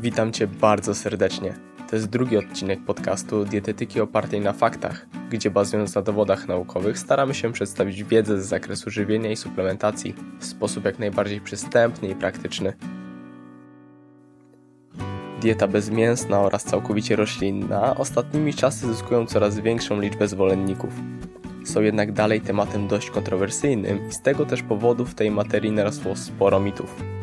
Witam 0.00 0.32
Cię 0.32 0.46
bardzo 0.46 0.94
serdecznie. 0.94 1.54
To 1.90 1.96
jest 1.96 2.08
drugi 2.08 2.36
odcinek 2.36 2.84
podcastu 2.84 3.44
Dietetyki 3.44 4.00
opartej 4.00 4.40
na 4.40 4.52
faktach, 4.52 5.06
gdzie 5.30 5.50
bazując 5.50 5.94
na 5.94 6.02
dowodach 6.02 6.48
naukowych 6.48 6.98
staramy 6.98 7.34
się 7.34 7.52
przedstawić 7.52 8.04
wiedzę 8.04 8.42
z 8.42 8.46
zakresu 8.46 8.90
żywienia 8.90 9.30
i 9.30 9.36
suplementacji 9.36 10.14
w 10.40 10.44
sposób 10.44 10.84
jak 10.84 10.98
najbardziej 10.98 11.40
przystępny 11.40 12.08
i 12.08 12.14
praktyczny. 12.14 12.72
Dieta 15.40 15.68
bezmięsna 15.68 16.40
oraz 16.40 16.64
całkowicie 16.64 17.16
roślinna 17.16 17.96
ostatnimi 17.96 18.54
czasy 18.54 18.86
zyskują 18.86 19.26
coraz 19.26 19.60
większą 19.60 20.00
liczbę 20.00 20.28
zwolenników. 20.28 20.94
Są 21.64 21.80
jednak 21.80 22.12
dalej 22.12 22.40
tematem 22.40 22.88
dość 22.88 23.10
kontrowersyjnym 23.10 24.08
i 24.08 24.12
z 24.12 24.22
tego 24.22 24.46
też 24.46 24.62
powodu 24.62 25.04
w 25.04 25.14
tej 25.14 25.30
materii 25.30 25.72
narosło 25.72 26.16
sporo 26.16 26.60
mitów. 26.60 27.17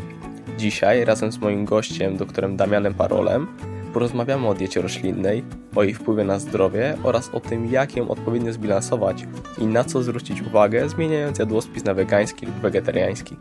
Dzisiaj 0.57 1.05
razem 1.05 1.31
z 1.31 1.37
moim 1.37 1.65
gościem, 1.65 2.17
doktorem 2.17 2.57
Damianem 2.57 2.93
Parolem, 2.93 3.47
porozmawiamy 3.93 4.47
o 4.47 4.53
diecie 4.53 4.81
roślinnej, 4.81 5.43
o 5.75 5.83
jej 5.83 5.93
wpływie 5.93 6.23
na 6.23 6.39
zdrowie 6.39 6.97
oraz 7.03 7.29
o 7.29 7.39
tym, 7.39 7.71
jak 7.71 7.95
ją 7.95 8.07
odpowiednio 8.09 8.53
zbilansować 8.53 9.27
i 9.57 9.65
na 9.65 9.83
co 9.83 10.03
zwrócić 10.03 10.41
uwagę, 10.41 10.89
zmieniając 10.89 11.39
jadłospis 11.39 11.83
na 11.83 11.93
wegański 11.93 12.45
lub 12.45 12.55
wegetariański. 12.55 13.35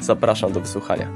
Zapraszam 0.00 0.52
do 0.52 0.60
wysłuchania. 0.60 1.08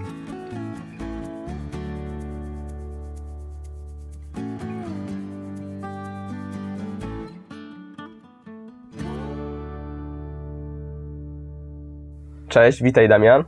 Cześć, 12.48 12.83
witaj 12.83 13.09
Damian. 13.09 13.45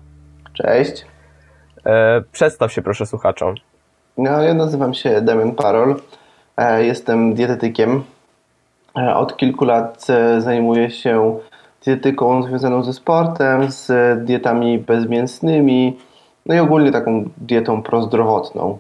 Cześć. 0.53 1.16
E, 1.87 2.23
przedstaw 2.33 2.73
się 2.73 2.83
proszę 2.83 3.07
słuchaczom. 3.07 3.55
No, 4.19 4.43
ja 4.43 4.55
nazywam 4.55 4.95
się 4.95 5.21
Damian 5.21 5.53
Parol. 5.53 5.97
E, 6.57 6.85
jestem 6.85 7.35
dietetykiem. 7.35 8.03
E, 8.99 9.17
od 9.17 9.37
kilku 9.37 9.65
lat 9.65 10.07
zajmuję 10.39 10.91
się 10.91 11.39
dietetyką 11.85 12.43
związaną 12.43 12.83
ze 12.83 12.93
sportem, 12.93 13.71
z 13.71 13.91
dietami 14.25 14.79
bezmięsnymi, 14.79 15.99
no 16.47 16.55
i 16.55 16.59
ogólnie 16.59 16.93
taką 16.93 17.29
dietą 17.39 17.83
prozdrowotną. 17.83 18.79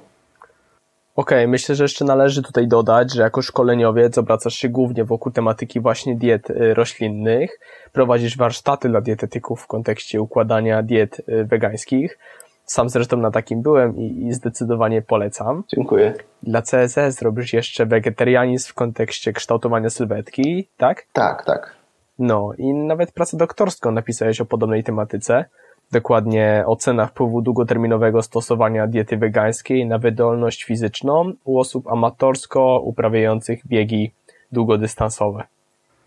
Okej, 1.16 1.38
okay, 1.38 1.48
myślę, 1.48 1.74
że 1.74 1.84
jeszcze 1.84 2.04
należy 2.04 2.42
tutaj 2.42 2.68
dodać, 2.68 3.14
że 3.14 3.22
jako 3.22 3.42
szkoleniowiec 3.42 4.18
obracasz 4.18 4.54
się 4.54 4.68
głównie 4.68 5.04
wokół 5.04 5.32
tematyki 5.32 5.80
właśnie 5.80 6.16
diet 6.16 6.50
y, 6.50 6.74
roślinnych. 6.74 7.58
Prowadzisz 7.92 8.36
warsztaty 8.36 8.88
dla 8.88 9.00
dietetyków 9.00 9.62
w 9.62 9.66
kontekście 9.66 10.22
układania 10.22 10.82
diet 10.82 11.20
y, 11.28 11.44
wegańskich. 11.44 12.18
Sam 12.66 12.88
zresztą 12.88 13.16
na 13.16 13.30
takim 13.30 13.62
byłem 13.62 13.96
i, 13.96 14.26
i 14.26 14.32
zdecydowanie 14.32 15.02
polecam. 15.02 15.64
Dziękuję. 15.68 16.14
Dla 16.42 16.62
CSS 16.62 17.22
robisz 17.22 17.52
jeszcze 17.52 17.86
wegetarianizm 17.86 18.68
w 18.68 18.74
kontekście 18.74 19.32
kształtowania 19.32 19.90
sylwetki, 19.90 20.68
tak? 20.76 21.06
Tak, 21.12 21.44
tak. 21.44 21.74
No 22.18 22.50
i 22.58 22.74
nawet 22.74 23.12
pracę 23.12 23.36
doktorską 23.36 23.90
napisałeś 23.90 24.40
o 24.40 24.44
podobnej 24.44 24.84
tematyce 24.84 25.44
dokładnie 25.92 26.64
ocena 26.66 27.06
wpływu 27.06 27.42
długoterminowego 27.42 28.22
stosowania 28.22 28.86
diety 28.86 29.16
wegańskiej 29.16 29.86
na 29.86 29.98
wydolność 29.98 30.64
fizyczną 30.64 31.32
u 31.44 31.58
osób 31.58 31.88
amatorsko 31.88 32.80
uprawiających 32.80 33.66
biegi 33.66 34.12
długodystansowe. 34.52 35.44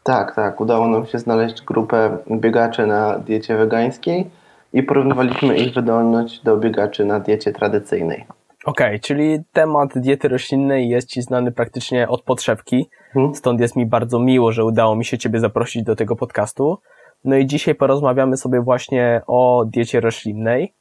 Tak, 0.03 0.35
tak. 0.35 0.61
Udało 0.61 0.87
nam 0.87 1.05
się 1.05 1.19
znaleźć 1.19 1.61
grupę 1.61 2.17
biegaczy 2.31 2.87
na 2.87 3.19
diecie 3.19 3.57
wegańskiej 3.57 4.29
i 4.73 4.83
porównywaliśmy 4.83 5.57
ich 5.57 5.73
wydolność 5.73 6.43
do 6.43 6.57
biegaczy 6.57 7.05
na 7.05 7.19
diecie 7.19 7.51
tradycyjnej. 7.51 8.25
Okej, 8.65 8.87
okay, 8.87 8.99
czyli 8.99 9.39
temat 9.53 9.97
diety 9.97 10.27
roślinnej 10.27 10.89
jest 10.89 11.09
Ci 11.09 11.21
znany 11.21 11.51
praktycznie 11.51 12.07
od 12.07 12.21
podszewki, 12.21 12.89
hmm. 13.13 13.35
stąd 13.35 13.59
jest 13.61 13.75
mi 13.75 13.85
bardzo 13.85 14.19
miło, 14.19 14.51
że 14.51 14.65
udało 14.65 14.95
mi 14.95 15.05
się 15.05 15.17
Ciebie 15.17 15.39
zaprosić 15.39 15.83
do 15.83 15.95
tego 15.95 16.15
podcastu. 16.15 16.77
No 17.25 17.35
i 17.35 17.45
dzisiaj 17.45 17.75
porozmawiamy 17.75 18.37
sobie 18.37 18.61
właśnie 18.61 19.21
o 19.27 19.65
diecie 19.67 19.99
roślinnej. 19.99 20.73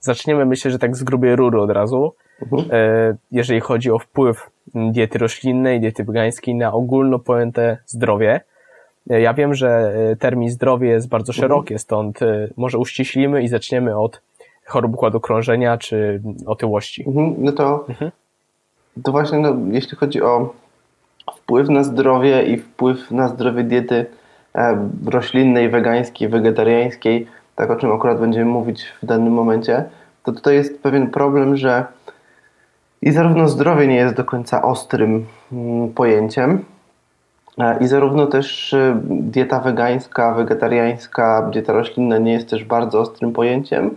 Zaczniemy 0.00 0.46
myślę, 0.46 0.70
że 0.70 0.78
tak 0.78 0.96
z 0.96 1.02
grubej 1.02 1.36
rury 1.36 1.60
od 1.60 1.70
razu. 1.70 2.14
Mhm. 2.42 2.68
E, 2.72 3.16
jeżeli 3.32 3.60
chodzi 3.60 3.90
o 3.90 3.98
wpływ 3.98 4.50
diety 4.74 5.18
roślinnej, 5.18 5.80
diety 5.80 6.04
wegańskiej 6.04 6.54
na 6.54 6.72
ogólno 6.72 7.18
pojęte 7.18 7.78
zdrowie. 7.86 8.40
E, 9.10 9.20
ja 9.20 9.34
wiem, 9.34 9.54
że 9.54 9.94
e, 10.12 10.16
termin 10.16 10.50
zdrowie 10.50 10.88
jest 10.88 11.08
bardzo 11.08 11.30
mhm. 11.32 11.42
szeroki, 11.42 11.78
stąd 11.78 12.20
może 12.56 12.78
uściślimy 12.78 13.42
i 13.42 13.48
zaczniemy 13.48 13.98
od 13.98 14.20
chorób 14.64 14.94
układu 14.94 15.20
krążenia 15.20 15.78
czy 15.78 16.22
otyłości. 16.46 17.04
Mhm. 17.06 17.34
No 17.38 17.52
to, 17.52 17.84
mhm. 17.88 18.10
to 19.02 19.12
właśnie, 19.12 19.38
no, 19.38 19.56
jeśli 19.70 19.96
chodzi 19.96 20.22
o 20.22 20.54
wpływ 21.36 21.68
na 21.68 21.84
zdrowie 21.84 22.42
i 22.42 22.58
wpływ 22.58 23.10
na 23.10 23.28
zdrowie 23.28 23.64
diety 23.64 24.06
E, 24.56 24.88
roślinnej, 25.06 25.68
wegańskiej, 25.68 26.28
wegetariańskiej, 26.28 27.26
tak 27.56 27.70
o 27.70 27.76
czym 27.76 27.92
akurat 27.92 28.20
będziemy 28.20 28.44
mówić 28.44 28.84
w 29.02 29.06
danym 29.06 29.32
momencie, 29.32 29.84
to 30.22 30.32
tutaj 30.32 30.54
jest 30.54 30.82
pewien 30.82 31.10
problem, 31.10 31.56
że 31.56 31.84
i 33.02 33.12
zarówno 33.12 33.48
zdrowie 33.48 33.86
nie 33.86 33.96
jest 33.96 34.14
do 34.14 34.24
końca 34.24 34.62
ostrym 34.62 35.26
mm, 35.52 35.88
pojęciem, 35.88 36.50
e, 36.50 36.64
i 37.80 37.86
zarówno 37.86 38.26
też 38.26 38.74
e, 38.74 39.00
dieta 39.10 39.60
wegańska, 39.60 40.34
wegetariańska, 40.34 41.48
dieta 41.52 41.72
roślinna 41.72 42.18
nie 42.18 42.32
jest 42.32 42.50
też 42.50 42.64
bardzo 42.64 43.00
ostrym 43.00 43.32
pojęciem 43.32 43.96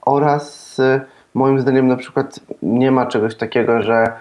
oraz 0.00 0.76
moim 1.34 1.60
zdaniem 1.60 1.86
na 1.86 1.96
przykład 1.96 2.40
nie 2.62 2.90
ma 2.90 3.06
czegoś 3.06 3.34
takiego, 3.34 3.82
że 3.82 4.12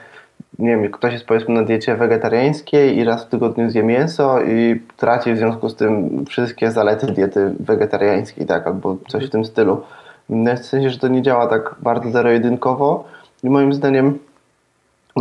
nie 0.59 0.69
wiem, 0.69 0.91
ktoś 0.91 1.13
jest 1.13 1.25
powiedzmy 1.25 1.56
na 1.56 1.63
diecie 1.63 1.96
wegetariańskiej 1.96 2.97
i 2.97 3.03
raz 3.03 3.25
w 3.25 3.30
tygodniu 3.30 3.69
zje 3.69 3.84
mięso 3.84 4.41
i 4.41 4.81
traci 4.97 5.34
w 5.34 5.38
związku 5.38 5.69
z 5.69 5.75
tym 5.75 6.25
wszystkie 6.25 6.72
zalety 6.72 7.07
diety 7.07 7.53
wegetariańskiej, 7.59 8.46
tak, 8.46 8.68
albo 8.68 8.97
coś 9.07 9.28
w 9.28 9.30
tym 9.30 9.46
stylu. 9.46 9.81
No, 10.30 10.56
w 10.56 10.66
sensie, 10.66 10.90
że 10.90 11.00
to 11.00 11.07
nie 11.07 11.22
działa 11.22 11.47
tak 11.47 11.75
bardzo 11.80 12.12
zero-jedynkowo 12.12 13.03
i 13.44 13.50
moim 13.50 13.74
zdaniem 13.74 14.19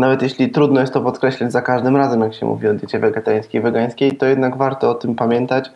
nawet 0.00 0.22
jeśli 0.22 0.50
trudno 0.50 0.80
jest 0.80 0.92
to 0.92 1.00
podkreślać 1.00 1.52
za 1.52 1.62
każdym 1.62 1.96
razem, 1.96 2.20
jak 2.20 2.34
się 2.34 2.46
mówi 2.46 2.68
o 2.68 2.74
diecie 2.74 2.98
wegetariańskiej 2.98 3.60
wegańskiej, 3.60 4.16
to 4.16 4.26
jednak 4.26 4.56
warto 4.56 4.90
o 4.90 4.94
tym 4.94 5.14
pamiętać, 5.14 5.70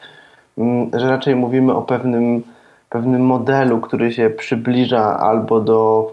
mm, 0.58 0.91
że 0.92 1.10
raczej 1.10 1.36
mówimy 1.36 1.75
o 1.75 1.82
pewnym, 1.82 2.42
pewnym 2.91 3.22
modelu, 3.26 3.80
który 3.80 4.12
się 4.12 4.30
przybliża 4.30 5.19
albo 5.19 5.60
do 5.60 6.10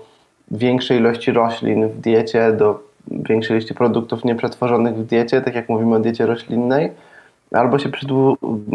większej 0.51 0.97
ilości 0.97 1.31
roślin 1.31 1.87
w 1.87 1.99
diecie, 1.99 2.53
do 2.53 2.79
większej 3.11 3.55
liście 3.55 3.73
produktów 3.73 4.25
nieprzetworzonych 4.25 4.95
w 4.95 5.05
diecie, 5.05 5.41
tak 5.41 5.55
jak 5.55 5.69
mówimy 5.69 5.95
o 5.95 5.99
diecie 5.99 6.25
roślinnej, 6.25 6.91
albo 7.51 7.79
się 7.79 7.89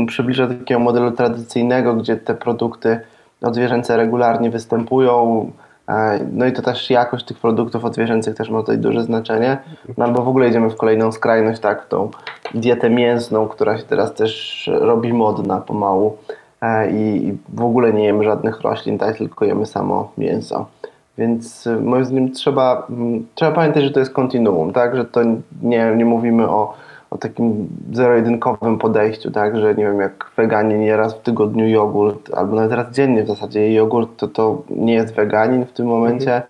przybliża 0.06 0.46
do 0.46 0.54
takiego 0.54 0.80
modelu 0.80 1.10
tradycyjnego, 1.10 1.94
gdzie 1.94 2.16
te 2.16 2.34
produkty 2.34 3.00
odzwierzęce 3.42 3.96
regularnie 3.96 4.50
występują, 4.50 5.50
no 6.32 6.46
i 6.46 6.52
to 6.52 6.62
też 6.62 6.90
jakość 6.90 7.24
tych 7.24 7.38
produktów 7.38 7.84
odzwierzęcych 7.84 8.36
też 8.36 8.50
ma 8.50 8.60
tutaj 8.60 8.78
duże 8.78 9.02
znaczenie. 9.02 9.58
No 9.98 10.04
albo 10.04 10.22
w 10.22 10.28
ogóle 10.28 10.48
idziemy 10.48 10.70
w 10.70 10.76
kolejną 10.76 11.12
skrajność, 11.12 11.60
tak, 11.60 11.86
tą 11.86 12.10
dietę 12.54 12.90
mięsną, 12.90 13.48
która 13.48 13.78
się 13.78 13.84
teraz 13.84 14.14
też 14.14 14.70
robi 14.72 15.12
modna 15.12 15.60
pomału 15.60 16.16
e, 16.62 16.90
i 16.90 17.38
w 17.48 17.62
ogóle 17.62 17.92
nie 17.92 18.04
jemy 18.04 18.24
żadnych 18.24 18.60
roślin, 18.60 18.98
tak, 18.98 19.18
tylko 19.18 19.44
jemy 19.44 19.66
samo 19.66 20.12
mięso. 20.18 20.66
Więc 21.18 21.66
y, 21.66 21.80
moim 21.80 22.04
zdaniem 22.04 22.32
trzeba, 22.32 22.86
mm, 22.90 23.26
trzeba 23.34 23.52
pamiętać, 23.52 23.84
że 23.84 23.90
to 23.90 24.00
jest 24.00 24.12
kontinuum, 24.12 24.72
tak? 24.72 24.96
Że 24.96 25.04
to 25.04 25.20
nie, 25.62 25.94
nie 25.96 26.04
mówimy 26.04 26.48
o, 26.48 26.74
o 27.12 27.18
takim 27.18 27.68
zero-jedynkowym 27.92 28.78
podejściu, 28.78 29.30
tak? 29.30 29.56
Że 29.56 29.74
nie 29.74 29.84
wiem, 29.84 30.00
jak 30.00 30.30
weganie 30.36 30.78
nie 30.78 30.96
raz 30.96 31.14
w 31.14 31.22
tygodniu 31.22 31.68
jogurt, 31.68 32.34
albo 32.34 32.56
nawet 32.56 32.72
raz 32.72 32.94
dziennie 32.94 33.24
w 33.24 33.26
zasadzie 33.26 33.72
jogurt, 33.72 34.16
to 34.16 34.28
to 34.28 34.62
nie 34.70 34.94
jest 34.94 35.14
weganin 35.14 35.66
w 35.66 35.72
tym 35.72 35.86
momencie 35.86 36.42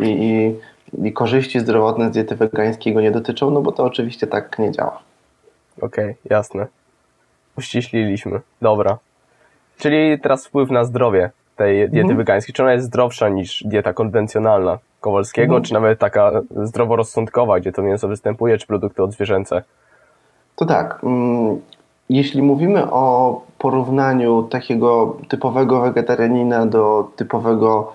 i, 0.00 0.04
i, 0.04 1.06
i 1.08 1.12
korzyści 1.12 1.60
zdrowotne 1.60 2.08
z 2.08 2.12
diety 2.12 2.36
wegańskiej 2.36 2.94
go 2.94 3.00
nie 3.00 3.10
dotyczą, 3.10 3.50
no 3.50 3.62
bo 3.62 3.72
to 3.72 3.84
oczywiście 3.84 4.26
tak 4.26 4.58
nie 4.58 4.70
działa. 4.70 4.98
Okej, 5.80 6.04
okay, 6.04 6.14
jasne. 6.30 6.66
Uściśliliśmy. 7.58 8.40
Dobra. 8.62 8.98
Czyli 9.78 10.20
teraz 10.20 10.46
wpływ 10.46 10.70
na 10.70 10.84
zdrowie 10.84 11.30
tej 11.56 11.78
diety 11.78 12.00
mhm. 12.00 12.16
wegańskiej, 12.16 12.54
czy 12.54 12.62
ona 12.62 12.72
jest 12.72 12.86
zdrowsza 12.86 13.28
niż 13.28 13.64
dieta 13.66 13.92
konwencjonalna 13.92 14.78
Kowalskiego, 15.00 15.54
mhm. 15.54 15.64
czy 15.64 15.74
nawet 15.74 15.98
taka 15.98 16.32
zdroworozsądkowa, 16.50 17.60
gdzie 17.60 17.72
to 17.72 17.82
mięso 17.82 18.08
występuje, 18.08 18.58
czy 18.58 18.66
produkty 18.66 19.02
odzwierzęce? 19.02 19.62
To 20.56 20.64
tak. 20.64 21.00
Mm, 21.04 21.60
jeśli 22.08 22.42
mówimy 22.42 22.90
o 22.90 23.40
porównaniu 23.58 24.42
takiego 24.42 25.16
typowego 25.28 25.80
wegetarianina 25.80 26.66
do 26.66 27.10
typowego, 27.16 27.92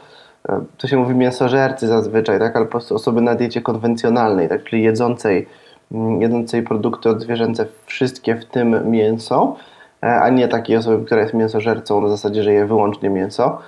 e, 0.50 0.62
to 0.78 0.88
się 0.88 0.98
mówi 0.98 1.16
mięsożercy 1.16 1.88
zazwyczaj, 1.88 2.40
tak, 2.40 2.56
ale 2.56 2.66
po 2.66 2.72
prostu 2.72 2.96
osoby 2.96 3.22
na 3.22 3.36
diecie 3.36 3.62
konwencjonalnej, 3.62 4.50
tak, 4.50 4.64
czyli 4.64 4.84
jedzącej, 4.84 5.48
mm, 5.92 6.22
jedzącej 6.22 6.64
produkty 6.64 7.10
odzwierzęce, 7.10 7.66
wszystkie 7.86 8.36
w 8.36 8.46
tym 8.46 8.92
mięso, 8.92 9.56
E, 10.04 10.22
a 10.22 10.30
nie 10.30 10.48
takiej 10.48 10.78
osoby, 10.78 11.06
która 11.06 11.22
jest 11.22 11.34
mięsożercą 11.34 12.02
na 12.02 12.10
zasadzie, 12.10 12.44
że 12.44 12.54
je 12.54 12.66
wyłącznie 12.66 13.10
mięso, 13.10 13.60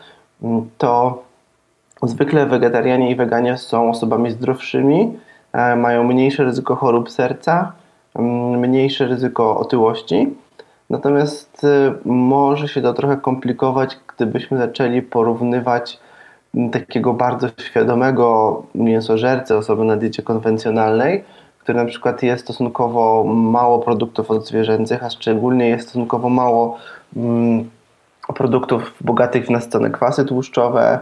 mm, 0.43 0.69
to 0.77 1.23
zwykle 2.03 2.45
wegetarianie 2.45 3.11
i 3.11 3.15
weganie 3.15 3.57
są 3.57 3.89
osobami 3.89 4.31
zdrowszymi, 4.31 5.17
e, 5.53 5.75
mają 5.75 6.03
mniejsze 6.03 6.43
ryzyko 6.43 6.75
chorób 6.75 7.11
serca, 7.11 7.71
mniejsze 8.15 9.07
ryzyko 9.07 9.57
otyłości. 9.57 10.35
Natomiast 10.89 11.63
e, 11.63 11.93
może 12.05 12.67
się 12.67 12.81
to 12.81 12.93
trochę 12.93 13.17
komplikować, 13.17 13.97
gdybyśmy 14.15 14.57
zaczęli 14.57 15.01
porównywać 15.01 15.99
takiego 16.71 17.13
bardzo 17.13 17.47
świadomego 17.57 18.63
mięsożercę, 18.75 19.57
osoby 19.57 19.83
na 19.83 19.97
diecie 19.97 20.23
konwencjonalnej, 20.23 21.23
który 21.59 21.77
na 21.77 21.85
przykład 21.85 22.23
je 22.23 22.37
stosunkowo 22.37 23.23
mało 23.23 23.79
produktów 23.79 24.31
odzwierzęcych, 24.31 25.03
a 25.03 25.09
szczególnie 25.09 25.69
jest 25.69 25.87
stosunkowo 25.87 26.29
mało 26.29 26.77
produktów 28.35 28.93
bogatych 29.01 29.45
w 29.45 29.49
nasycone 29.49 29.89
kwasy 29.89 30.25
tłuszczowe, 30.25 30.99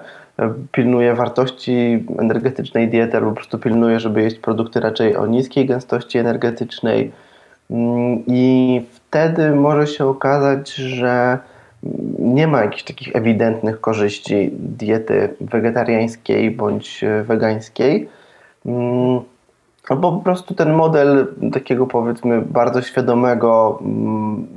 pilnuje 0.72 1.16
wartości 1.16 2.06
energetycznej 2.20 2.90
diety, 2.90 3.18
albo 3.18 3.30
po 3.30 3.36
prostu 3.36 3.60
pilnuje, 3.60 4.00
żeby 4.00 4.22
jeść 4.22 4.40
produkty 4.40 4.80
raczej 4.80 5.16
o 5.16 5.28
niskiej 5.28 5.66
gęstości 5.66 6.18
energetycznej. 6.18 7.12
Mm, 7.72 8.24
I 8.28 8.82
wtedy 8.92 9.56
może 9.56 9.88
się 9.88 10.06
okazać, 10.06 10.74
że 10.74 11.40
nie 12.20 12.48
ma 12.48 12.62
jakichś 12.62 12.84
takich 12.84 13.16
ewidentnych 13.16 13.82
korzyści 13.82 14.52
diety 14.54 15.36
wegetariańskiej 15.42 16.52
bądź 16.52 17.06
wegańskiej. 17.24 18.10
Mm, 18.66 19.20
albo 19.90 20.12
po 20.12 20.24
prostu 20.24 20.56
ten 20.56 20.74
model 20.74 21.28
takiego 21.54 21.88
powiedzmy 21.88 22.42
bardzo 22.42 22.82
świadomego 22.82 23.80
mm, 23.82 24.48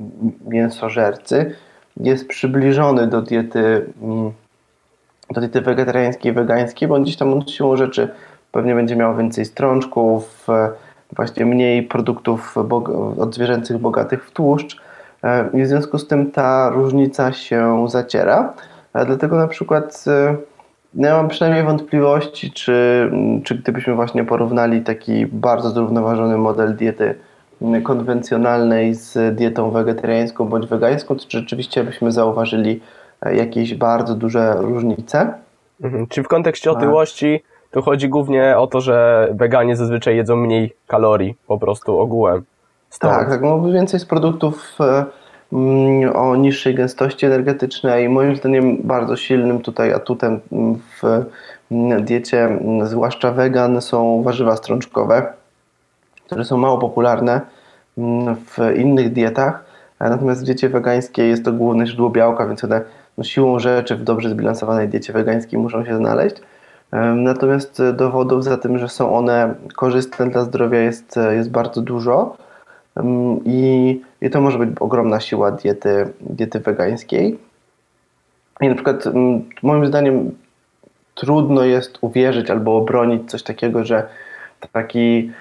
mięsożercy 0.48 1.54
jest 1.96 2.28
przybliżony 2.28 3.06
do 3.06 3.22
diety, 3.22 3.86
do 5.30 5.40
diety 5.40 5.60
wegetariańskiej, 5.60 6.32
wegańskiej, 6.32 6.88
bo 6.88 7.00
gdzieś 7.00 7.16
tam 7.16 7.32
on 7.32 7.46
siłą 7.46 7.76
rzeczy 7.76 8.08
pewnie 8.52 8.74
będzie 8.74 8.96
miał 8.96 9.16
więcej 9.16 9.44
strączków, 9.44 10.46
właśnie 11.16 11.46
mniej 11.46 11.82
produktów 11.82 12.56
odzwierzęcych 13.18 13.78
bogatych 13.78 14.26
w 14.26 14.30
tłuszcz 14.30 14.80
e, 15.24 15.48
i 15.52 15.62
w 15.62 15.66
związku 15.66 15.98
z 15.98 16.06
tym 16.06 16.30
ta 16.30 16.70
różnica 16.70 17.32
się 17.32 17.86
zaciera. 17.88 18.54
E, 18.94 19.06
dlatego 19.06 19.36
na 19.36 19.48
przykład 19.48 20.04
e, 20.06 20.36
no 20.94 21.08
ja 21.08 21.16
mam 21.16 21.28
przynajmniej 21.28 21.64
wątpliwości, 21.64 22.52
czy, 22.52 23.10
czy 23.44 23.54
gdybyśmy 23.54 23.94
właśnie 23.94 24.24
porównali 24.24 24.82
taki 24.82 25.26
bardzo 25.26 25.70
zrównoważony 25.70 26.38
model 26.38 26.76
diety 26.76 27.14
konwencjonalnej 27.82 28.94
z 28.94 29.36
dietą 29.36 29.70
wegetariańską 29.70 30.44
bądź 30.44 30.66
wegańską, 30.66 31.16
to 31.16 31.24
czy 31.28 31.38
rzeczywiście 31.38 31.84
byśmy 31.84 32.12
zauważyli 32.12 32.80
jakieś 33.32 33.74
bardzo 33.74 34.14
duże 34.14 34.54
różnice. 34.58 35.34
Mhm. 35.82 36.06
Czy 36.06 36.22
w 36.22 36.28
kontekście 36.28 36.70
otyłości 36.70 37.42
to 37.70 37.82
chodzi 37.82 38.08
głównie 38.08 38.58
o 38.58 38.66
to, 38.66 38.80
że 38.80 39.28
weganie 39.32 39.76
zazwyczaj 39.76 40.16
jedzą 40.16 40.36
mniej 40.36 40.74
kalorii 40.86 41.34
po 41.46 41.58
prostu 41.58 41.98
ogółem? 41.98 42.44
Stąd. 42.90 43.14
Tak, 43.14 43.28
tak, 43.28 43.42
no 43.42 43.72
więcej 43.72 44.00
z 44.00 44.04
produktów 44.04 44.76
e, 44.80 45.04
mm, 45.52 46.16
o 46.16 46.36
niższej 46.36 46.74
gęstości 46.74 47.26
energetycznej. 47.26 48.08
Moim 48.08 48.36
zdaniem 48.36 48.76
bardzo 48.82 49.16
silnym 49.16 49.60
tutaj 49.60 49.92
atutem 49.92 50.40
w 51.02 51.24
diecie, 52.00 52.58
zwłaszcza 52.82 53.30
wegan, 53.30 53.80
są 53.80 54.22
warzywa 54.22 54.56
strączkowe, 54.56 55.32
które 56.26 56.44
są 56.44 56.56
mało 56.56 56.78
popularne 56.78 57.40
mm, 57.98 58.36
w 58.36 58.58
innych 58.76 59.12
dietach, 59.12 59.64
natomiast 60.00 60.42
w 60.42 60.44
diecie 60.44 60.68
wegańskiej 60.68 61.28
jest 61.28 61.44
to 61.44 61.52
główne 61.52 61.86
źródło 61.86 62.10
białka, 62.10 62.46
więc 62.46 62.64
one 62.64 62.80
no, 63.18 63.24
siłą 63.24 63.58
rzeczy 63.58 63.96
w 63.96 64.02
dobrze 64.02 64.30
zbilansowanej 64.30 64.88
diecie 64.88 65.12
wegańskiej 65.12 65.58
muszą 65.58 65.84
się 65.84 65.96
znaleźć. 65.96 66.36
Natomiast 67.16 67.82
dowodów 67.92 68.44
za 68.44 68.56
tym, 68.58 68.78
że 68.78 68.88
są 68.88 69.16
one 69.16 69.54
korzystne 69.76 70.30
dla 70.30 70.44
zdrowia 70.44 70.78
jest, 70.78 71.18
jest 71.30 71.50
bardzo 71.50 71.80
dużo 71.80 72.36
i, 73.44 74.00
i 74.20 74.30
to 74.30 74.40
może 74.40 74.58
być 74.58 74.70
ogromna 74.80 75.20
siła 75.20 75.50
diety, 75.50 76.08
diety 76.20 76.60
wegańskiej. 76.60 77.38
I 78.60 78.68
na 78.68 78.74
przykład 78.74 79.04
moim 79.62 79.86
zdaniem 79.86 80.30
trudno 81.14 81.64
jest 81.64 81.98
uwierzyć 82.00 82.50
albo 82.50 82.76
obronić 82.76 83.30
coś 83.30 83.42
takiego, 83.42 83.84
że 83.84 84.08
taki 84.72 85.32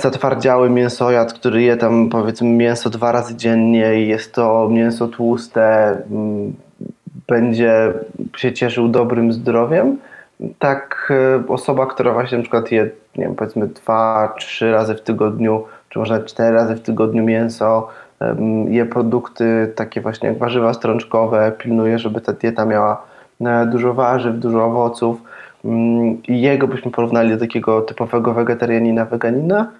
zatwardziały 0.00 0.70
mięsojad, 0.70 1.32
który 1.32 1.62
je 1.62 1.76
tam 1.76 2.08
powiedzmy 2.08 2.48
mięso 2.48 2.90
dwa 2.90 3.12
razy 3.12 3.36
dziennie 3.36 4.00
i 4.02 4.08
jest 4.08 4.34
to 4.34 4.68
mięso 4.72 5.08
tłuste, 5.08 5.96
um, 6.10 6.52
będzie 7.28 7.92
się 8.36 8.52
cieszył 8.52 8.88
dobrym 8.88 9.32
zdrowiem, 9.32 9.96
tak 10.58 11.12
e, 11.46 11.48
osoba, 11.48 11.86
która 11.86 12.12
właśnie 12.12 12.38
na 12.38 12.42
przykład 12.42 12.72
je, 12.72 12.90
nie 13.16 13.24
wiem, 13.24 13.34
powiedzmy 13.34 13.66
dwa, 13.66 14.34
trzy 14.38 14.72
razy 14.72 14.94
w 14.94 15.00
tygodniu, 15.00 15.64
czy 15.88 15.98
może 15.98 16.24
cztery 16.24 16.56
razy 16.56 16.74
w 16.74 16.82
tygodniu 16.82 17.24
mięso, 17.24 17.88
je 18.68 18.86
produkty 18.86 19.72
takie 19.74 20.00
właśnie 20.00 20.28
jak 20.28 20.38
warzywa 20.38 20.74
strączkowe, 20.74 21.52
pilnuje, 21.58 21.98
żeby 21.98 22.20
ta 22.20 22.32
dieta 22.32 22.64
miała 22.64 23.02
e, 23.40 23.66
dużo 23.66 23.94
warzyw, 23.94 24.38
dużo 24.38 24.64
owoców. 24.64 25.16
mm, 25.18 25.35
jego 26.28 26.68
byśmy 26.68 26.90
porównali 26.90 27.30
do 27.30 27.38
takiego 27.38 27.82
typowego 27.82 28.34
wegetarianina, 28.34 29.04
weganina, 29.04 29.72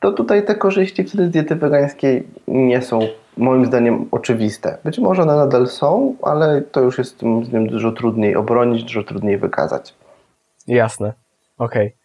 to 0.00 0.12
tutaj 0.12 0.44
te 0.44 0.54
korzyści 0.54 1.04
wtedy 1.04 1.26
z 1.26 1.30
diety 1.30 1.56
wegańskiej 1.56 2.28
nie 2.48 2.82
są 2.82 3.00
moim 3.36 3.66
zdaniem 3.66 4.08
oczywiste. 4.10 4.78
Być 4.84 4.98
może 4.98 5.22
one 5.22 5.36
nadal 5.36 5.66
są, 5.66 6.16
ale 6.22 6.62
to 6.62 6.80
już 6.80 6.98
jest 6.98 7.22
moim 7.22 7.44
zdaniem 7.44 7.68
dużo 7.68 7.92
trudniej 7.92 8.36
obronić, 8.36 8.82
dużo 8.82 9.02
trudniej 9.02 9.38
wykazać. 9.38 9.94
Jasne, 10.66 11.12
okej. 11.58 11.86
Okay. 11.86 12.01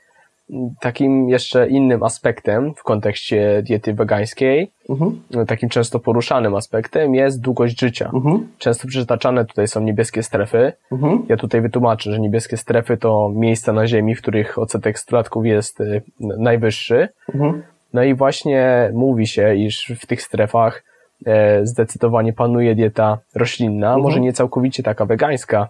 Takim 0.80 1.30
jeszcze 1.30 1.68
innym 1.68 2.04
aspektem 2.04 2.74
w 2.76 2.84
kontekście 2.84 3.64
diety 3.64 3.94
wegańskiej, 3.94 4.72
mhm. 4.90 5.22
takim 5.48 5.70
często 5.70 6.00
poruszanym 6.00 6.56
aspektem 6.56 7.16
jest 7.16 7.42
długość 7.42 7.80
życia. 7.80 8.12
Mhm. 8.14 8.48
Często 8.58 8.88
przytaczane 8.88 9.46
tutaj 9.46 9.68
są 9.68 9.82
niebieskie 9.82 10.24
strefy. 10.24 10.74
Mhm. 10.92 11.26
Ja 11.30 11.38
tutaj 11.38 11.62
wytłumaczę, 11.62 12.12
że 12.12 12.20
niebieskie 12.20 12.58
strefy 12.58 12.98
to 12.98 13.32
miejsca 13.36 13.74
na 13.74 13.88
Ziemi, 13.88 14.16
w 14.16 14.22
których 14.22 14.58
odsetek 14.60 15.00
stratków 15.00 15.46
jest 15.46 15.82
y, 15.82 16.02
najwyższy. 16.20 17.10
Mhm. 17.34 17.64
No 17.94 18.04
i 18.04 18.14
właśnie 18.16 18.92
mówi 18.94 19.28
się, 19.28 19.56
iż 19.56 19.94
w 20.00 20.06
tych 20.06 20.22
strefach 20.22 20.84
e, 21.26 21.66
zdecydowanie 21.66 22.34
panuje 22.34 22.76
dieta 22.76 23.18
roślinna, 23.36 23.88
mhm. 23.88 24.04
może 24.04 24.20
nie 24.20 24.34
całkowicie 24.34 24.84
taka 24.84 25.06
wegańska, 25.06 25.70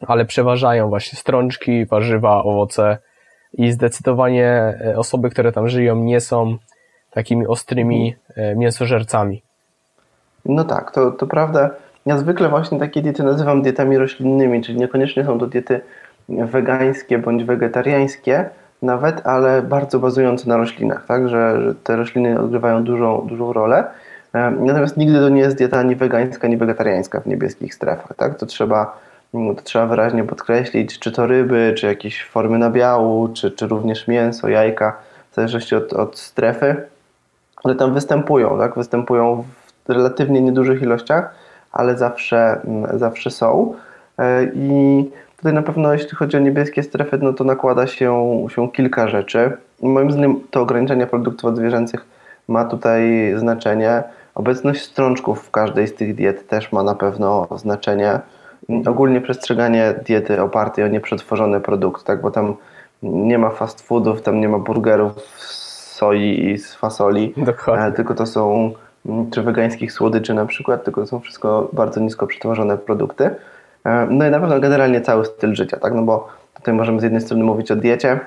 ale 0.00 0.24
przeważają 0.24 0.88
właśnie 0.88 1.18
strączki, 1.18 1.86
warzywa, 1.86 2.42
owoce 2.42 2.98
i 3.58 3.72
zdecydowanie 3.72 4.48
e, 4.86 4.98
osoby, 4.98 5.30
które 5.30 5.52
tam 5.52 5.68
żyją, 5.68 5.96
nie 5.96 6.20
są 6.20 6.56
takimi 7.10 7.46
ostrymi. 7.46 8.16
E, 8.36 8.56
mięsożercami. 8.56 9.42
No 10.44 10.64
tak, 10.64 10.90
to, 10.90 11.10
to 11.10 11.26
prawda. 11.26 11.70
Ja 12.06 12.18
zwykle 12.18 12.48
właśnie 12.48 12.78
takie 12.78 13.02
diety 13.02 13.22
nazywam 13.22 13.62
dietami 13.62 13.98
roślinnymi, 13.98 14.62
czyli 14.62 14.78
niekoniecznie 14.78 15.24
są 15.24 15.38
to 15.38 15.46
diety 15.46 15.80
wegańskie 16.28 17.18
bądź 17.18 17.44
wegetariańskie, 17.44 18.48
nawet, 18.82 19.26
ale 19.26 19.62
bardzo 19.62 19.98
bazujące 19.98 20.48
na 20.48 20.56
roślinach, 20.56 21.06
tak? 21.06 21.28
że, 21.28 21.62
że 21.62 21.74
te 21.74 21.96
rośliny 21.96 22.40
odgrywają 22.40 22.84
dużą, 22.84 23.26
dużą 23.28 23.52
rolę. 23.52 23.84
E, 24.34 24.50
natomiast 24.50 24.96
nigdy 24.96 25.18
to 25.18 25.28
nie 25.28 25.40
jest 25.40 25.56
dieta 25.56 25.78
ani 25.78 25.96
wegańska, 25.96 26.46
ani 26.46 26.56
wegetariańska 26.56 27.20
w 27.20 27.26
niebieskich 27.26 27.74
strefach. 27.74 28.16
Tak? 28.16 28.38
To, 28.38 28.46
trzeba, 28.46 28.98
to 29.56 29.62
trzeba 29.62 29.86
wyraźnie 29.86 30.24
podkreślić, 30.24 30.98
czy 30.98 31.12
to 31.12 31.26
ryby, 31.26 31.74
czy 31.76 31.86
jakieś 31.86 32.24
formy 32.24 32.58
nabiału, 32.58 33.28
czy, 33.28 33.50
czy 33.50 33.66
również 33.66 34.08
mięso, 34.08 34.48
jajka, 34.48 34.96
w 35.30 35.34
zależności 35.34 35.74
od, 35.74 35.92
od 35.92 36.18
strefy. 36.18 36.76
One 37.64 37.74
tam 37.74 37.94
występują, 37.94 38.58
tak? 38.58 38.74
występują 38.74 39.44
w 39.86 39.92
relatywnie 39.92 40.40
niedużych 40.40 40.82
ilościach, 40.82 41.34
ale 41.72 41.98
zawsze, 41.98 42.60
zawsze 42.94 43.30
są. 43.30 43.74
E, 44.18 44.44
I 44.54 45.10
Tutaj 45.44 45.54
na 45.54 45.62
pewno 45.62 45.92
jeśli 45.92 46.10
chodzi 46.10 46.36
o 46.36 46.40
niebieskie 46.40 46.82
strefy, 46.82 47.18
no 47.22 47.32
to 47.32 47.44
nakłada 47.44 47.86
się, 47.86 48.46
się 48.48 48.72
kilka 48.72 49.08
rzeczy. 49.08 49.56
Moim 49.82 50.10
zdaniem 50.10 50.40
to 50.50 50.60
ograniczenie 50.60 51.06
produktów 51.06 51.44
odzwierzęcych 51.44 52.06
ma 52.48 52.64
tutaj 52.64 53.34
znaczenie. 53.36 54.02
Obecność 54.34 54.82
strączków 54.82 55.42
w 55.42 55.50
każdej 55.50 55.88
z 55.88 55.94
tych 55.94 56.14
diet 56.14 56.48
też 56.48 56.72
ma 56.72 56.82
na 56.82 56.94
pewno 56.94 57.48
znaczenie. 57.56 58.20
Ogólnie 58.86 59.20
przestrzeganie 59.20 59.94
diety 60.06 60.42
opartej 60.42 60.84
o 60.84 60.88
nieprzetworzone 60.88 61.60
produkty, 61.60 62.04
tak, 62.04 62.20
bo 62.20 62.30
tam 62.30 62.54
nie 63.02 63.38
ma 63.38 63.50
fast 63.50 63.80
foodów, 63.80 64.22
tam 64.22 64.40
nie 64.40 64.48
ma 64.48 64.58
burgerów 64.58 65.20
z 65.20 65.64
soi 65.94 66.46
i 66.46 66.58
z 66.58 66.74
fasoli, 66.74 67.34
Dokładnie. 67.36 67.86
E, 67.86 67.92
tylko 67.92 68.14
to 68.14 68.26
są, 68.26 68.72
czy 69.30 69.42
wegańskich 69.42 69.92
słodyczy 69.92 70.34
na 70.34 70.46
przykład, 70.46 70.84
tylko 70.84 71.00
to 71.00 71.06
są 71.06 71.20
wszystko 71.20 71.68
bardzo 71.72 72.00
nisko 72.00 72.26
przetworzone 72.26 72.78
produkty. 72.78 73.30
E, 73.84 74.06
no 74.10 74.26
i 74.26 74.30
na 74.30 74.40
pewno 74.40 74.60
generalnie 74.60 75.00
cały 75.00 75.24
styl 75.24 75.54
życia, 75.54 75.76
tak? 75.76 75.94
No 75.94 76.02
bo 76.02 76.28
tutaj 76.54 76.74
możemy 76.74 77.00
z 77.00 77.02
jednej 77.02 77.20
strony 77.20 77.44
mówić 77.44 77.70
o 77.70 77.76
diecie, 77.76 78.20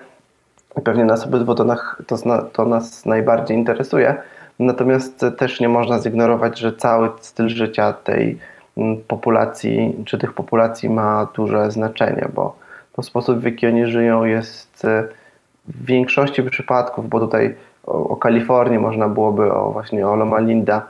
pewnie 0.84 1.06
nas 1.06 1.26
obydwu 1.26 1.56
to, 1.56 1.66
to, 2.08 2.18
to 2.54 2.66
nas 2.66 3.06
najbardziej 3.06 3.58
interesuje, 3.58 4.16
natomiast 4.60 5.26
też 5.38 5.60
nie 5.60 5.70
można 5.70 6.00
zignorować, 6.00 6.60
że 6.60 6.74
cały 6.74 7.10
styl 7.22 7.50
życia 7.50 7.94
tej 7.94 8.24
mm, 8.24 8.40
populacji, 9.08 10.04
czy 10.06 10.18
tych 10.18 10.34
populacji 10.34 10.90
ma 10.90 11.28
duże 11.36 11.72
znaczenie, 11.72 12.28
bo 12.34 12.56
to 12.94 13.04
sposób, 13.04 13.40
w 13.40 13.44
jaki 13.44 13.68
oni 13.68 13.86
żyją 13.86 14.24
jest 14.24 14.88
w 15.68 15.86
większości 15.86 16.44
przypadków, 16.44 17.10
bo 17.10 17.20
tutaj 17.20 17.56
o, 17.86 18.16
Kalifornii 18.16 18.80
można 18.80 19.10
byłoby, 19.10 19.54
o 19.54 19.72
właśnie 19.72 20.08
o 20.08 20.16
Loma 20.16 20.40
Linda, 20.40 20.86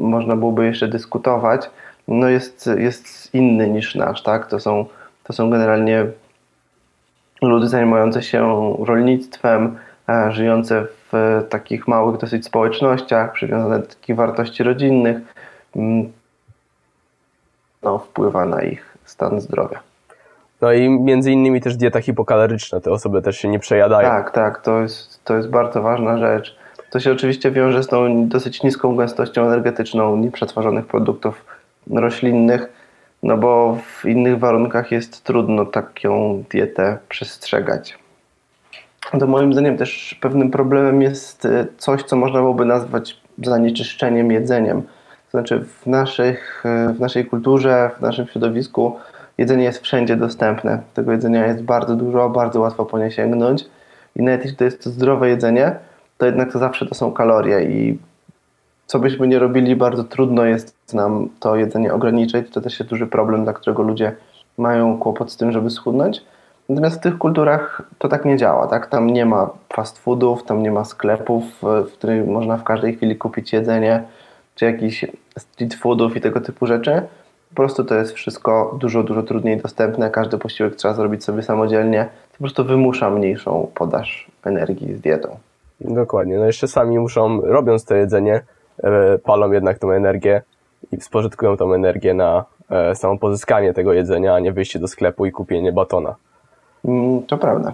można 0.00 0.36
byłoby 0.36 0.66
jeszcze 0.66 0.88
dyskutować, 0.88 1.70
no 2.08 2.28
jest, 2.28 2.70
jest 2.78 3.34
inny 3.34 3.70
niż 3.70 3.94
nasz, 3.94 4.22
tak? 4.22 4.46
To 4.46 4.60
są, 4.60 4.86
to 5.24 5.32
są 5.32 5.50
generalnie 5.50 6.06
ludy 7.42 7.68
zajmujące 7.68 8.22
się 8.22 8.74
rolnictwem, 8.78 9.78
e, 10.08 10.32
żyjące 10.32 10.86
w 11.12 11.42
takich 11.48 11.88
małych 11.88 12.20
dosyć 12.20 12.44
społecznościach, 12.44 13.32
przywiązane 13.32 13.78
do 13.78 13.86
takich 13.86 14.16
wartości 14.16 14.62
rodzinnych, 14.62 15.16
no, 17.84 17.98
wpływa 17.98 18.44
na 18.44 18.62
ich 18.62 18.96
stan 19.04 19.40
zdrowia. 19.40 19.80
No 20.60 20.72
i 20.72 20.88
między 20.88 21.32
innymi 21.32 21.60
też 21.60 21.76
dieta 21.76 22.00
hipokaloryczna, 22.00 22.80
te 22.80 22.90
osoby 22.90 23.22
też 23.22 23.38
się 23.38 23.48
nie 23.48 23.58
przejadają. 23.58 24.08
Tak, 24.08 24.30
tak, 24.30 24.62
to 24.62 24.80
jest, 24.80 25.24
to 25.24 25.36
jest 25.36 25.48
bardzo 25.48 25.82
ważna 25.82 26.18
rzecz. 26.18 26.56
To 26.90 27.00
się 27.00 27.12
oczywiście 27.12 27.50
wiąże 27.50 27.82
z 27.82 27.86
tą 27.86 28.28
dosyć 28.28 28.62
niską 28.62 28.96
gęstością 28.96 29.46
energetyczną 29.46 30.16
nieprzetworzonych 30.16 30.86
produktów 30.86 31.44
roślinnych, 31.90 32.68
no 33.22 33.36
bo 33.36 33.78
w 34.00 34.04
innych 34.04 34.38
warunkach 34.38 34.92
jest 34.92 35.24
trudno 35.24 35.66
taką 35.66 36.42
dietę 36.50 36.98
przestrzegać. 37.08 37.98
To 39.20 39.26
moim 39.26 39.52
zdaniem 39.52 39.76
też 39.76 40.18
pewnym 40.20 40.50
problemem 40.50 41.02
jest 41.02 41.44
e, 41.44 41.66
coś, 41.78 42.02
co 42.02 42.16
można 42.16 42.38
byłoby 42.38 42.64
nazwać 42.64 43.20
zanieczyszczeniem 43.42 44.30
jedzeniem. 44.30 44.82
Znaczy 45.34 45.60
w, 45.60 45.86
naszych, 45.86 46.62
e, 46.66 46.92
w 46.92 47.00
naszej 47.00 47.26
kulturze, 47.26 47.90
w 47.98 48.00
naszym 48.00 48.26
środowisku 48.26 48.96
jedzenie 49.38 49.64
jest 49.64 49.82
wszędzie 49.82 50.16
dostępne. 50.16 50.82
Tego 50.94 51.12
jedzenia 51.12 51.46
jest 51.46 51.62
bardzo 51.62 51.96
dużo, 51.96 52.28
bardzo 52.28 52.60
łatwo 52.60 52.86
po 52.86 52.98
nie 52.98 53.10
sięgnąć. 53.10 53.64
I 54.16 54.22
nawet 54.22 54.42
jeśli 54.42 54.56
to 54.56 54.64
jest 54.64 54.84
to 54.84 54.90
zdrowe 54.90 55.28
jedzenie, 55.28 55.76
to 56.18 56.26
jednak 56.26 56.52
to 56.52 56.58
zawsze 56.58 56.86
to 56.86 56.94
są 56.94 57.12
kalorie 57.12 57.62
i 57.62 57.98
co 58.86 58.98
byśmy 58.98 59.28
nie 59.28 59.38
robili, 59.38 59.76
bardzo 59.76 60.04
trudno 60.04 60.44
jest 60.44 60.94
nam 60.94 61.28
to 61.40 61.56
jedzenie 61.56 61.94
ograniczyć. 61.94 62.50
To 62.50 62.60
też 62.60 62.78
jest 62.78 62.90
duży 62.90 63.06
problem, 63.06 63.44
dla 63.44 63.52
którego 63.52 63.82
ludzie 63.82 64.12
mają 64.58 64.98
kłopot 64.98 65.32
z 65.32 65.36
tym, 65.36 65.52
żeby 65.52 65.70
schudnąć. 65.70 66.24
Natomiast 66.68 66.96
w 66.96 67.02
tych 67.02 67.18
kulturach 67.18 67.82
to 67.98 68.08
tak 68.08 68.24
nie 68.24 68.36
działa, 68.36 68.66
tak? 68.66 68.86
Tam 68.86 69.06
nie 69.06 69.26
ma 69.26 69.50
fast 69.72 69.98
foodów, 69.98 70.44
tam 70.44 70.62
nie 70.62 70.70
ma 70.70 70.84
sklepów, 70.84 71.44
w 71.62 71.92
których 71.92 72.26
można 72.26 72.56
w 72.56 72.64
każdej 72.64 72.96
chwili 72.96 73.16
kupić 73.16 73.52
jedzenie, 73.52 74.02
czy 74.54 74.64
jakichś 74.64 75.04
street 75.38 75.74
foodów 75.74 76.16
i 76.16 76.20
tego 76.20 76.40
typu 76.40 76.66
rzeczy. 76.66 77.02
Po 77.48 77.56
prostu 77.56 77.84
to 77.84 77.94
jest 77.94 78.12
wszystko 78.12 78.76
dużo, 78.80 79.02
dużo 79.02 79.22
trudniej 79.22 79.56
dostępne. 79.56 80.10
Każdy 80.10 80.38
posiłek 80.38 80.76
trzeba 80.76 80.94
zrobić 80.94 81.24
sobie 81.24 81.42
samodzielnie. 81.42 82.04
To 82.04 82.38
po 82.38 82.44
prostu 82.44 82.64
wymusza 82.64 83.10
mniejszą 83.10 83.70
podaż 83.74 84.30
energii 84.44 84.94
z 84.94 85.00
dietą. 85.00 85.36
Dokładnie. 85.80 86.38
No 86.38 86.46
jeszcze 86.46 86.68
sami 86.68 86.98
muszą, 86.98 87.40
robiąc 87.40 87.84
to 87.84 87.94
jedzenie, 87.94 88.40
e, 88.82 89.18
palą 89.18 89.52
jednak 89.52 89.78
tą 89.78 89.90
energię 89.90 90.42
i 90.92 91.00
spożytkują 91.00 91.56
tą 91.56 91.74
energię 91.74 92.14
na 92.14 92.44
e, 92.70 92.94
samo 92.94 93.18
pozyskanie 93.18 93.74
tego 93.74 93.92
jedzenia, 93.92 94.34
a 94.34 94.40
nie 94.40 94.52
wyjście 94.52 94.78
do 94.78 94.88
sklepu 94.88 95.26
i 95.26 95.32
kupienie 95.32 95.72
batona. 95.72 96.14
Mm, 96.84 97.22
to 97.22 97.38
prawda. 97.38 97.72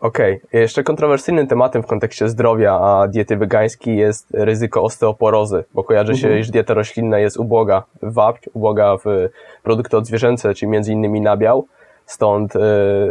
Okej. 0.00 0.40
Okay. 0.44 0.60
Jeszcze 0.60 0.82
kontrowersyjnym 0.82 1.46
tematem 1.46 1.82
w 1.82 1.86
kontekście 1.86 2.28
zdrowia 2.28 2.80
a 2.80 3.08
diety 3.08 3.36
wegańskiej 3.36 3.96
jest 3.96 4.26
ryzyko 4.34 4.82
osteoporozy, 4.82 5.64
bo 5.74 5.84
kojarzy 5.84 6.16
się, 6.16 6.26
mhm. 6.26 6.40
iż 6.40 6.50
dieta 6.50 6.74
roślinna 6.74 7.18
jest 7.18 7.36
uboga 7.36 7.82
w 8.02 8.12
wapń, 8.12 8.50
uboga 8.54 8.96
w 8.96 9.28
produkty 9.62 9.96
odzwierzęce, 9.96 10.54
czyli 10.54 10.70
między 10.70 10.92
innymi 10.92 11.20
nabiał, 11.20 11.66
stąd 12.06 12.56
y, 12.56 12.58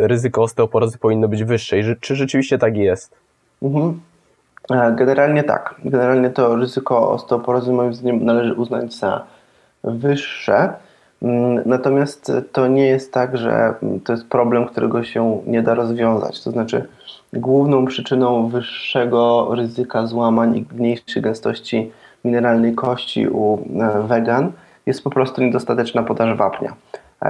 ryzyko 0.08 0.41
osteoporozy 0.41 0.98
powinno 0.98 1.27
być 1.27 1.44
wyższe. 1.44 1.79
I 1.79 1.84
czy 2.00 2.15
rzeczywiście 2.15 2.58
tak 2.58 2.77
jest? 2.77 3.15
Mhm. 3.63 4.00
E, 4.72 4.96
generalnie 4.96 5.44
tak. 5.44 5.75
Generalnie 5.86 6.29
to 6.29 6.56
ryzyko 6.56 7.12
osteoporozy 7.12 7.72
moim 7.72 7.94
zdaniem 7.94 8.25
należy 8.25 8.53
uznać 8.53 8.94
za 8.94 9.24
wyższe. 9.84 10.74
Mm, 11.22 11.62
natomiast 11.66 12.32
to 12.52 12.68
nie 12.68 12.88
jest 12.88 13.14
tak, 13.14 13.38
że 13.38 13.74
to 14.04 14.14
jest 14.14 14.28
problem, 14.28 14.66
którego 14.66 15.04
się 15.04 15.42
nie 15.48 15.64
da 15.64 15.74
rozwiązać. 15.74 16.44
To 16.44 16.52
znaczy, 16.52 16.88
główną 17.34 17.86
przyczyną 17.86 18.48
wyższego 18.48 19.48
ryzyka 19.56 20.08
złamań 20.08 20.58
i 20.58 20.66
mniejszej 20.76 21.22
gęstości 21.22 21.92
mineralnej 22.26 22.76
kości 22.76 23.28
u 23.28 23.60
e, 23.80 24.08
wegan 24.08 24.52
jest 24.86 25.04
po 25.04 25.10
prostu 25.10 25.42
niedostateczna 25.42 26.04
podaż 26.04 26.38
wapnia. 26.38 26.74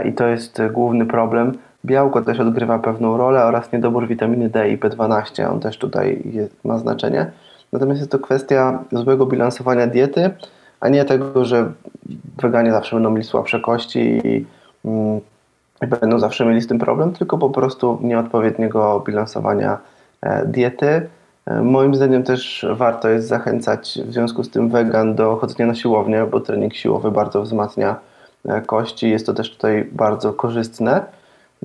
I 0.05 0.13
to 0.13 0.27
jest 0.27 0.61
główny 0.71 1.05
problem. 1.05 1.57
Białko 1.85 2.21
też 2.21 2.39
odgrywa 2.39 2.79
pewną 2.79 3.17
rolę 3.17 3.45
oraz 3.45 3.71
niedobór 3.71 4.07
witaminy 4.07 4.49
D 4.49 4.69
i 4.69 4.77
B12, 4.77 5.51
on 5.51 5.59
też 5.59 5.77
tutaj 5.77 6.23
ma 6.63 6.77
znaczenie. 6.77 7.31
Natomiast 7.73 7.99
jest 7.99 8.11
to 8.11 8.19
kwestia 8.19 8.83
złego 8.91 9.25
bilansowania 9.25 9.87
diety, 9.87 10.31
a 10.79 10.89
nie 10.89 11.05
tego, 11.05 11.45
że 11.45 11.71
weganie 12.41 12.71
zawsze 12.71 12.95
będą 12.95 13.09
mieli 13.09 13.23
słabsze 13.23 13.59
kości 13.59 13.99
i, 13.99 14.45
mm, 14.85 15.21
i 15.81 15.87
będą 15.87 16.19
zawsze 16.19 16.45
mieli 16.45 16.61
z 16.61 16.67
tym 16.67 16.79
problem, 16.79 17.13
tylko 17.13 17.37
po 17.37 17.49
prostu 17.49 17.99
nieodpowiedniego 18.01 18.99
bilansowania 18.99 19.77
e, 20.21 20.45
diety. 20.45 21.09
E, 21.45 21.61
moim 21.61 21.95
zdaniem 21.95 22.23
też 22.23 22.65
warto 22.73 23.09
jest 23.09 23.27
zachęcać 23.27 23.99
w 24.05 24.13
związku 24.13 24.43
z 24.43 24.49
tym 24.49 24.69
wegan 24.69 25.15
do 25.15 25.35
chodzenia 25.35 25.67
na 25.67 25.75
siłownię, 25.75 26.25
bo 26.31 26.39
trening 26.39 26.75
siłowy 26.75 27.11
bardzo 27.11 27.41
wzmacnia 27.41 27.95
e, 28.45 28.61
kości. 28.61 29.09
Jest 29.09 29.25
to 29.25 29.33
też 29.33 29.51
tutaj 29.51 29.89
bardzo 29.91 30.33
korzystne. 30.33 31.05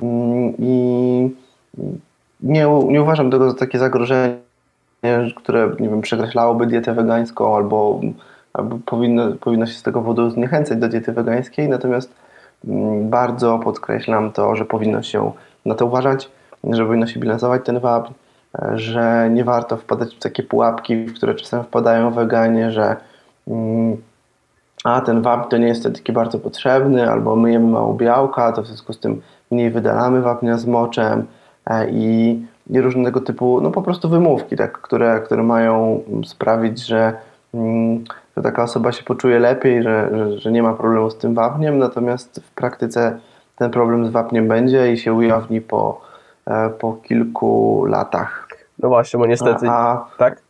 Mm, 0.03 0.55
I 0.59 1.31
nie, 2.43 2.67
nie 2.89 3.03
uważam 3.03 3.31
tego 3.31 3.51
za 3.51 3.57
takie 3.57 3.79
zagrożenie, 3.79 4.37
które 5.37 5.71
nie 5.81 5.89
wiem, 5.89 6.01
przekreślałoby 6.01 6.67
dietę 6.67 6.95
wegańską 6.95 7.57
albo 7.57 8.01
albo 8.55 8.79
powinno, 8.87 9.33
powinno 9.41 9.67
się 9.67 9.73
z 9.73 9.83
tego 9.83 10.01
powodu 10.01 10.31
zniechęcać 10.31 10.79
do 10.79 10.89
diety 10.89 11.13
wegańskiej, 11.13 11.69
natomiast 11.69 12.15
mm, 12.69 13.11
bardzo 13.11 13.59
podkreślam 13.59 14.33
to, 14.33 14.57
że 14.57 14.65
powinno 14.65 15.03
się 15.03 15.33
na 15.67 15.75
to 15.75 15.87
uważać, 15.87 16.31
że 16.65 16.87
powinno 16.87 17.07
się 17.07 17.21
bilansować 17.21 17.63
ten 17.65 17.77
e, 17.77 18.79
że 18.79 19.31
nie 19.31 19.45
warto 19.45 19.77
wpadać 19.77 20.15
w 20.15 20.19
takie 20.19 20.43
pułapki, 20.43 21.05
w 21.05 21.15
które 21.15 21.35
czasem 21.35 21.65
wpadają 21.65 22.11
weganie, 22.11 22.71
że 22.71 22.97
mm, 23.49 23.97
a 24.85 25.01
ten 25.01 25.23
wapń 25.23 25.51
to 25.51 25.57
nie 25.57 25.67
jest 25.67 25.85
taki 25.85 26.13
bardzo 26.13 26.39
potrzebny, 26.39 27.11
albo 27.11 27.37
myjemy 27.37 27.67
mało 27.67 27.95
białka, 27.95 28.53
to 28.53 28.63
w 28.63 28.67
związku 28.67 28.93
z 28.93 29.01
tym 29.01 29.23
mniej 29.51 29.71
wydalamy 29.71 30.21
wapnia 30.21 30.59
z 30.59 30.67
moczem 30.67 31.27
e, 31.67 31.91
i, 31.91 32.43
i 32.71 32.81
różnego 32.81 33.21
typu, 33.21 33.61
no 33.61 33.71
po 33.71 33.83
prostu 33.83 34.09
wymówki, 34.09 34.57
tak, 34.57 34.81
które, 34.81 35.21
które 35.21 35.43
mają 35.43 36.01
sprawić, 36.25 36.87
że 36.87 37.13
mm, 37.55 38.05
że 38.37 38.43
taka 38.43 38.63
osoba 38.63 38.93
się 38.93 39.03
poczuje 39.05 39.39
lepiej, 39.39 39.83
że, 39.83 40.11
że, 40.13 40.39
że, 40.39 40.53
nie 40.53 40.63
ma 40.63 40.75
problemu 40.75 41.11
z 41.11 41.19
tym 41.19 41.35
wapniem, 41.35 41.79
natomiast 41.79 42.41
w 42.45 42.51
praktyce 42.51 43.19
ten 43.57 43.71
problem 43.71 44.07
z 44.07 44.11
wapniem 44.11 44.49
będzie 44.49 44.93
i 44.93 44.99
się 44.99 45.13
ujawni 45.13 45.61
po, 45.61 46.01
e, 46.47 46.71
po 46.71 46.93
kilku 46.93 47.85
latach. 47.85 48.49
No 48.79 48.89
właśnie, 48.89 49.19
bo 49.19 49.27
niestety. 49.27 49.69
A, 49.69 50.07
tak? 50.19 50.43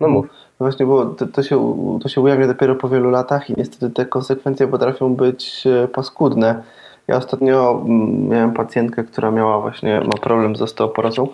No 0.00 0.08
mów. 0.08 0.26
No 0.60 0.64
właśnie, 0.64 0.86
bo 0.86 1.06
to, 1.06 1.26
to, 1.26 1.42
się, 1.42 1.76
to 2.02 2.08
się 2.08 2.20
ujawnia 2.20 2.46
dopiero 2.46 2.74
po 2.74 2.88
wielu 2.88 3.10
latach 3.10 3.50
i 3.50 3.54
niestety 3.56 3.90
te 3.90 4.06
konsekwencje 4.06 4.68
potrafią 4.68 5.14
być 5.14 5.66
e, 5.66 5.88
paskudne. 5.88 6.62
Ja 7.08 7.16
ostatnio 7.16 7.82
mm, 7.86 8.28
miałem 8.28 8.52
pacjentkę, 8.52 9.04
która 9.04 9.30
miała 9.30 9.60
właśnie 9.60 10.00
ma 10.00 10.20
problem 10.22 10.56
z 10.56 10.62
osteoporozą 10.62 11.28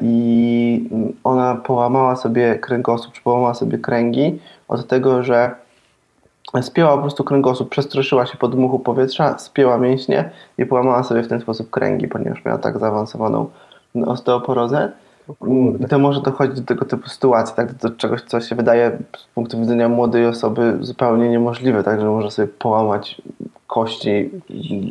i 0.00 0.90
ona 1.24 1.54
połamała 1.54 2.16
sobie 2.16 2.58
kręgosłup, 2.58 3.14
czy 3.14 3.22
połamała 3.22 3.54
sobie 3.54 3.78
kręgi 3.78 4.38
od 4.68 4.88
tego, 4.88 5.22
że 5.22 5.54
spięła 6.62 6.96
po 6.96 7.02
prostu 7.02 7.24
kręgosłup, 7.24 7.68
przestraszyła 7.68 8.26
się 8.26 8.38
podmuchu 8.38 8.78
powietrza, 8.78 9.38
spięła 9.38 9.78
mięśnie 9.78 10.30
i 10.58 10.66
połamała 10.66 11.02
sobie 11.02 11.22
w 11.22 11.28
ten 11.28 11.40
sposób 11.40 11.70
kręgi, 11.70 12.08
ponieważ 12.08 12.44
miała 12.44 12.58
tak 12.58 12.78
zaawansowaną 12.78 13.50
osteoporozę. 14.06 14.92
I 15.80 15.84
to 15.88 15.98
może 15.98 16.20
dochodzić 16.20 16.60
do 16.60 16.66
tego 16.66 16.84
typu 16.84 17.08
sytuacji, 17.08 17.56
tak, 17.56 17.74
do 17.74 17.90
czegoś, 17.90 18.22
co 18.22 18.40
się 18.40 18.54
wydaje 18.56 18.98
z 19.16 19.24
punktu 19.34 19.60
widzenia 19.60 19.88
młodej 19.88 20.26
osoby 20.26 20.78
zupełnie 20.80 21.28
niemożliwe, 21.28 21.82
tak, 21.82 22.00
że 22.00 22.06
może 22.06 22.30
sobie 22.30 22.48
połamać 22.48 23.22
kości 23.66 24.30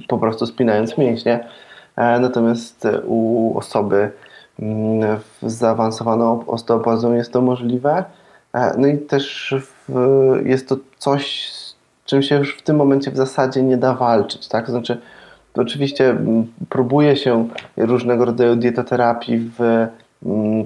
po 0.07 0.17
prostu 0.17 0.45
spinając 0.45 0.97
mięśnie. 0.97 1.47
E, 1.95 2.19
natomiast 2.19 2.87
u 3.05 3.51
osoby 3.57 4.11
z 5.41 5.53
zaawansowaną 5.53 6.45
osteoporozą 6.45 7.13
jest 7.13 7.33
to 7.33 7.41
możliwe. 7.41 8.03
E, 8.53 8.75
no 8.77 8.87
i 8.87 8.97
też 8.97 9.55
w, 9.89 10.41
jest 10.45 10.69
to 10.69 10.75
coś, 10.97 11.51
z 11.51 11.75
czym 12.05 12.21
się 12.21 12.35
już 12.35 12.57
w 12.57 12.61
tym 12.61 12.75
momencie 12.75 13.11
w 13.11 13.17
zasadzie 13.17 13.63
nie 13.63 13.77
da 13.77 13.93
walczyć. 13.93 14.47
Tak? 14.47 14.69
Znaczy, 14.69 15.01
oczywiście 15.55 16.17
próbuje 16.69 17.15
się 17.15 17.47
różnego 17.77 18.25
rodzaju 18.25 18.55
dietoterapii 18.55 19.51
w 19.59 19.87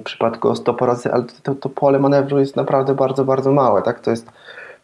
przypadku 0.04 0.48
osteoporozy, 0.48 1.12
ale 1.12 1.24
to, 1.42 1.54
to 1.54 1.68
pole 1.68 1.98
manewru 1.98 2.38
jest 2.38 2.56
naprawdę 2.56 2.94
bardzo, 2.94 3.24
bardzo 3.24 3.52
małe. 3.52 3.82
Tak? 3.82 4.00
To 4.00 4.10
jest 4.10 4.26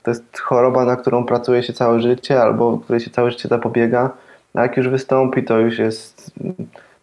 to 0.05 0.11
jest 0.11 0.39
choroba, 0.39 0.85
na 0.85 0.97
którą 0.97 1.25
pracuje 1.25 1.63
się 1.63 1.73
całe 1.73 2.01
życie 2.01 2.43
albo 2.43 2.79
której 2.79 3.01
się 3.01 3.11
całe 3.11 3.31
życie 3.31 3.49
zapobiega, 3.49 4.11
a 4.55 4.63
jak 4.63 4.77
już 4.77 4.89
wystąpi, 4.89 5.45
to 5.45 5.59
już 5.59 5.79
jest, 5.79 6.31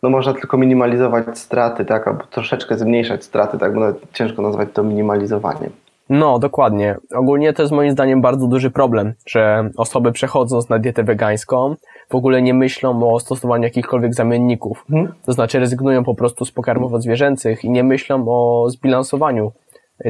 no 0.03 0.09
można 0.09 0.33
tylko 0.33 0.57
minimalizować 0.57 1.39
straty, 1.39 1.85
tak, 1.85 2.07
albo 2.07 2.23
troszeczkę 2.23 2.77
zmniejszać 2.77 3.23
straty, 3.23 3.57
tak, 3.57 3.73
bo 3.73 3.79
nawet 3.79 3.97
ciężko 4.13 4.41
nazwać 4.41 4.69
to 4.73 4.83
minimalizowaniem. 4.83 5.71
No, 6.09 6.39
dokładnie. 6.39 6.97
Ogólnie 7.15 7.53
to 7.53 7.61
jest 7.61 7.73
moim 7.73 7.91
zdaniem 7.91 8.21
bardzo 8.21 8.47
duży 8.47 8.71
problem, 8.71 9.13
że 9.27 9.69
osoby 9.77 10.11
przechodząc 10.11 10.69
na 10.69 10.79
dietę 10.79 11.03
wegańską 11.03 11.75
w 12.09 12.15
ogóle 12.15 12.41
nie 12.41 12.53
myślą 12.53 13.13
o 13.13 13.19
stosowaniu 13.19 13.63
jakichkolwiek 13.63 14.13
zamienników. 14.13 14.85
Hmm. 14.89 15.13
To 15.25 15.33
znaczy 15.33 15.59
rezygnują 15.59 16.03
po 16.03 16.15
prostu 16.15 16.45
z 16.45 16.51
pokarmów 16.51 16.93
odzwierzęcych 16.93 17.63
i 17.63 17.69
nie 17.69 17.83
myślą 17.83 18.25
o 18.27 18.69
zbilansowaniu 18.69 19.51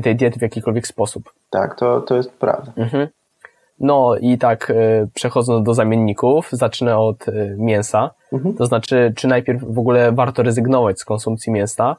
tej 0.04 0.16
diety 0.16 0.40
w 0.40 0.42
jakikolwiek 0.42 0.88
sposób. 0.88 1.34
Tak, 1.50 1.76
to, 1.76 2.02
to 2.02 2.16
jest 2.16 2.32
prawda. 2.32 2.72
Mhm. 2.76 3.08
No 3.82 4.16
i 4.22 4.38
tak 4.38 4.70
e, 4.70 5.08
przechodząc 5.14 5.66
do 5.66 5.74
zamienników, 5.74 6.50
zacznę 6.52 6.98
od 6.98 7.28
e, 7.28 7.56
mięsa. 7.58 8.10
Mhm. 8.34 8.56
To 8.56 8.66
znaczy, 8.66 9.14
czy 9.16 9.28
najpierw 9.28 9.64
w 9.64 9.80
ogóle 9.80 10.12
warto 10.12 10.44
rezygnować 10.44 11.00
z 11.00 11.06
konsumpcji 11.06 11.52
mięsa? 11.52 11.96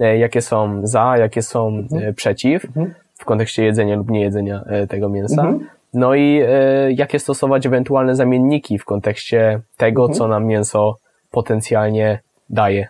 E, 0.00 0.18
jakie 0.18 0.42
są 0.42 0.80
za, 0.82 1.18
jakie 1.18 1.42
są 1.42 1.68
mhm. 1.68 2.14
przeciw 2.14 2.64
mhm. 2.64 2.94
w 3.18 3.24
kontekście 3.24 3.64
jedzenia 3.64 3.96
lub 3.96 4.10
niejedzenia 4.10 4.64
tego 4.88 5.08
mięsa? 5.08 5.42
Mhm. 5.42 5.68
No 5.94 6.14
i 6.14 6.42
jakie 6.88 7.18
stosować 7.18 7.66
ewentualne 7.66 8.16
zamienniki 8.16 8.78
w 8.78 8.84
kontekście 8.84 9.60
tego, 9.76 10.02
mhm. 10.02 10.18
co 10.18 10.28
nam 10.28 10.46
mięso 10.46 10.96
potencjalnie 11.30 12.20
daje? 12.50 12.88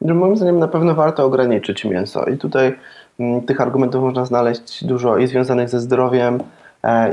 Moim 0.00 0.36
zdaniem 0.36 0.58
na 0.58 0.68
pewno 0.68 0.94
warto 0.94 1.24
ograniczyć 1.24 1.84
mięso 1.84 2.24
i 2.24 2.38
tutaj 2.38 2.74
Mm, 3.20 3.42
tych 3.42 3.60
argumentów 3.60 4.02
można 4.02 4.24
znaleźć 4.24 4.84
dużo 4.84 5.18
i 5.18 5.26
związanych 5.26 5.68
ze 5.68 5.80
zdrowiem, 5.80 6.40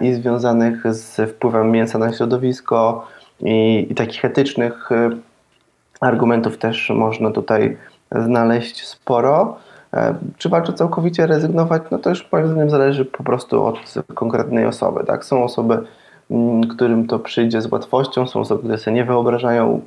i 0.02 0.14
związanych 0.14 0.94
z 0.94 1.30
wpływem 1.32 1.72
mięsa 1.72 1.98
na 1.98 2.14
środowisko, 2.14 3.08
i, 3.40 3.88
i 3.90 3.96
takich 3.96 4.26
etycznych 4.26 4.92
e, 4.92 5.10
argumentów 6.02 6.58
też 6.58 6.90
można 6.90 7.32
tutaj 7.32 7.78
znaleźć 8.12 8.88
sporo. 8.88 9.58
E, 9.94 10.16
czy 10.38 10.50
warto 10.50 10.74
całkowicie 10.74 11.28
rezygnować? 11.28 11.84
No 11.92 11.98
to 11.98 12.10
już 12.10 12.32
moim 12.32 12.48
zdaniem 12.48 12.70
zależy 12.70 13.06
po 13.06 13.24
prostu 13.24 13.64
od 13.64 13.94
konkretnej 14.14 14.66
osoby. 14.66 15.04
Tak? 15.04 15.26
Są 15.26 15.44
osoby, 15.44 15.78
mm, 16.32 16.68
którym 16.68 17.08
to 17.08 17.20
przyjdzie 17.20 17.62
z 17.62 17.72
łatwością, 17.72 18.28
są 18.28 18.40
osoby, 18.40 18.60
które 18.60 18.78
sobie 18.78 18.96
nie 18.96 19.06
wyobrażają 19.06 19.82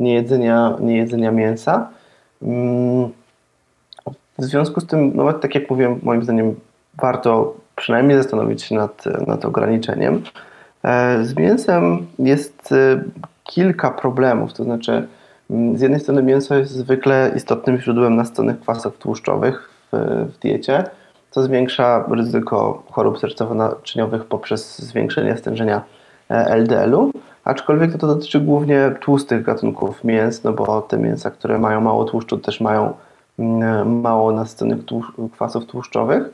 niejedzenia, 0.00 0.76
niejedzenia 0.80 1.30
mięsa. 1.30 1.88
Mm, 2.42 3.08
w 4.38 4.44
związku 4.44 4.80
z 4.80 4.86
tym, 4.86 5.12
no 5.14 5.32
tak 5.32 5.54
jak 5.54 5.70
mówiłem, 5.70 6.00
moim 6.02 6.22
zdaniem 6.22 6.54
warto 6.94 7.54
przynajmniej 7.76 8.18
zastanowić 8.18 8.62
się 8.62 8.74
nad, 8.74 9.04
nad 9.26 9.44
ograniczeniem. 9.44 10.22
E, 10.84 11.24
z 11.24 11.36
mięsem 11.36 12.06
jest 12.18 12.72
e, 12.72 13.02
kilka 13.44 13.90
problemów, 13.90 14.52
to 14.52 14.64
znaczy 14.64 15.06
z 15.74 15.80
jednej 15.80 16.00
strony 16.00 16.22
mięso 16.22 16.54
jest 16.54 16.72
zwykle 16.72 17.32
istotnym 17.36 17.80
źródłem 17.80 18.16
nastonych 18.16 18.60
kwasów 18.60 18.98
tłuszczowych 18.98 19.70
w, 19.92 19.96
w 20.34 20.38
diecie, 20.38 20.84
co 21.30 21.42
zwiększa 21.42 22.04
ryzyko 22.10 22.82
chorób 22.90 23.18
sercowo-naczyniowych 23.18 24.24
poprzez 24.24 24.78
zwiększenie 24.78 25.36
stężenia 25.36 25.82
e, 26.30 26.34
LDL-u, 26.34 27.10
aczkolwiek 27.44 27.98
to, 27.98 28.06
dotyczy 28.06 28.40
głównie 28.40 28.94
tłustych 29.00 29.42
gatunków 29.42 30.04
mięs, 30.04 30.44
no 30.44 30.52
bo 30.52 30.82
te 30.82 30.98
mięsa, 30.98 31.30
które 31.30 31.58
mają 31.58 31.80
mało 31.80 32.04
tłuszczu 32.04 32.38
też 32.38 32.60
mają 32.60 32.92
mało 33.86 34.32
nasyconych 34.32 34.78
kwasów 35.32 35.66
tłuszczowych. 35.66 36.30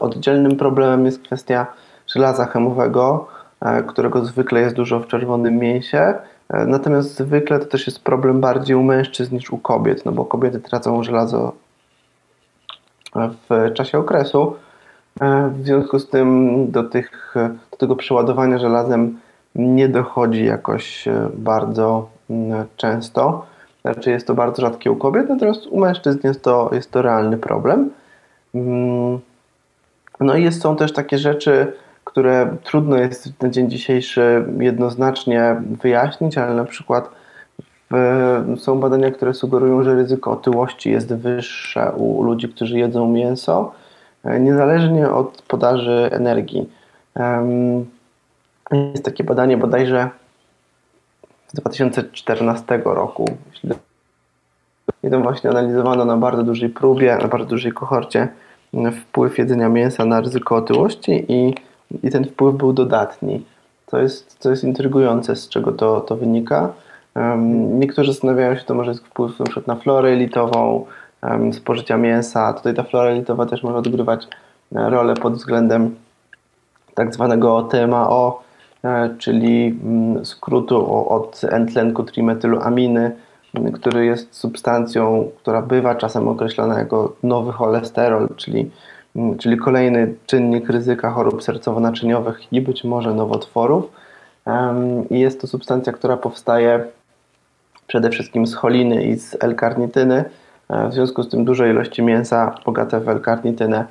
Oddzielnym 0.00 0.56
problemem 0.56 1.06
jest 1.06 1.22
kwestia 1.22 1.66
żelaza 2.06 2.46
chemowego, 2.46 3.28
e, 3.60 3.82
którego 3.82 4.24
zwykle 4.24 4.60
jest 4.60 4.76
dużo 4.76 5.00
w 5.00 5.06
czerwonym 5.06 5.56
mięsie. 5.56 6.14
E, 6.48 6.66
natomiast 6.66 7.14
zwykle 7.14 7.58
to 7.58 7.66
też 7.66 7.86
jest 7.86 8.04
problem 8.04 8.40
bardziej 8.40 8.76
u 8.76 8.82
mężczyzn 8.82 9.34
niż 9.34 9.50
u 9.50 9.58
kobiet, 9.58 10.04
no 10.04 10.12
bo 10.12 10.24
kobiety 10.24 10.60
tracą 10.60 11.02
żelazo 11.02 11.52
w 13.14 13.72
czasie 13.74 13.98
okresu. 13.98 14.56
E, 15.20 15.50
w 15.54 15.64
związku 15.64 15.98
z 15.98 16.08
tym 16.08 16.66
do, 16.70 16.82
tych, 16.82 17.34
do 17.70 17.76
tego 17.76 17.96
przeładowania 17.96 18.58
żelazem 18.58 19.18
nie 19.54 19.88
dochodzi 19.88 20.44
jakoś 20.44 21.04
bardzo 21.34 22.08
mm, 22.30 22.66
często. 22.76 23.46
Znaczy 23.82 24.10
jest 24.10 24.26
to 24.26 24.34
bardzo 24.34 24.62
rzadkie 24.62 24.90
u 24.90 24.96
kobiet, 24.96 25.28
natomiast 25.28 25.66
u 25.66 25.80
mężczyzn 25.80 26.18
jest 26.24 26.42
to, 26.42 26.70
jest 26.72 26.90
to 26.90 27.02
realny 27.02 27.38
problem. 27.38 27.90
No 30.20 30.36
i 30.36 30.44
jest, 30.44 30.62
są 30.62 30.76
też 30.76 30.92
takie 30.92 31.18
rzeczy, 31.18 31.72
które 32.04 32.56
trudno 32.64 32.96
jest 32.96 33.42
na 33.42 33.48
dzień 33.48 33.70
dzisiejszy 33.70 34.44
jednoznacznie 34.58 35.62
wyjaśnić, 35.82 36.38
ale 36.38 36.54
na 36.54 36.64
przykład 36.64 37.10
w, 37.90 38.60
są 38.60 38.80
badania, 38.80 39.10
które 39.10 39.34
sugerują, 39.34 39.82
że 39.82 39.94
ryzyko 39.94 40.30
otyłości 40.30 40.90
jest 40.90 41.14
wyższe 41.14 41.92
u 41.92 42.22
ludzi, 42.22 42.48
którzy 42.48 42.78
jedzą 42.78 43.08
mięso, 43.08 43.72
e, 44.24 44.40
niezależnie 44.40 45.10
od 45.10 45.42
podaży 45.42 46.08
energii. 46.12 46.68
Jest 48.72 49.04
takie 49.04 49.24
badanie 49.24 49.56
bodajże 49.56 50.10
z 51.48 51.54
2014 51.54 52.82
roku. 52.84 53.24
I 55.02 55.10
tam 55.10 55.22
właśnie 55.22 55.50
analizowano 55.50 56.04
na 56.04 56.16
bardzo 56.16 56.42
dużej 56.42 56.68
próbie, 56.68 57.18
na 57.22 57.28
bardzo 57.28 57.48
dużej 57.48 57.72
kohorcie 57.72 58.28
wpływ 58.92 59.38
jedzenia 59.38 59.68
mięsa 59.68 60.04
na 60.04 60.20
ryzyko 60.20 60.56
otyłości 60.56 61.24
i, 61.28 61.54
i 62.02 62.10
ten 62.10 62.24
wpływ 62.24 62.56
był 62.56 62.72
dodatni. 62.72 63.44
To 63.86 63.98
jest, 63.98 64.38
to 64.38 64.50
jest 64.50 64.64
intrygujące, 64.64 65.36
z 65.36 65.48
czego 65.48 65.72
to, 65.72 66.00
to 66.00 66.16
wynika. 66.16 66.72
Um, 67.14 67.80
niektórzy 67.80 68.12
zastanawiają 68.12 68.56
się, 68.56 68.64
to 68.64 68.74
może 68.74 68.90
jest 68.90 69.06
wpływ 69.06 69.38
na, 69.38 69.44
przykład 69.44 69.66
na 69.66 69.76
florę 69.76 70.08
elitową, 70.08 70.86
um, 71.22 71.52
spożycia 71.52 71.96
mięsa. 71.96 72.52
Tutaj 72.52 72.74
ta 72.74 72.82
flora 72.82 73.10
elitowa 73.10 73.46
też 73.46 73.62
może 73.62 73.78
odgrywać 73.78 74.28
e, 74.76 74.90
rolę 74.90 75.14
pod 75.14 75.34
względem 75.34 75.96
tak 76.94 77.14
zwanego 77.14 77.62
TMAO, 77.62 78.42
E, 78.84 79.14
czyli 79.18 79.78
mm, 79.84 80.24
skrótu 80.24 81.08
od 81.12 81.40
N-tlenku 81.44 82.04
trimetyloaminy, 82.04 83.16
który 83.72 84.06
jest 84.06 84.34
substancją, 84.34 85.30
która 85.38 85.62
bywa 85.62 85.94
czasem 85.94 86.28
określana 86.28 86.78
jako 86.78 87.16
nowy 87.22 87.52
cholesterol, 87.52 88.28
czyli, 88.36 88.70
mm, 89.16 89.38
czyli 89.38 89.56
kolejny 89.56 90.14
czynnik 90.26 90.70
ryzyka 90.70 91.10
chorób 91.10 91.42
sercowo-naczyniowych 91.42 92.52
i 92.52 92.60
być 92.60 92.84
może 92.84 93.14
nowotworów. 93.14 93.90
I 95.10 95.20
jest 95.20 95.40
to 95.40 95.46
substancja, 95.46 95.92
która 95.92 96.16
powstaje 96.16 96.84
przede 97.86 98.10
wszystkim 98.10 98.46
z 98.46 98.54
choliny 98.54 99.04
i 99.04 99.16
z 99.16 99.36
L-karnityny. 99.40 100.24
E, 100.68 100.88
w 100.88 100.94
związku 100.94 101.22
z 101.22 101.28
tym 101.28 101.44
duże 101.44 101.70
ilości 101.70 102.02
mięsa 102.02 102.54
bogate 102.66 103.00
w 103.00 103.08
L-karnitynę 103.08 103.84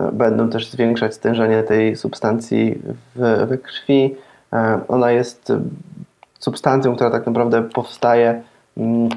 e, 0.00 0.12
będą 0.12 0.50
też 0.50 0.70
zwiększać 0.70 1.14
stężenie 1.14 1.62
tej 1.62 1.96
substancji 1.96 2.82
w, 3.14 3.58
krwi. 3.62 4.14
E, 4.52 4.80
ona 4.88 5.10
jest 5.10 5.52
substancją, 6.38 6.94
która 6.94 7.10
tak 7.10 7.26
naprawdę 7.26 7.62
powstaje 7.62 8.42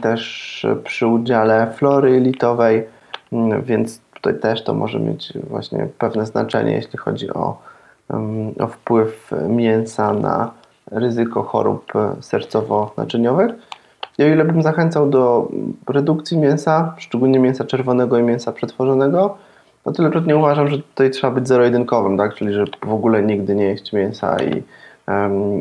też 0.01 0.65
przy 0.83 1.07
udziale 1.07 1.73
flory 1.77 2.19
litowej, 2.19 2.83
mm, 3.31 3.61
więc 3.61 4.01
tutaj 4.13 4.39
też 4.39 4.63
to 4.63 4.73
może 4.73 4.99
mieć 4.99 5.33
właśnie 5.49 5.87
pewne 5.97 6.25
znaczenie, 6.25 6.71
jeśli 6.71 6.97
chodzi 6.99 7.33
o, 7.33 7.57
mm, 8.09 8.53
o 8.59 8.67
wpływ 8.67 9.31
mięsa 9.49 10.13
na 10.13 10.51
ryzyko 10.91 11.43
chorób 11.43 11.93
sercowo-naczyniowych. 12.21 13.53
I 14.17 14.23
o 14.23 14.27
ile 14.27 14.45
bym 14.45 14.61
zachęcał 14.61 15.09
do 15.09 15.47
redukcji 15.89 16.37
mięsa, 16.37 16.95
szczególnie 16.97 17.39
mięsa 17.39 17.65
czerwonego 17.65 18.17
i 18.17 18.23
mięsa 18.23 18.51
przetworzonego, 18.51 19.37
no 19.85 19.91
tyle 19.91 20.11
nie 20.27 20.37
uważam, 20.37 20.67
że 20.67 20.77
tutaj 20.77 21.11
trzeba 21.11 21.33
być 21.33 21.47
zero-jedynkowym, 21.47 22.17
tak? 22.17 22.33
czyli 22.33 22.53
że 22.53 22.65
w 22.85 22.93
ogóle 22.93 23.23
nigdy 23.23 23.55
nie 23.55 23.63
jeść 23.63 23.93
mięsa 23.93 24.37
i 24.43 24.63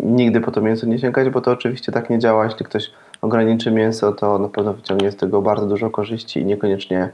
nigdy 0.02 0.40
po 0.40 0.50
to 0.50 0.61
mięso 0.61 0.87
nie 0.87 0.98
sięgać, 0.98 1.30
bo 1.30 1.40
to 1.40 1.50
oczywiście 1.50 1.92
tak 1.92 2.11
nie 2.11 2.18
działa. 2.18 2.44
Jeśli 2.44 2.66
ktoś 2.66 2.90
ograniczy 3.25 3.71
mięso, 3.71 4.13
to 4.13 4.39
na 4.39 4.49
pewno 4.49 4.73
wyciągnie 4.73 5.11
z 5.11 5.17
tego 5.17 5.43
bardzo 5.43 5.67
dużo 5.67 5.91
korzyści 5.91 6.41
i 6.41 6.45
niekoniecznie 6.45 7.09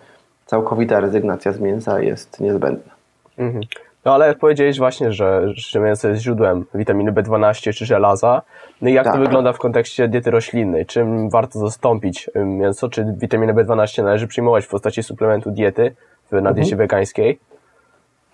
całkowita 0.47 1.01
rezygnacja 1.01 1.53
z 1.53 1.61
mięsa 1.61 2.01
jest 2.01 2.41
niezbędna. 2.41 2.93
Mhm. 3.39 3.65
No 4.05 4.15
ale 4.15 4.35
powiedziałeś 4.35 4.79
właśnie, 4.79 5.13
że, 5.13 5.43
że 5.55 5.81
mięso 5.81 6.09
jest 6.09 6.23
źródłem 6.23 6.65
witaminy 6.75 7.13
B12 7.13 7.73
czy 7.73 7.87
żelaza. 7.87 8.43
No 8.83 8.89
i 8.89 8.93
jak 8.93 9.05
tak. 9.05 9.15
to 9.15 9.21
wygląda 9.21 9.53
w 9.53 9.59
kontekście 9.59 10.09
diety 10.09 10.31
roślinnej? 10.31 10.87
Czym 10.87 11.31
warto 11.31 11.59
zastąpić 11.59 12.31
mięso? 12.45 12.89
Czy 12.89 13.15
witaminę 13.17 13.55
B12 13.55 14.05
należy 14.05 14.27
przyjmować 14.27 14.65
w 14.65 14.69
postaci 14.69 15.03
suplementu 15.03 15.51
diety 15.51 15.95
na 16.33 16.39
mhm. 16.39 16.55
diecie 16.55 16.77
wegańskiej? 16.77 17.39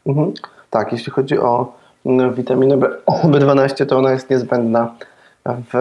Mhm. 0.07 0.33
Tak, 0.71 0.93
jeśli 0.93 1.13
chodzi 1.13 1.39
o 1.39 1.73
witaminę 2.35 2.77
B12, 3.33 3.87
to 3.87 3.99
ona 3.99 4.13
jest 4.13 4.31
niezbędna 4.31 4.95
w 5.47 5.75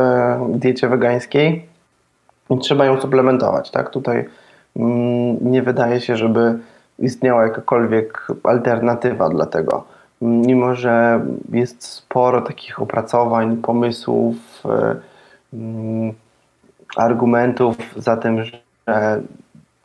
diecie 0.49 0.87
wegańskiej 0.87 1.74
trzeba 2.61 2.85
ją 2.85 3.01
suplementować. 3.01 3.71
Tak? 3.71 3.89
Tutaj 3.89 4.25
mm, 4.75 5.51
nie 5.51 5.63
wydaje 5.63 6.01
się, 6.01 6.17
żeby 6.17 6.59
istniała 6.99 7.43
jakakolwiek 7.43 8.27
alternatywa 8.43 9.29
dla 9.29 9.45
tego. 9.45 9.83
mimo 10.21 10.75
że 10.75 11.25
jest 11.51 11.83
sporo 11.83 12.41
takich 12.41 12.81
opracowań, 12.81 13.57
pomysłów, 13.57 14.35
e, 14.65 14.95
mm, 15.53 16.13
argumentów 16.97 17.77
za 17.97 18.17
tym, 18.17 18.43
że 18.43 18.51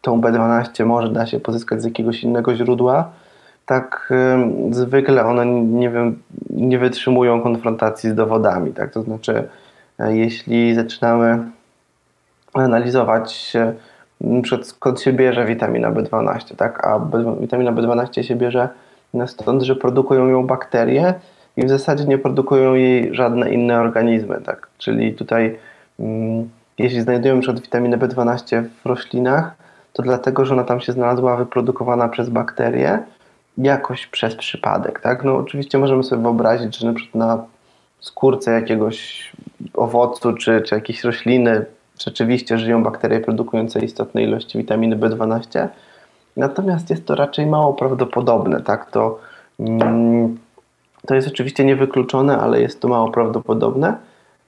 tą 0.01 0.21
B12 0.21 0.87
może 0.87 1.13
da 1.13 1.27
się 1.27 1.41
pozyskać 1.41 1.83
z 1.83 1.85
jakiegoś 1.85 2.23
innego 2.23 2.55
źródła, 2.55 3.11
tak 3.67 4.13
zwykle 4.71 5.25
one 5.25 5.47
nie, 5.47 5.91
wiem, 5.91 6.23
nie 6.51 6.79
wytrzymują 6.79 7.41
konfrontacji 7.41 8.11
z 8.11 8.15
dowodami. 8.15 8.73
Tak? 8.73 8.93
To 8.93 9.03
znaczy, 9.03 9.49
e, 9.99 10.17
jeśli 10.17 10.75
zaczynamy 10.75 11.39
analizować 12.55 13.53
przed 14.43 14.67
skąd 14.67 15.01
się 15.01 15.13
bierze 15.13 15.47
witamina 15.47 15.93
B12, 15.93 16.57
tak? 16.57 16.87
a 16.87 17.01
witamina 17.41 17.73
B12 17.73 18.23
się 18.23 18.37
bierze 18.37 18.69
stąd, 19.27 19.63
że 19.63 19.77
produkują 19.77 20.27
ją 20.27 20.47
bakterie 20.47 21.15
i 21.57 21.65
w 21.65 21.69
zasadzie 21.69 22.05
nie 22.05 22.19
produkują 22.19 22.75
jej 22.75 23.15
żadne 23.15 23.51
inne 23.51 23.81
organizmy. 23.81 24.41
Tak? 24.41 24.69
Czyli 24.79 25.15
tutaj, 25.15 25.59
mm, 26.01 26.49
jeśli 26.79 27.01
znajdujemy 27.01 27.41
przed 27.41 27.61
witaminę 27.61 27.99
B12 27.99 28.65
w 28.85 28.87
roślinach, 28.87 29.55
to 29.93 30.03
dlatego, 30.03 30.45
że 30.45 30.55
ona 30.55 30.65
tam 30.65 30.81
się 30.81 30.93
znalazła 30.93 31.37
wyprodukowana 31.37 32.09
przez 32.09 32.29
bakterie, 32.29 32.99
jakoś 33.59 34.07
przez 34.07 34.35
przypadek. 34.35 35.01
Tak? 35.01 35.25
No, 35.25 35.37
oczywiście 35.37 35.79
możemy 35.79 36.03
sobie 36.03 36.23
wyobrazić, 36.23 36.79
że 36.79 36.87
na 36.87 36.93
przykład 36.93 37.15
na 37.15 37.45
skórce 38.01 38.53
jakiegoś 38.53 39.31
owocu 39.75 40.33
czy, 40.33 40.61
czy 40.61 40.75
jakiejś 40.75 41.05
rośliny 41.05 41.65
rzeczywiście 42.05 42.59
żyją 42.59 42.83
bakterie 42.83 43.21
produkujące 43.21 43.81
istotne 43.81 44.23
ilości 44.23 44.59
witaminy 44.59 44.97
B12, 44.97 45.69
natomiast 46.37 46.91
jest 46.91 47.07
to 47.07 47.15
raczej 47.15 47.47
mało 47.47 47.75
prawdopodobne. 47.75 48.61
Tak? 48.61 48.91
To, 48.91 49.19
mm, 49.61 50.39
to 51.07 51.15
jest 51.15 51.29
oczywiście 51.29 51.65
niewykluczone, 51.65 52.39
ale 52.39 52.61
jest 52.61 52.81
to 52.81 52.89
mało 52.89 53.11
prawdopodobne. 53.11 53.97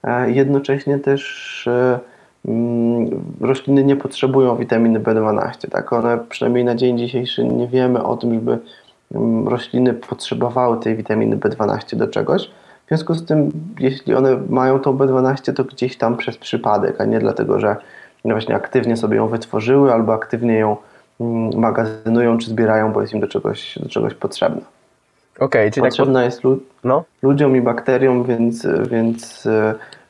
E, 0.04 0.30
jednocześnie 0.30 0.98
też 0.98 1.66
e, 1.66 1.98
mm, 2.48 3.10
rośliny 3.40 3.84
nie 3.84 3.96
potrzebują 3.96 4.56
witaminy 4.56 5.00
B12. 5.00 5.70
Tak? 5.70 5.92
One 5.92 6.18
przynajmniej 6.28 6.64
na 6.64 6.74
dzień 6.74 6.98
dzisiejszy 6.98 7.44
nie 7.44 7.68
wiemy 7.68 8.02
o 8.02 8.16
tym, 8.16 8.34
żeby 8.34 8.58
mm, 9.14 9.48
rośliny 9.48 9.94
potrzebowały 9.94 10.80
tej 10.80 10.96
witaminy 10.96 11.36
B12 11.36 11.96
do 11.96 12.08
czegoś. 12.08 12.50
W 12.84 12.88
związku 12.88 13.14
z 13.14 13.26
tym, 13.26 13.50
jeśli 13.78 14.14
one 14.14 14.36
mają 14.48 14.78
tą 14.78 14.96
B12, 14.96 15.52
to 15.52 15.64
gdzieś 15.64 15.96
tam 15.96 16.16
przez 16.16 16.38
przypadek, 16.38 17.00
a 17.00 17.04
nie 17.04 17.18
dlatego, 17.18 17.60
że 17.60 17.76
właśnie 18.24 18.54
aktywnie 18.54 18.96
sobie 18.96 19.16
ją 19.16 19.28
wytworzyły 19.28 19.92
albo 19.92 20.14
aktywnie 20.14 20.58
ją 20.58 20.76
mm, 21.20 21.60
magazynują 21.60 22.38
czy 22.38 22.50
zbierają, 22.50 22.92
bo 22.92 23.00
jest 23.00 23.14
im 23.14 23.20
do 23.20 23.28
czegoś, 23.28 23.78
do 23.78 23.88
czegoś 23.88 24.14
potrzebna. 24.14 24.62
Okay, 25.38 25.70
czyli 25.70 25.82
tak 25.82 25.90
Potrzebna 25.90 26.18
tak... 26.18 26.24
jest 26.24 26.44
lu 26.44 26.60
no? 26.84 27.04
ludziom 27.22 27.56
i 27.56 27.60
bakteriom, 27.60 28.24
więc, 28.24 28.66
więc 28.90 29.48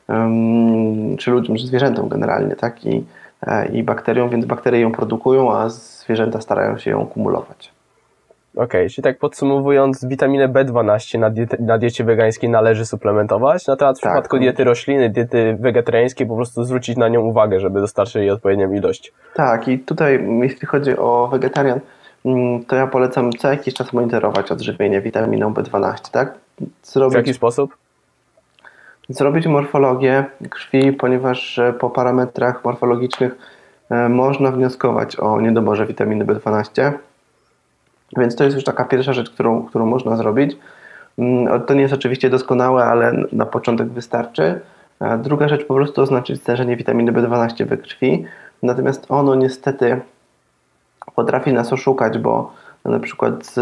um, 0.07 1.17
czy 1.17 1.31
ludziom, 1.31 1.55
czy 1.55 1.67
zwierzętom 1.67 2.09
generalnie, 2.09 2.55
tak? 2.55 2.85
I, 2.85 3.03
e, 3.47 3.67
I 3.67 3.83
bakteriom, 3.83 4.29
więc 4.29 4.45
bakterie 4.45 4.79
ją 4.79 4.91
produkują, 4.91 5.55
a 5.55 5.69
zwierzęta 5.69 6.41
starają 6.41 6.77
się 6.77 6.91
ją 6.91 7.05
kumulować. 7.05 7.72
Okej, 8.55 8.65
okay, 8.65 8.89
czyli 8.89 9.03
tak 9.03 9.17
podsumowując, 9.17 10.05
witaminę 10.05 10.49
B12 10.49 11.19
na, 11.19 11.29
diecie, 11.29 11.57
na 11.59 11.77
diecie 11.77 12.03
wegańskiej 12.03 12.49
należy 12.49 12.85
suplementować, 12.85 13.67
natomiast 13.67 13.99
w 13.99 14.03
tak. 14.03 14.11
przypadku 14.11 14.39
diety 14.39 14.63
rośliny, 14.63 15.09
diety 15.09 15.57
wegetariańskiej 15.59 16.27
po 16.27 16.35
prostu 16.35 16.63
zwrócić 16.63 16.97
na 16.97 17.07
nią 17.07 17.21
uwagę, 17.21 17.59
żeby 17.59 17.79
dostarczyć 17.79 18.15
jej 18.15 18.29
odpowiednią 18.29 18.71
ilość. 18.71 19.13
Tak 19.33 19.67
i 19.67 19.79
tutaj 19.79 20.27
jeśli 20.41 20.67
chodzi 20.67 20.97
o 20.97 21.27
wegetarian, 21.31 21.79
mm, 22.25 22.65
to 22.65 22.75
ja 22.75 22.87
polecam 22.87 23.31
co 23.31 23.49
jakiś 23.49 23.73
czas 23.73 23.93
monitorować 23.93 24.51
odżywienie 24.51 25.01
witaminą 25.01 25.53
B12, 25.53 26.11
tak? 26.11 26.33
Zrobić, 26.83 27.13
w 27.13 27.17
jaki 27.17 27.33
sposób? 27.33 27.77
Zrobić 29.09 29.47
morfologię 29.47 30.25
krwi, 30.49 30.91
ponieważ 30.91 31.59
e, 31.59 31.73
po 31.73 31.89
parametrach 31.89 32.65
morfologicznych 32.65 33.35
e, 33.89 34.09
można 34.09 34.51
wnioskować 34.51 35.15
o 35.15 35.41
niedoborze 35.41 35.85
witaminy 35.85 36.25
B12 36.25 36.91
więc 38.17 38.35
to 38.35 38.43
jest 38.43 38.55
już 38.55 38.63
taka 38.63 38.85
pierwsza 38.85 39.13
rzecz, 39.13 39.29
którą, 39.29 39.63
którą 39.63 39.85
można 39.85 40.15
zrobić. 40.15 40.57
Mm, 41.17 41.61
to 41.61 41.73
nie 41.73 41.81
jest 41.81 41.93
oczywiście 41.93 42.29
doskonałe, 42.29 42.85
ale 42.85 43.23
na 43.31 43.45
początek 43.45 43.87
wystarczy. 43.87 44.59
Druga 45.17 45.47
rzecz 45.47 45.65
po 45.65 45.73
prostu 45.73 46.01
oznaczyć 46.01 46.41
stężenie 46.41 46.77
witaminy 46.77 47.11
B12 47.11 47.65
we 47.65 47.77
krwi. 47.77 48.25
Natomiast 48.63 49.05
ono 49.09 49.35
niestety 49.35 50.01
potrafi 51.15 51.53
nas 51.53 51.73
oszukać, 51.73 52.17
bo 52.17 52.53
na 52.85 52.99
przykład 52.99 53.55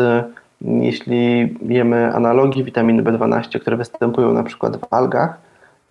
jeśli 0.61 1.55
jemy 1.61 2.15
analogii 2.15 2.63
witaminy 2.63 3.03
B12, 3.03 3.59
które 3.59 3.77
występują 3.77 4.33
na 4.33 4.43
przykład 4.43 4.77
w 4.77 4.93
algach, 4.93 5.37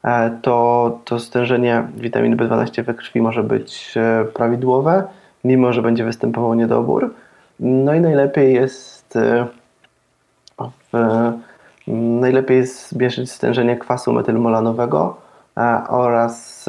e, 0.04 0.30
to, 0.42 0.98
to 1.04 1.18
stężenie 1.18 1.82
witaminy 1.96 2.36
B12 2.36 2.84
we 2.84 2.94
krwi 2.94 3.20
może 3.20 3.42
być 3.42 3.94
e, 3.96 4.24
prawidłowe, 4.24 5.04
mimo 5.44 5.72
że 5.72 5.82
będzie 5.82 6.04
występował 6.04 6.54
niedobór. 6.54 7.14
No 7.60 7.94
i 7.94 8.00
najlepiej 8.00 8.54
jest 8.54 9.16
e, 9.16 9.46
w, 10.92 11.32
najlepiej 12.20 12.56
jest 12.56 12.88
zbierać 12.88 13.30
stężenie 13.30 13.76
kwasu 13.76 14.12
metylmolanowego 14.12 15.16
e, 15.56 15.82
oraz 15.88 16.66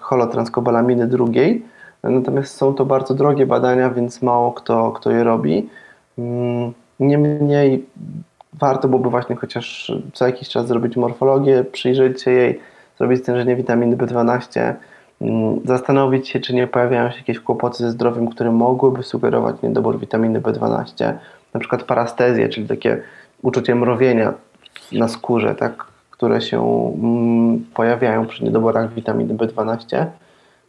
holotranskobalaminy 0.00 1.06
drugiej. 1.06 1.64
Natomiast 2.02 2.56
są 2.56 2.74
to 2.74 2.84
bardzo 2.84 3.14
drogie 3.14 3.46
badania, 3.46 3.90
więc 3.90 4.22
mało 4.22 4.52
kto, 4.52 4.92
kto 4.92 5.10
je 5.10 5.24
robi. 5.24 5.68
Mm, 6.18 6.72
niemniej 7.00 7.86
warto 8.52 8.88
byłoby 8.88 9.10
właśnie 9.10 9.36
chociaż 9.36 9.92
co 10.12 10.26
jakiś 10.26 10.48
czas 10.48 10.66
zrobić 10.66 10.96
morfologię, 10.96 11.64
przyjrzeć 11.64 12.22
się 12.22 12.30
jej, 12.30 12.60
zrobić 12.98 13.22
stężenie 13.22 13.56
witaminy 13.56 13.96
B12, 13.96 14.60
Mm, 14.60 14.76
zastanowić 15.64 16.28
się, 16.28 16.40
czy 16.40 16.54
nie 16.54 16.66
pojawiają 16.66 17.10
się 17.10 17.18
jakieś 17.18 17.40
kłopoty 17.40 17.78
ze 17.78 17.90
zdrowiem, 17.90 18.28
które 18.28 18.52
mogłyby 18.52 19.02
sugerować 19.02 19.62
niedobór 19.62 19.98
witaminy 19.98 20.40
B12, 20.40 21.12
na 21.54 21.60
przykład 21.60 21.82
parastezję, 21.82 22.48
czyli 22.48 22.68
takie 22.68 23.02
uczucie 23.42 23.74
mrowienia 23.74 24.34
na 24.92 25.08
skórze, 25.08 25.54
tak, 25.54 25.86
które 26.10 26.40
się 26.40 26.62
mm, 26.94 27.64
pojawiają 27.74 28.26
przy 28.26 28.44
niedoborach 28.44 28.94
witaminy 28.94 29.34
B12, 29.34 30.06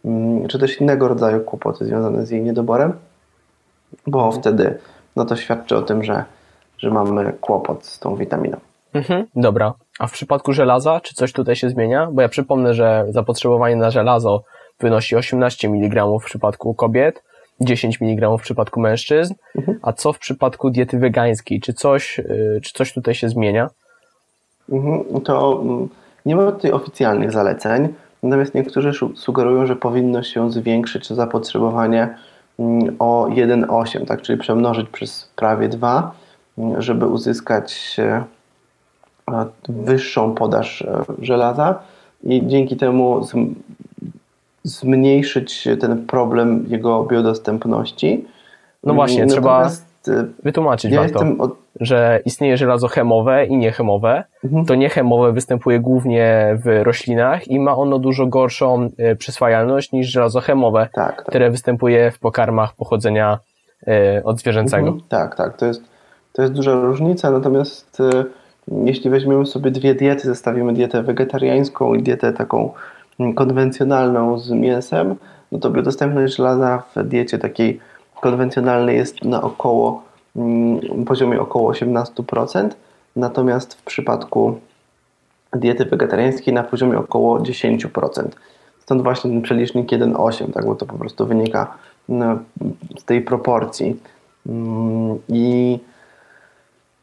mm, 0.05 0.47
czy 0.47 0.59
też 0.59 0.81
innego 0.81 1.07
rodzaju 1.07 1.39
kłopoty 1.39 1.85
związane 1.85 2.25
z 2.25 2.29
jej 2.31 2.41
niedoborem, 2.41 2.93
bo 4.07 4.31
wtedy 4.31 4.77
no 5.15 5.25
to 5.25 5.35
świadczy 5.35 5.77
o 5.77 5.81
tym, 5.81 6.03
że, 6.03 6.23
że 6.77 6.89
mamy 6.89 7.33
kłopot 7.41 7.85
z 7.85 7.99
tą 7.99 8.15
witaminą. 8.15 8.57
Mhm, 8.93 9.25
dobra. 9.35 9.73
A 9.99 10.07
w 10.07 10.11
przypadku 10.11 10.53
żelaza, 10.53 11.01
czy 11.01 11.15
coś 11.15 11.33
tutaj 11.33 11.55
się 11.55 11.69
zmienia? 11.69 12.07
Bo 12.11 12.21
ja 12.21 12.29
przypomnę, 12.29 12.73
że 12.73 13.05
zapotrzebowanie 13.09 13.75
na 13.75 13.91
żelazo 13.91 14.43
wynosi 14.79 15.15
18 15.15 15.67
mg 15.67 16.05
w 16.21 16.25
przypadku 16.25 16.73
kobiet, 16.73 17.23
10 17.61 18.01
mg 18.01 18.37
w 18.37 18.41
przypadku 18.41 18.79
mężczyzn. 18.79 19.33
Mhm. 19.55 19.79
A 19.81 19.93
co 19.93 20.13
w 20.13 20.19
przypadku 20.19 20.69
diety 20.69 20.99
wegańskiej? 20.99 21.61
Czy 21.61 21.73
coś, 21.73 22.19
y, 22.19 22.59
czy 22.63 22.73
coś 22.73 22.93
tutaj 22.93 23.15
się 23.15 23.29
zmienia? 23.29 23.69
Mhm, 24.69 25.21
to 25.21 25.59
mm, 25.61 25.89
nie 26.25 26.35
ma 26.35 26.51
tutaj 26.51 26.71
oficjalnych 26.71 27.31
zaleceń, 27.31 27.87
natomiast 28.23 28.55
niektórzy 28.55 28.91
sugerują, 29.15 29.65
że 29.65 29.75
powinno 29.75 30.23
się 30.23 30.51
zwiększyć 30.51 31.07
zapotrzebowanie 31.07 32.15
mm, 32.59 32.95
o 32.99 33.27
1,8, 33.29 34.05
tak, 34.05 34.21
czyli 34.21 34.39
przemnożyć 34.39 34.89
przez 34.89 35.31
prawie 35.35 35.69
2, 35.69 36.11
mm, 36.57 36.81
żeby 36.81 37.07
uzyskać 37.07 37.97
wyższą 39.69 40.35
podaż 40.35 40.81
e, 40.81 41.03
żelaza 41.21 41.79
i 42.23 42.47
dzięki 42.47 42.77
temu 42.77 43.21
zmniejszyć 44.63 45.67
ten 45.81 46.05
problem 46.05 46.65
jego 46.67 47.03
biodostępności. 47.03 48.25
No 48.83 48.93
właśnie, 48.93 49.25
Natomiast 49.25 49.93
trzeba 50.03 50.21
e, 50.21 50.27
wytłumaczyć 50.43 50.91
ja 50.91 51.01
warto, 51.01 51.25
od... 51.39 51.55
że 51.79 52.19
istnieje 52.25 52.57
żelazo 52.57 52.87
chemowe 52.87 53.45
i 53.45 53.57
niechemowe. 53.57 54.23
Mhm. 54.43 54.65
To 54.65 54.75
niechemowe 54.75 55.31
występuje 55.31 55.79
głównie 55.79 56.57
w 56.65 56.83
roślinach 56.83 57.47
i 57.47 57.59
ma 57.59 57.75
ono 57.75 57.99
dużo 57.99 58.25
gorszą 58.25 58.89
e, 58.97 59.15
przyswajalność 59.15 59.91
niż 59.91 60.07
żelazo 60.07 60.41
chemowe, 60.41 60.89
tak, 60.93 61.15
tak. 61.15 61.25
które 61.25 61.51
występuje 61.51 62.11
w 62.11 62.19
pokarmach 62.19 62.75
pochodzenia 62.75 63.39
odzwierzęcego. 64.23 64.87
Mhm. 64.87 65.03
Tak, 65.09 65.35
tak, 65.35 65.57
to 65.57 65.65
jest, 65.65 65.81
to 66.33 66.41
jest 66.41 66.53
duża 66.53 66.73
różnica, 66.73 67.31
natomiast 67.31 68.01
jeśli 68.71 69.09
weźmiemy 69.09 69.45
sobie 69.45 69.71
dwie 69.71 69.95
diety, 69.95 70.27
zestawimy 70.27 70.73
dietę 70.73 71.03
wegetariańską 71.03 71.93
i 71.93 72.03
dietę 72.03 72.33
taką 72.33 72.73
konwencjonalną 73.35 74.39
z 74.39 74.51
mięsem, 74.51 75.15
no 75.51 75.59
to 75.59 75.69
biodostępność 75.69 76.35
żelaza 76.35 76.83
w 76.95 77.03
diecie 77.03 77.37
takiej 77.37 77.79
konwencjonalnej 78.21 78.97
jest 78.97 79.25
na 79.25 79.41
około 79.41 80.03
mm, 80.35 81.05
poziomie 81.05 81.41
około 81.41 81.71
18%, 81.71 82.69
natomiast 83.15 83.73
w 83.73 83.83
przypadku 83.83 84.59
diety 85.53 85.85
wegetariańskiej 85.85 86.53
na 86.53 86.63
poziomie 86.63 86.97
około 86.97 87.39
10%. 87.39 88.27
Stąd 88.79 89.03
właśnie 89.03 89.31
ten 89.31 89.41
przelicznik 89.41 89.87
1,8, 89.87 90.53
tak, 90.53 90.65
bo 90.65 90.75
to 90.75 90.85
po 90.85 90.97
prostu 90.97 91.25
wynika 91.25 91.73
no, 92.09 92.39
z 92.99 93.03
tej 93.03 93.21
proporcji. 93.21 93.99
Mm, 94.47 95.19
I 95.29 95.79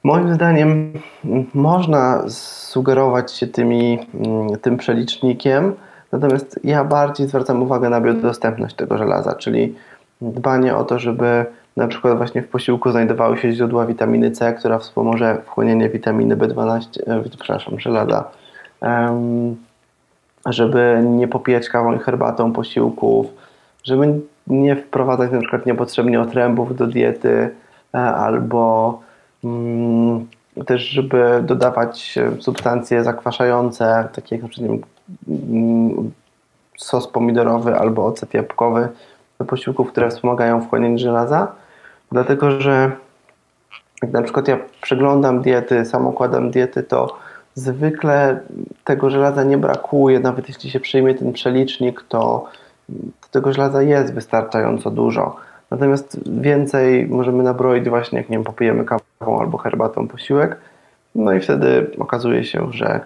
Moim 0.05 0.35
zdaniem 0.35 0.93
można 1.55 2.25
sugerować 2.29 3.33
się 3.33 3.47
tymi, 3.47 3.99
mm, 4.15 4.59
tym 4.59 4.77
przelicznikiem, 4.77 5.75
natomiast 6.13 6.61
ja 6.65 6.85
bardziej 6.85 7.29
zwracam 7.29 7.63
uwagę 7.63 7.91
na 7.91 8.01
biodostępność 8.01 8.75
tego 8.75 8.99
żelaza, 8.99 9.35
czyli 9.35 9.75
dbanie 10.21 10.77
o 10.77 10.85
to, 10.85 10.99
żeby 10.99 11.47
na 11.77 11.89
przykład 11.89 12.17
właśnie 12.17 12.43
w 12.43 12.49
posiłku 12.49 12.91
znajdowały 12.91 13.39
się 13.39 13.53
źródła 13.53 13.87
witaminy 13.87 14.31
C, 14.31 14.53
która 14.53 14.79
wspomoże 14.79 15.43
wchłonienie 15.47 15.89
witaminy 15.89 16.37
B12, 16.37 16.81
e, 17.07 17.23
przepraszam, 17.29 17.81
żelaza, 17.81 18.25
żeby 20.47 21.03
nie 21.05 21.29
popijać 21.29 21.69
kawą 21.69 21.93
i 21.93 21.99
herbatą 21.99 22.53
posiłków, 22.53 23.27
żeby 23.85 24.21
nie 24.47 24.77
wprowadzać 24.77 25.33
na 25.33 25.41
przykład 25.41 25.67
niepotrzebnie 25.67 26.21
otrębów 26.21 26.77
do 26.77 26.87
diety, 26.87 27.51
e, 27.95 27.99
albo 27.99 29.04
też 30.67 30.83
żeby 30.83 31.43
dodawać 31.43 32.19
substancje 32.41 33.05
zakwaszające, 33.05 34.09
takie 34.15 34.37
jak 34.37 34.51
przykład 34.51 34.71
mm, 35.29 36.13
sos 36.77 37.09
pomidorowy 37.09 37.77
albo 37.77 38.07
ocet 38.07 38.35
jabłkowy 38.35 38.89
do 39.39 39.45
posiłków, 39.45 39.93
które 39.93 40.11
wspomagają 40.11 40.61
wchłonienie 40.61 40.99
żelaza, 40.99 41.53
dlatego 42.13 42.61
że 42.61 42.93
jak 44.03 44.13
na 44.13 44.23
przykład 44.23 44.49
ja 44.49 44.59
przeglądam 44.83 45.43
diety, 45.43 45.85
sam 45.85 46.07
układam 46.07 46.51
diety, 46.51 46.83
to 46.83 47.17
zwykle 47.55 48.41
tego 48.85 49.11
żelaza 49.11 49.45
nie 49.45 49.59
brakuje, 49.59 50.21
nawet 50.21 50.49
jeśli 50.49 50.71
się 50.71 50.81
przyjmie 50.81 51.15
ten 51.15 51.33
przelicznik, 51.33 52.05
to 52.09 52.45
tego 53.31 53.53
żelaza 53.53 53.83
jest 53.83 54.15
wystarczająco 54.15 54.91
dużo. 54.91 55.37
Natomiast 55.75 56.31
więcej 56.41 57.07
możemy 57.07 57.43
nabroić 57.43 57.89
właśnie, 57.89 58.19
jak 58.19 58.29
nie 58.29 58.37
wiem, 58.37 58.45
popijemy 58.45 58.85
kawą 58.85 59.41
albo 59.41 59.59
herbatą 59.59 60.09
posiłek, 60.09 60.57
no 61.15 61.33
i 61.33 61.41
wtedy 61.41 61.91
okazuje 61.99 62.45
się, 62.45 62.73
że 62.73 63.01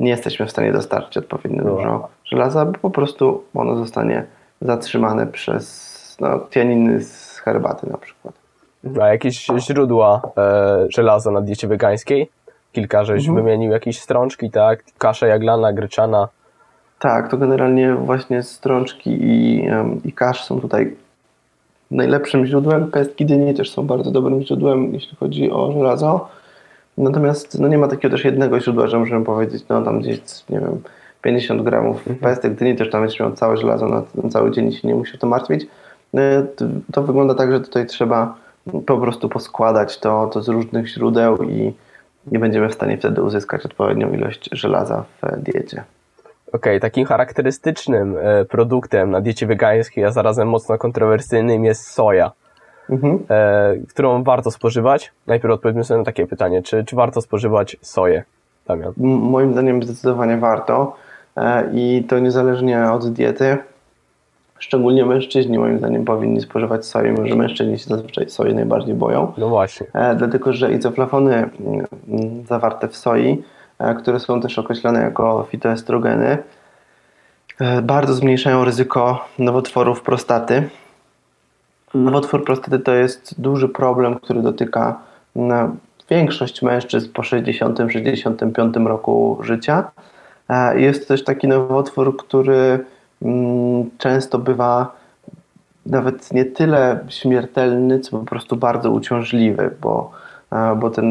nie 0.00 0.10
jesteśmy 0.10 0.46
w 0.46 0.50
stanie 0.50 0.72
dostarczyć 0.72 1.16
odpowiednio 1.16 1.64
no. 1.64 1.70
dużo 1.70 2.08
żelaza, 2.24 2.64
bo 2.64 2.78
po 2.78 2.90
prostu 2.90 3.44
ono 3.54 3.76
zostanie 3.76 4.24
zatrzymane 4.60 5.26
przez 5.26 6.16
no, 6.20 6.38
pianiny 6.38 7.00
z 7.00 7.38
herbaty 7.38 7.90
na 7.90 7.98
przykład. 7.98 8.34
A 9.02 9.08
jakieś 9.08 9.46
źródła 9.58 10.20
e, 10.36 10.86
żelaza 10.88 11.30
na 11.30 11.40
diecie 11.40 11.68
wegańskiej? 11.68 12.30
Kilka 12.72 13.04
żeś 13.04 13.28
mhm. 13.28 13.44
wymienił 13.44 13.72
jakieś 13.72 14.00
strączki, 14.00 14.50
tak? 14.50 14.84
Kasza 14.98 15.26
jaglana, 15.26 15.72
gryczana. 15.72 16.28
Tak, 16.98 17.30
to 17.30 17.36
generalnie 17.36 17.94
właśnie 17.94 18.42
strączki 18.42 19.10
i, 19.10 19.68
i 20.04 20.12
kasz 20.12 20.44
są 20.44 20.60
tutaj 20.60 20.96
najlepszym 21.92 22.46
źródłem. 22.46 22.90
Pestki 22.90 23.26
dyni 23.26 23.54
też 23.54 23.70
są 23.70 23.86
bardzo 23.86 24.10
dobrym 24.10 24.42
źródłem, 24.42 24.94
jeśli 24.94 25.16
chodzi 25.16 25.50
o 25.50 25.72
żelazo. 25.72 26.28
Natomiast 26.98 27.60
no 27.60 27.68
nie 27.68 27.78
ma 27.78 27.88
takiego 27.88 28.16
też 28.16 28.24
jednego 28.24 28.60
źródła, 28.60 28.86
że 28.86 28.98
możemy 28.98 29.24
powiedzieć, 29.24 29.64
no 29.68 29.82
tam 29.82 30.00
gdzieś, 30.00 30.20
nie 30.50 30.60
wiem, 30.60 30.82
50 31.22 31.62
gramów 31.62 31.96
mhm. 31.98 32.16
pestek 32.16 32.54
dyni, 32.54 32.76
też 32.76 32.90
tam 32.90 33.00
będziesz 33.00 33.20
miał 33.20 33.32
całe 33.32 33.56
żelazo 33.56 33.88
na, 33.88 34.02
na 34.22 34.28
cały 34.30 34.50
dzień 34.50 34.68
i 34.68 34.72
się 34.72 34.88
nie 34.88 34.94
musi 34.94 35.18
to 35.18 35.26
martwić. 35.26 35.66
E, 36.14 36.42
to, 36.56 36.64
to 36.92 37.02
wygląda 37.02 37.34
tak, 37.34 37.52
że 37.52 37.60
tutaj 37.60 37.86
trzeba 37.86 38.34
po 38.86 38.98
prostu 38.98 39.28
poskładać 39.28 39.98
to, 39.98 40.26
to 40.32 40.42
z 40.42 40.48
różnych 40.48 40.88
źródeł 40.88 41.42
i 41.42 41.72
nie 42.32 42.38
będziemy 42.38 42.68
w 42.68 42.74
stanie 42.74 42.98
wtedy 42.98 43.22
uzyskać 43.22 43.66
odpowiednią 43.66 44.12
ilość 44.12 44.48
żelaza 44.52 45.04
w 45.22 45.42
diecie. 45.42 45.84
Okej, 46.52 46.72
okay, 46.72 46.80
takim 46.80 47.06
charakterystycznym 47.06 48.16
e, 48.20 48.44
produktem 48.44 49.10
na 49.10 49.20
diecie 49.20 49.46
wegańskiej, 49.46 50.04
a 50.04 50.10
zarazem 50.10 50.48
mocno 50.48 50.78
kontrowersyjnym 50.78 51.64
jest 51.64 51.90
soja, 51.90 52.32
mhm. 52.90 53.18
E, 53.30 53.74
którą 53.88 54.22
warto 54.22 54.50
spożywać. 54.50 55.12
Najpierw 55.26 55.54
odpowiedzmy 55.54 55.84
sobie 55.84 55.98
na 55.98 56.04
takie 56.04 56.26
pytanie, 56.26 56.62
czy, 56.62 56.84
czy 56.84 56.96
warto 56.96 57.20
spożywać 57.20 57.76
soję, 57.80 58.24
Damian? 58.66 58.92
Moim 58.96 59.52
zdaniem 59.52 59.82
zdecydowanie 59.82 60.36
warto 60.36 60.96
e, 61.36 61.70
i 61.72 62.04
to 62.08 62.18
niezależnie 62.18 62.90
od 62.90 63.12
diety. 63.12 63.58
Szczególnie 64.58 65.06
mężczyźni 65.06 65.58
moim 65.58 65.78
zdaniem 65.78 66.04
powinni 66.04 66.40
spożywać 66.40 66.86
soję, 66.86 67.12
może 67.12 67.36
mężczyźni 67.36 67.78
się 67.78 67.84
zazwyczaj 67.84 68.30
soi 68.30 68.54
najbardziej 68.54 68.94
boją. 68.94 69.32
No 69.38 69.48
właśnie. 69.48 69.86
Dlatego, 70.16 70.52
że 70.52 70.72
izoflawony 70.72 71.34
mm, 71.34 72.46
zawarte 72.46 72.88
w 72.88 72.96
soi 72.96 73.42
które 73.98 74.20
są 74.20 74.40
też 74.40 74.58
określane 74.58 75.02
jako 75.02 75.46
fitoestrogeny, 75.50 76.38
e, 77.60 77.82
bardzo 77.82 78.14
zmniejszają 78.14 78.64
ryzyko 78.64 79.28
nowotworów 79.38 80.02
prostaty. 80.02 80.68
Nowotwór 81.94 82.44
prostaty 82.44 82.78
to 82.78 82.94
jest 82.94 83.40
duży 83.40 83.68
problem, 83.68 84.14
który 84.14 84.42
dotyka 84.42 84.98
większość 86.10 86.62
mężczyzn 86.62 87.12
po 87.12 87.22
60-65 87.22 88.86
roku 88.86 89.38
życia. 89.40 89.90
E, 90.48 90.80
jest 90.80 91.02
to 91.02 91.08
też 91.08 91.24
taki 91.24 91.48
nowotwór, 91.48 92.16
który 92.16 92.84
mm, 93.22 93.90
często 93.98 94.38
bywa 94.38 95.02
nawet 95.86 96.32
nie 96.32 96.44
tyle 96.44 96.98
śmiertelny, 97.08 98.00
co 98.00 98.18
po 98.18 98.24
prostu 98.24 98.56
bardzo 98.56 98.90
uciążliwy, 98.90 99.70
bo 99.80 100.10
bo 100.76 100.90
ten, 100.90 101.06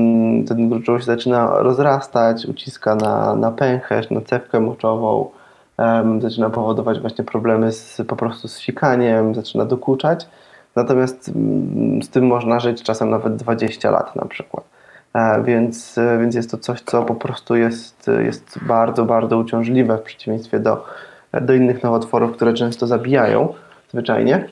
ten 0.48 0.70
gruczoł 0.70 1.00
się 1.00 1.06
zaczyna 1.06 1.60
rozrastać, 1.60 2.46
uciska 2.46 2.96
na, 2.96 3.36
na 3.36 3.52
pęcherz, 3.52 4.10
na 4.10 4.22
cewkę 4.22 4.60
moczową, 4.60 5.30
um, 5.78 6.22
zaczyna 6.22 6.50
powodować 6.50 7.00
właśnie 7.00 7.24
problemy 7.24 7.72
z, 7.72 8.02
po 8.08 8.16
prostu 8.16 8.48
z 8.48 8.60
sikaniem, 8.60 9.36
zaczyna 9.36 9.66
dokuczać. 9.66 10.28
Natomiast 10.76 11.32
um, 11.36 12.04
z 12.04 12.10
tym 12.10 12.28
można 12.28 12.60
żyć 12.60 12.84
czasem 12.84 13.10
nawet 13.10 13.36
20 13.36 13.92
lat 13.92 14.16
na 14.16 14.26
przykład. 14.26 14.64
E, 15.14 15.44
więc, 15.44 15.98
e, 15.98 16.18
więc 16.20 16.36
jest 16.36 16.52
to 16.52 16.58
coś, 16.58 16.82
co 16.82 17.04
po 17.04 17.16
prostu 17.16 17.56
jest, 17.56 18.10
jest 18.24 18.60
bardzo, 18.62 19.06
bardzo 19.06 19.38
uciążliwe 19.38 19.98
w 19.98 20.02
przeciwieństwie 20.02 20.60
do, 20.60 20.86
do 21.42 21.54
innych 21.54 21.84
nowotworów, 21.84 22.32
które 22.32 22.54
często 22.54 22.88
zabijają 22.88 23.54
zwyczajnie. 23.90 24.48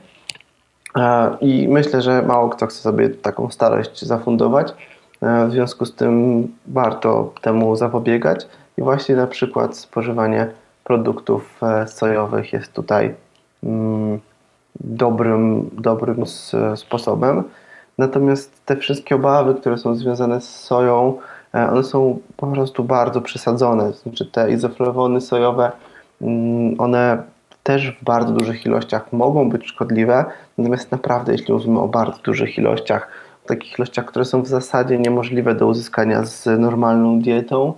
E, 0.97 1.37
I 1.41 1.67
myślę, 1.67 2.01
że 2.01 2.21
mało 2.21 2.49
kto 2.49 2.67
chce 2.67 2.81
sobie 2.81 3.09
taką 3.09 3.49
starość 3.49 4.05
zafundować. 4.05 4.73
E, 5.21 5.47
w 5.47 5.51
związku 5.51 5.85
z 5.85 5.95
tym 5.95 6.47
warto 6.67 7.33
temu 7.41 7.75
zapobiegać 7.75 8.47
i 8.77 8.81
właśnie 8.81 9.15
na 9.15 9.27
przykład 9.27 9.77
spożywanie 9.77 10.51
produktów 10.83 11.63
e, 11.63 11.87
sojowych 11.87 12.53
jest 12.53 12.73
tutaj 12.73 13.15
mm, 13.63 14.19
dobrym, 14.79 15.69
dobrym 15.73 16.23
sposobem. 16.75 17.43
Natomiast 17.97 18.65
te 18.65 18.77
wszystkie 18.77 19.15
obawy, 19.15 19.55
które 19.55 19.77
są 19.77 19.95
związane 19.95 20.41
z 20.41 20.59
soją, 20.59 21.17
one 21.53 21.83
są 21.83 22.19
po 22.37 22.47
prostu 22.47 22.83
bardzo 22.83 23.21
przesadzone. 23.21 23.93
Znaczy 23.93 24.25
te 24.25 24.51
izoflawony 24.51 25.21
sojowe, 25.21 25.71
mm, 26.21 26.75
one 26.77 27.23
też 27.69 27.91
w 27.91 28.03
bardzo 28.03 28.33
dużych 28.33 28.65
ilościach 28.65 29.13
mogą 29.13 29.49
być 29.49 29.65
szkodliwe, 29.67 30.25
natomiast 30.57 30.91
naprawdę 30.91 31.31
jeśli 31.31 31.53
mówimy 31.53 31.79
o 31.79 31.87
bardzo 31.87 32.19
dużych 32.23 32.57
ilościach, 32.57 33.07
o 33.45 33.47
takich 33.47 33.79
ilościach, 33.79 34.05
które 34.05 34.25
są 34.25 34.41
w 34.41 34.47
zasadzie 34.47 34.97
niemożliwe 34.97 35.55
do 35.55 35.67
uzyskania 35.67 36.25
z 36.25 36.59
normalną 36.59 37.19
dietą, 37.19 37.73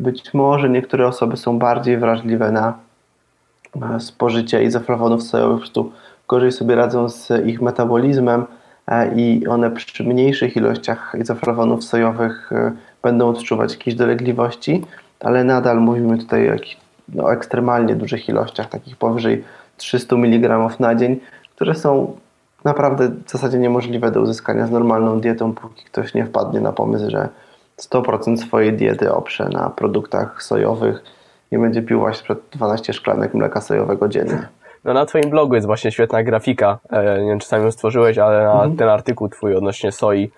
być 0.00 0.34
może 0.34 0.68
niektóre 0.68 1.06
osoby 1.06 1.36
są 1.36 1.58
bardziej 1.58 1.98
wrażliwe 1.98 2.52
na 2.52 2.78
spożycie 3.98 4.64
izoflawonów 4.64 5.22
sojowych, 5.22 5.54
po 5.54 5.60
prostu 5.60 5.92
gorzej 6.28 6.52
sobie 6.52 6.74
radzą 6.74 7.08
z 7.08 7.46
ich 7.46 7.62
metabolizmem 7.62 8.44
e, 8.86 9.14
i 9.14 9.46
one 9.46 9.70
przy 9.70 10.04
mniejszych 10.04 10.56
ilościach 10.56 11.16
izoflawonów 11.20 11.84
sojowych 11.84 12.52
e, 12.52 12.72
będą 13.02 13.28
odczuwać 13.28 13.72
jakieś 13.72 13.94
dolegliwości, 13.94 14.84
ale 15.20 15.44
nadal 15.44 15.80
mówimy 15.80 16.18
tutaj 16.18 16.48
o 16.48 16.52
jakichś 16.52 16.85
no, 17.08 17.32
ekstremalnie 17.32 17.94
dużych 17.94 18.28
ilościach, 18.28 18.68
takich 18.68 18.96
powyżej 18.96 19.44
300 19.76 20.16
mg 20.16 20.68
na 20.80 20.94
dzień, 20.94 21.20
które 21.54 21.74
są 21.74 22.16
naprawdę 22.64 23.08
w 23.08 23.30
zasadzie 23.30 23.58
niemożliwe 23.58 24.10
do 24.10 24.20
uzyskania 24.20 24.66
z 24.66 24.70
normalną 24.70 25.20
dietą, 25.20 25.54
póki 25.54 25.84
ktoś 25.84 26.14
nie 26.14 26.24
wpadnie 26.24 26.60
na 26.60 26.72
pomysł, 26.72 27.10
że 27.10 27.28
100% 27.80 28.36
swojej 28.36 28.72
diety 28.72 29.14
oprze 29.14 29.48
na 29.48 29.70
produktach 29.70 30.42
sojowych 30.42 31.04
i 31.50 31.58
będzie 31.58 31.82
pił 31.82 31.98
właśnie 31.98 32.36
12 32.52 32.92
szklanek 32.92 33.34
mleka 33.34 33.60
sojowego 33.60 34.08
dziennie. 34.08 34.48
No 34.84 34.94
na 34.94 35.06
Twoim 35.06 35.30
blogu 35.30 35.54
jest 35.54 35.66
właśnie 35.66 35.92
świetna 35.92 36.22
grafika. 36.22 36.78
E, 36.90 37.20
nie 37.22 37.28
wiem, 37.28 37.38
czy 37.38 37.48
sam 37.48 37.62
ją 37.62 37.70
stworzyłeś, 37.70 38.18
ale 38.18 38.44
na 38.44 38.52
mhm. 38.52 38.76
ten 38.76 38.88
artykuł 38.88 39.28
Twój 39.28 39.54
odnośnie 39.54 39.92
soi 39.92 40.30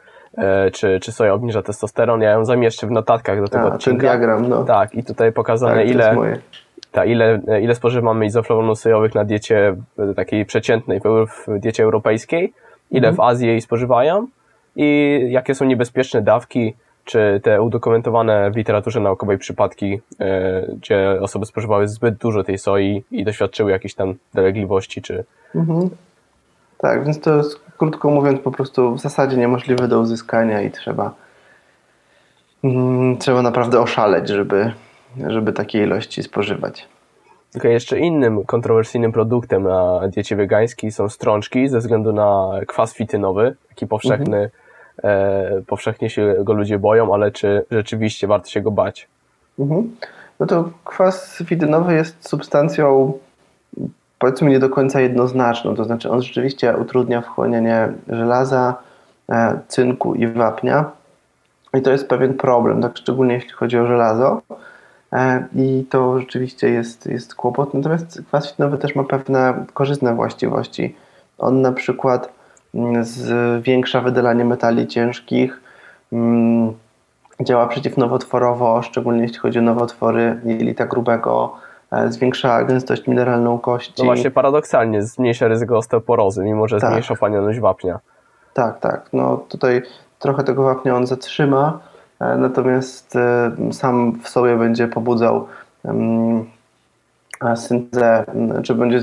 czy, 0.73 1.01
czy 1.01 1.13
soja 1.13 1.35
obniża 1.35 1.63
testosteron. 1.63 2.21
Ja 2.21 2.31
ją 2.31 2.45
zamieszczę 2.45 2.87
w 2.87 2.91
notatkach 2.91 3.41
do 3.41 3.49
tego 3.49 3.65
A, 3.65 3.75
odcinka. 3.75 4.01
Diagram, 4.01 4.49
no. 4.49 4.65
Tak, 4.65 4.95
i 4.95 5.05
tutaj 5.05 5.33
pokazane 5.33 5.77
tak, 5.77 5.89
ile, 5.89 6.17
ta, 6.93 7.05
ile, 7.05 7.41
ile 7.63 7.75
spożywamy 7.75 8.27
izoflawonów 8.27 8.79
sojowych 8.79 9.15
na 9.15 9.25
diecie 9.25 9.77
e, 9.99 10.15
takiej 10.15 10.47
przeciętnej, 10.47 11.01
w 11.01 11.61
diecie 11.61 11.83
europejskiej, 11.83 12.53
ile 12.91 13.09
mhm. 13.09 13.17
w 13.17 13.21
Azji 13.21 13.49
jej 13.49 13.61
spożywają 13.61 14.27
i 14.77 15.19
jakie 15.31 15.55
są 15.55 15.65
niebezpieczne 15.65 16.23
dawki, 16.23 16.75
czy 17.05 17.41
te 17.43 17.63
udokumentowane 17.63 18.51
w 18.51 18.57
literaturze 18.57 19.01
naukowej 19.01 19.39
przypadki, 19.39 20.01
e, 20.21 20.67
gdzie 20.77 21.19
osoby 21.21 21.47
spożywały 21.47 21.89
zbyt 21.89 22.15
dużo 22.15 22.45
tej 22.45 22.59
soi 22.59 23.05
i 23.11 23.25
doświadczyły 23.25 23.71
jakichś 23.71 23.95
tam 23.95 24.15
dolegliwości, 24.35 25.03
czy... 25.03 25.25
Mhm. 25.55 25.91
Tak, 26.79 27.05
więc 27.05 27.21
to 27.21 27.37
jest 27.37 27.61
krótko 27.79 28.11
mówiąc 28.11 28.41
po 28.41 28.51
prostu 28.51 28.95
w 28.95 29.01
zasadzie 29.01 29.37
niemożliwe 29.37 29.89
do 29.89 30.01
uzyskania 30.01 30.63
i 30.63 30.71
trzeba 30.71 31.15
Mm, 32.65 33.17
trzeba 33.17 33.43
naprawdę 33.43 33.81
oszaleć, 33.81 34.29
żeby, 34.29 34.73
żeby 35.27 35.53
takie 35.53 35.83
ilości 35.83 36.23
spożywać. 36.23 36.89
Tylko 37.53 37.69
jeszcze 37.69 37.99
innym 37.99 38.45
kontrowersyjnym 38.45 39.13
produktem 39.13 39.63
na 39.63 40.01
diecie 40.09 40.37
wegańskiej 40.37 40.93
są 40.93 41.09
strączki 41.09 41.69
ze 41.69 41.79
względu 41.79 42.13
na 42.13 42.51
kwas 42.67 42.95
fitynowy, 42.95 43.57
taki 43.69 43.87
powszechny, 43.87 44.37
mhm. 44.37 44.51
e, 45.59 45.63
powszechnie 45.67 46.11
się 46.11 46.35
go 46.45 46.53
ludzie 46.53 46.79
boją, 46.79 47.15
ale 47.15 47.31
czy 47.31 47.65
rzeczywiście 47.71 48.27
warto 48.27 48.49
się 48.49 48.61
go 48.61 48.71
bać? 48.71 49.09
Mhm. 49.59 49.97
No 50.41 50.47
to 50.47 50.71
kwas 50.85 51.43
fitynowy 51.47 51.95
jest 51.95 52.29
substancją 52.29 53.13
powiedzmy 54.19 54.51
nie 54.51 54.59
do 54.59 54.71
końca 54.71 55.01
jednoznaczną, 55.01 55.75
to 55.75 55.85
znaczy 55.85 56.11
on 56.11 56.23
rzeczywiście 56.23 56.77
utrudnia 56.77 57.21
wchłanianie 57.21 57.93
żelaza, 58.09 58.75
e, 59.31 59.61
cynku 59.69 60.15
i 60.15 60.27
wapnia. 60.27 60.91
I 61.75 61.83
to 61.83 61.91
jest 61.91 62.09
pewien 62.09 62.35
problem, 62.35 62.83
tak 62.83 62.97
szczególnie 62.97 63.35
jeśli 63.35 63.51
chodzi 63.51 63.79
o 63.79 63.87
żelazo. 63.87 64.43
E, 65.13 65.47
i 65.55 65.87
to 65.91 66.21
rzeczywiście 66.21 66.71
jest, 66.71 67.07
jest 67.07 67.35
kłopot, 67.35 67.75
natomiast 67.75 68.23
kwas 68.29 68.51
fitynowy 68.51 68.79
też 68.79 68.95
ma 68.95 69.05
pewne 69.05 69.67
korzystne 69.75 70.15
właściwości. 70.15 70.97
On 71.39 71.61
na 71.61 71.73
przykład 71.73 72.33
mm, 72.75 73.05
zwiększa 73.05 74.01
wydalanie 74.01 74.45
metali 74.45 74.87
ciężkich, 74.87 75.61
mm, 76.13 76.73
działa 77.41 77.67
przeciwnowotworowo, 77.67 78.83
szczególnie 78.83 79.23
jeśli 79.23 79.39
chodzi 79.39 79.59
o 79.59 79.63
nowotwory 79.63 80.41
jelita 80.45 80.87
grubego, 80.87 81.57
zwiększa 82.09 82.65
gęstość 82.65 83.07
mineralną 83.07 83.59
kości. 83.59 83.95
No 83.99 84.05
właśnie 84.05 84.31
paradoksalnie 84.31 85.03
zmniejsza 85.03 85.49
ryzyko 85.49 85.77
osteoporozy, 85.77 86.45
mimo 86.45 86.69
że 86.69 86.81
tak. 86.81 86.91
zmniejsza 86.91 87.15
wchłanialność 87.15 87.61
wapnia. 87.61 87.99
Tak, 88.55 88.81
tak. 88.81 89.09
No 89.13 89.37
tutaj 89.37 89.83
trochę 90.19 90.45
tego 90.45 90.63
wapnia 90.63 90.97
on 90.97 91.07
zatrzyma, 91.07 91.79
e, 92.21 92.37
natomiast 92.37 93.17
e, 93.17 93.51
sam 93.73 94.21
w 94.23 94.29
sobie 94.29 94.57
będzie 94.57 94.89
pobudzał 94.89 95.47
syntezę, 97.57 98.25
czy 98.63 98.75
będzie 98.75 99.01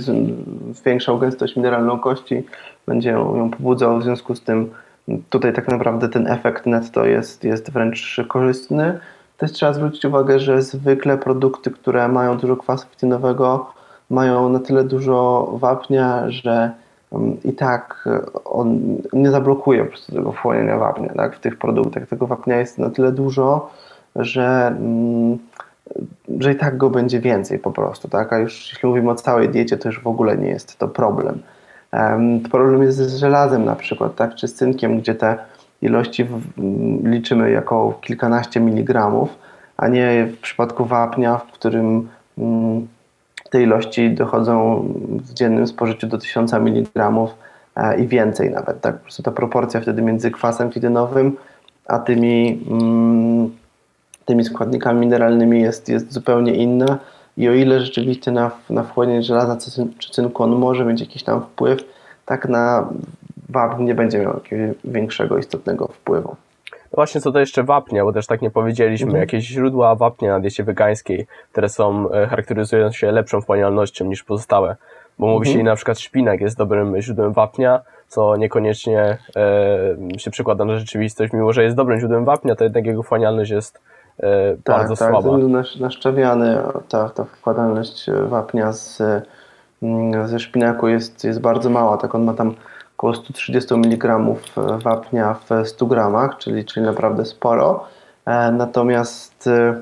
zwiększał 0.71 1.19
gęstość 1.19 1.55
mineralną 1.55 1.99
kości, 1.99 2.45
będzie 2.87 3.09
ją 3.09 3.51
pobudzał, 3.51 3.99
w 3.99 4.03
związku 4.03 4.35
z 4.35 4.41
tym 4.41 4.71
tutaj 5.29 5.53
tak 5.53 5.67
naprawdę 5.67 6.09
ten 6.09 6.27
efekt 6.27 6.65
netto 6.65 7.05
jest, 7.05 7.43
jest 7.43 7.71
wręcz 7.71 8.21
korzystny. 8.27 8.99
Też 9.37 9.51
trzeba 9.51 9.73
zwrócić 9.73 10.05
uwagę, 10.05 10.39
że 10.39 10.61
zwykle 10.61 11.17
produkty, 11.17 11.71
które 11.71 12.07
mają 12.07 12.37
dużo 12.37 12.57
kwasu 12.57 12.87
fitynowego, 12.87 13.69
mają 14.09 14.49
na 14.49 14.59
tyle 14.59 14.83
dużo 14.83 15.49
wapnia, 15.53 16.23
że 16.27 16.71
mm, 17.11 17.37
i 17.43 17.53
tak 17.53 18.09
on 18.45 18.97
nie 19.13 19.31
zablokuje 19.31 19.83
po 19.83 19.89
prostu 19.89 20.13
tego 20.13 20.31
wchłaniania 20.31 20.77
wapnia. 20.77 21.13
Tak? 21.13 21.35
W 21.35 21.39
tych 21.39 21.57
produktach 21.57 22.07
tego 22.07 22.27
wapnia 22.27 22.57
jest 22.57 22.77
na 22.77 22.89
tyle 22.89 23.11
dużo, 23.11 23.69
że, 24.15 24.67
mm, 24.67 25.37
że 26.39 26.51
i 26.51 26.55
tak 26.55 26.77
go 26.77 26.89
będzie 26.89 27.19
więcej 27.19 27.59
po 27.59 27.71
prostu. 27.71 28.07
Tak? 28.07 28.33
A 28.33 28.37
już 28.37 28.69
jeśli 28.73 28.89
mówimy 28.89 29.11
o 29.11 29.15
całej 29.15 29.49
diecie, 29.49 29.77
to 29.77 29.89
już 29.89 29.99
w 29.99 30.07
ogóle 30.07 30.37
nie 30.37 30.49
jest 30.49 30.77
to 30.77 30.87
problem. 30.87 31.39
Problem 32.51 32.83
jest 32.83 32.97
z 32.97 33.15
żelazem 33.15 33.65
na 33.65 33.75
przykład, 33.75 34.15
tak, 34.15 34.35
czy 34.35 34.47
z 34.47 34.53
cynkiem, 34.53 34.99
gdzie 34.99 35.15
te 35.15 35.37
ilości 35.81 36.25
liczymy 37.03 37.51
jako 37.51 37.99
kilkanaście 38.01 38.59
miligramów, 38.59 39.29
a 39.77 39.87
nie 39.87 40.25
w 40.25 40.37
przypadku 40.37 40.85
wapnia, 40.85 41.37
w 41.37 41.51
którym 41.51 42.09
mm, 42.37 42.87
te 43.49 43.63
ilości 43.63 44.11
dochodzą 44.11 44.85
w 44.97 45.33
dziennym 45.33 45.67
spożyciu 45.67 46.07
do 46.07 46.17
1000 46.17 46.53
mg 46.53 47.11
e, 47.75 47.99
i 47.99 48.07
więcej 48.07 48.51
nawet. 48.51 48.81
Tak? 48.81 48.95
Po 48.97 49.01
prostu 49.03 49.23
ta 49.23 49.31
proporcja 49.31 49.81
wtedy 49.81 50.01
między 50.01 50.31
kwasem 50.31 50.71
fitynowym 50.71 51.37
a 51.87 51.99
tymi, 51.99 52.65
mm, 52.71 53.51
tymi 54.25 54.43
składnikami 54.43 54.99
mineralnymi 54.99 55.61
jest, 55.61 55.89
jest 55.89 56.13
zupełnie 56.13 56.53
inna 56.53 56.97
i 57.37 57.49
o 57.49 57.53
ile 57.53 57.79
rzeczywiście 57.79 58.31
na, 58.31 58.51
na 58.69 58.83
wchłanianie 58.83 59.23
żelaza 59.23 59.57
czy 59.97 60.11
cynku 60.11 60.43
on 60.43 60.55
może 60.55 60.85
mieć 60.85 60.99
jakiś 60.99 61.23
tam 61.23 61.41
wpływ, 61.41 61.83
tak 62.25 62.49
na 62.49 62.89
wapń 63.55 63.83
nie 63.83 63.95
będzie 63.95 64.19
miał 64.19 64.33
jakiegoś 64.33 64.75
większego, 64.83 65.37
istotnego 65.37 65.87
wpływu. 65.87 66.35
No 66.71 66.95
właśnie 66.95 67.21
co 67.21 67.31
to 67.31 67.39
jeszcze 67.39 67.63
wapnia, 67.63 68.03
bo 68.03 68.13
też 68.13 68.27
tak 68.27 68.41
nie 68.41 68.51
powiedzieliśmy, 68.51 69.07
mhm. 69.07 69.21
jakieś 69.21 69.45
źródła 69.45 69.95
wapnia 69.95 70.29
na 70.29 70.39
diecie 70.39 70.63
wegańskiej, 70.63 71.27
które 71.51 71.69
są, 71.69 72.11
e, 72.11 72.27
charakteryzują 72.27 72.91
się 72.91 73.11
lepszą 73.11 73.41
wchłanialnością 73.41 74.05
niż 74.05 74.23
pozostałe. 74.23 74.75
Bo 75.19 75.27
mówi 75.27 75.47
mhm. 75.47 75.57
się 75.57 75.63
na 75.63 75.75
przykład 75.75 75.99
szpinak 75.99 76.41
jest 76.41 76.57
dobrym 76.57 77.01
źródłem 77.01 77.33
wapnia, 77.33 77.81
co 78.07 78.35
niekoniecznie 78.35 79.17
e, 80.15 80.19
się 80.19 80.31
przekłada 80.31 80.65
na 80.65 80.79
rzeczywistość. 80.79 81.33
Mimo, 81.33 81.53
że 81.53 81.63
jest 81.63 81.75
dobrym 81.75 81.99
źródłem 81.99 82.25
wapnia, 82.25 82.55
to 82.55 82.63
jednak 82.63 82.85
jego 82.85 83.03
wchłanialność 83.03 83.51
jest 83.51 83.81
e, 84.19 84.57
tak, 84.63 84.77
bardzo 84.77 84.95
tak, 84.95 85.09
słaba. 85.09 85.29
Tak, 85.63 85.79
naszczewiany, 85.79 86.57
ta, 86.89 87.09
ta 87.09 87.23
wkładalność 87.23 88.09
wapnia 88.29 88.73
z, 88.73 89.01
mm, 89.83 90.27
ze 90.27 90.39
szpinaku 90.39 90.87
jest, 90.87 91.23
jest 91.23 91.41
bardzo 91.41 91.69
mała. 91.69 91.97
Tak 91.97 92.15
on 92.15 92.23
ma 92.23 92.33
tam 92.33 92.55
około 92.97 93.13
130 93.13 93.73
mg 93.73 94.19
wapnia 94.83 95.33
w 95.33 95.67
100 95.67 95.85
gramach, 95.85 96.37
czyli, 96.37 96.65
czyli 96.65 96.85
naprawdę 96.85 97.25
sporo. 97.25 97.83
E, 98.25 98.51
natomiast 98.51 99.47
e, 99.47 99.81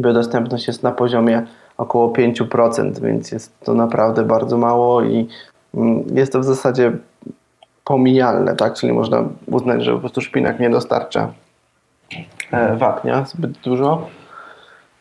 biodostępność 0.00 0.66
jest 0.66 0.82
na 0.82 0.92
poziomie 0.92 1.46
około 1.76 2.12
5%, 2.12 3.00
więc 3.00 3.32
jest 3.32 3.60
to 3.60 3.74
naprawdę 3.74 4.22
bardzo 4.22 4.58
mało 4.58 5.02
i 5.02 5.28
mm, 5.74 6.04
jest 6.16 6.32
to 6.32 6.40
w 6.40 6.44
zasadzie 6.44 6.92
pomijalne, 7.84 8.56
tak? 8.56 8.74
Czyli 8.74 8.92
można 8.92 9.24
uznać, 9.46 9.84
że 9.84 9.92
po 9.92 9.98
prostu 9.98 10.20
szpinak 10.20 10.60
nie 10.60 10.70
dostarcza 10.70 11.32
e, 12.52 12.76
wapnia 12.76 13.24
zbyt 13.24 13.58
dużo 13.58 14.06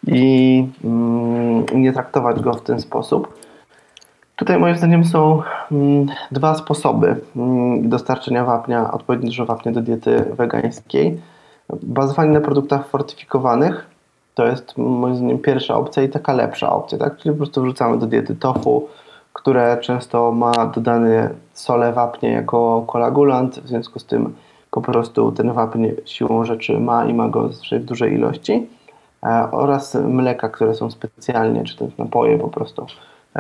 i 0.08 0.68
mm, 0.84 1.66
nie 1.74 1.94
traktować 1.94 2.42
go 2.42 2.54
w 2.54 2.62
ten 2.62 2.80
sposób. 2.82 3.39
Tutaj 4.40 4.60
moim 4.60 4.76
zdaniem 4.76 5.06
są 5.06 5.42
mm, 5.72 6.08
dwa 6.32 6.56
sposoby 6.56 7.16
mm, 7.36 7.90
dostarczenia 7.90 8.46
wapnia, 8.46 8.92
odpowiednio 8.92 9.28
dużo 9.28 9.46
wapnia 9.46 9.72
do 9.72 9.82
diety 9.82 10.26
wegańskiej. 10.38 11.22
Bazowanie 11.84 12.32
na 12.32 12.42
produktach 12.42 12.88
fortyfikowanych 12.88 13.88
to 14.36 14.46
jest 14.46 14.78
moim 14.78 15.16
zdaniem 15.16 15.40
pierwsza 15.40 15.76
opcja 15.76 16.04
i 16.04 16.10
taka 16.10 16.34
lepsza 16.34 16.70
opcja, 16.70 16.98
tak? 16.98 17.18
Czyli 17.18 17.32
po 17.32 17.38
prostu 17.38 17.62
wrzucamy 17.62 17.98
do 17.98 18.08
diety 18.08 18.36
tofu, 18.36 18.88
które 19.34 19.78
często 19.82 20.32
ma 20.32 20.52
dodany 20.52 21.30
sole 21.54 21.94
wapnie 21.94 22.30
jako 22.30 22.84
kolagulant, 22.88 23.60
w 23.60 23.68
związku 23.68 24.00
z 24.00 24.06
tym 24.06 24.36
po 24.72 24.82
prostu 24.82 25.32
ten 25.32 25.54
wapń 25.54 25.88
siłą 26.06 26.46
rzeczy 26.46 26.80
ma 26.80 27.06
i 27.06 27.14
ma 27.14 27.30
go 27.30 27.50
w 27.50 27.80
dużej 27.80 28.14
ilości 28.14 28.68
e, 29.24 29.48
oraz 29.52 29.96
mleka, 29.96 30.50
które 30.50 30.74
są 30.74 30.92
specjalnie, 30.92 31.64
czy 31.64 31.78
też 31.78 31.98
napoje 31.98 32.38
po 32.38 32.48
prostu 32.48 32.86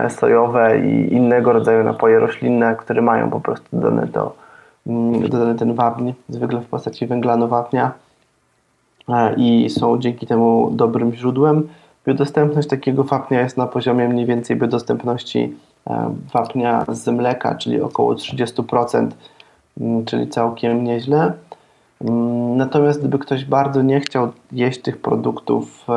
sojowe 0.09 0.79
i 0.79 1.13
innego 1.13 1.53
rodzaju 1.53 1.83
napoje 1.83 2.19
roślinne, 2.19 2.75
które 2.75 3.01
mają 3.01 3.29
po 3.29 3.39
prostu 3.39 3.67
dodane, 3.73 4.07
to, 4.07 4.35
mm, 4.87 5.29
dodany 5.29 5.55
ten 5.55 5.73
wapń, 5.73 6.11
zwykle 6.29 6.61
w 6.61 6.65
postaci 6.65 7.07
węglanu 7.07 7.47
wapnia 7.47 7.91
e, 9.09 9.33
i 9.37 9.69
są 9.69 9.99
dzięki 9.99 10.27
temu 10.27 10.69
dobrym 10.71 11.13
źródłem. 11.13 11.67
Biodostępność 12.07 12.67
takiego 12.67 13.03
wapnia 13.03 13.41
jest 13.41 13.57
na 13.57 13.67
poziomie 13.67 14.09
mniej 14.09 14.25
więcej 14.25 14.55
biodostępności 14.55 15.53
e, 15.87 16.15
wapnia 16.33 16.85
z 16.87 17.07
mleka, 17.07 17.55
czyli 17.55 17.81
około 17.81 18.13
30%, 18.15 19.07
mm, 19.81 20.05
czyli 20.05 20.27
całkiem 20.27 20.83
nieźle. 20.83 21.33
Mm, 22.01 22.57
natomiast 22.57 22.99
gdyby 22.99 23.19
ktoś 23.19 23.45
bardzo 23.45 23.81
nie 23.81 23.99
chciał 23.99 24.31
jeść 24.51 24.81
tych 24.81 25.01
produktów 25.01 25.87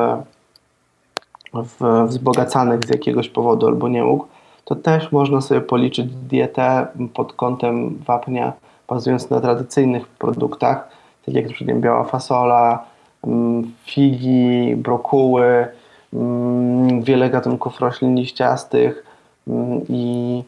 wzbogacanych 2.06 2.84
z 2.84 2.88
jakiegoś 2.88 3.28
powodu 3.28 3.66
albo 3.66 3.88
nie 3.88 4.04
mógł, 4.04 4.26
to 4.64 4.76
też 4.76 5.12
można 5.12 5.40
sobie 5.40 5.60
policzyć 5.60 6.06
dietę 6.06 6.86
pod 7.14 7.32
kątem 7.32 7.98
wapnia, 8.06 8.52
bazując 8.88 9.30
na 9.30 9.40
tradycyjnych 9.40 10.08
produktach, 10.08 10.88
tak 11.26 11.34
jak 11.34 11.44
np. 11.44 11.74
biała 11.74 12.04
fasola, 12.04 12.84
mm, 13.24 13.72
figi, 13.84 14.76
brokuły, 14.76 15.66
mm, 16.12 17.02
wiele 17.02 17.30
gatunków 17.30 17.80
roślin 17.80 18.14
liściastych 18.14 19.04
mm, 19.48 19.80
i, 19.88 20.42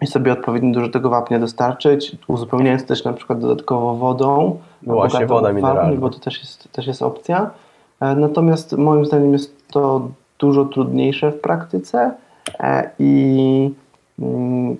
i 0.00 0.06
sobie 0.06 0.32
odpowiednio 0.32 0.74
dużo 0.74 0.88
tego 0.88 1.10
wapnia 1.10 1.38
dostarczyć, 1.38 2.16
uzupełniając 2.26 2.86
też 2.86 3.04
na 3.04 3.12
przykład 3.12 3.40
dodatkowo 3.40 3.94
wodą. 3.94 4.58
No 4.82 4.94
właśnie, 4.94 5.26
woda 5.26 5.52
mineralna. 5.52 6.00
Bo 6.00 6.10
to 6.10 6.18
też 6.18 6.40
jest, 6.40 6.72
też 6.72 6.86
jest 6.86 7.02
opcja. 7.02 7.50
E, 8.00 8.14
natomiast 8.14 8.76
moim 8.76 9.04
zdaniem 9.04 9.32
jest 9.32 9.68
to 9.68 10.08
dużo 10.38 10.64
trudniejsze 10.64 11.32
w 11.32 11.40
praktyce 11.40 12.12
e, 12.60 12.90
i 12.98 13.70
mm, 14.18 14.76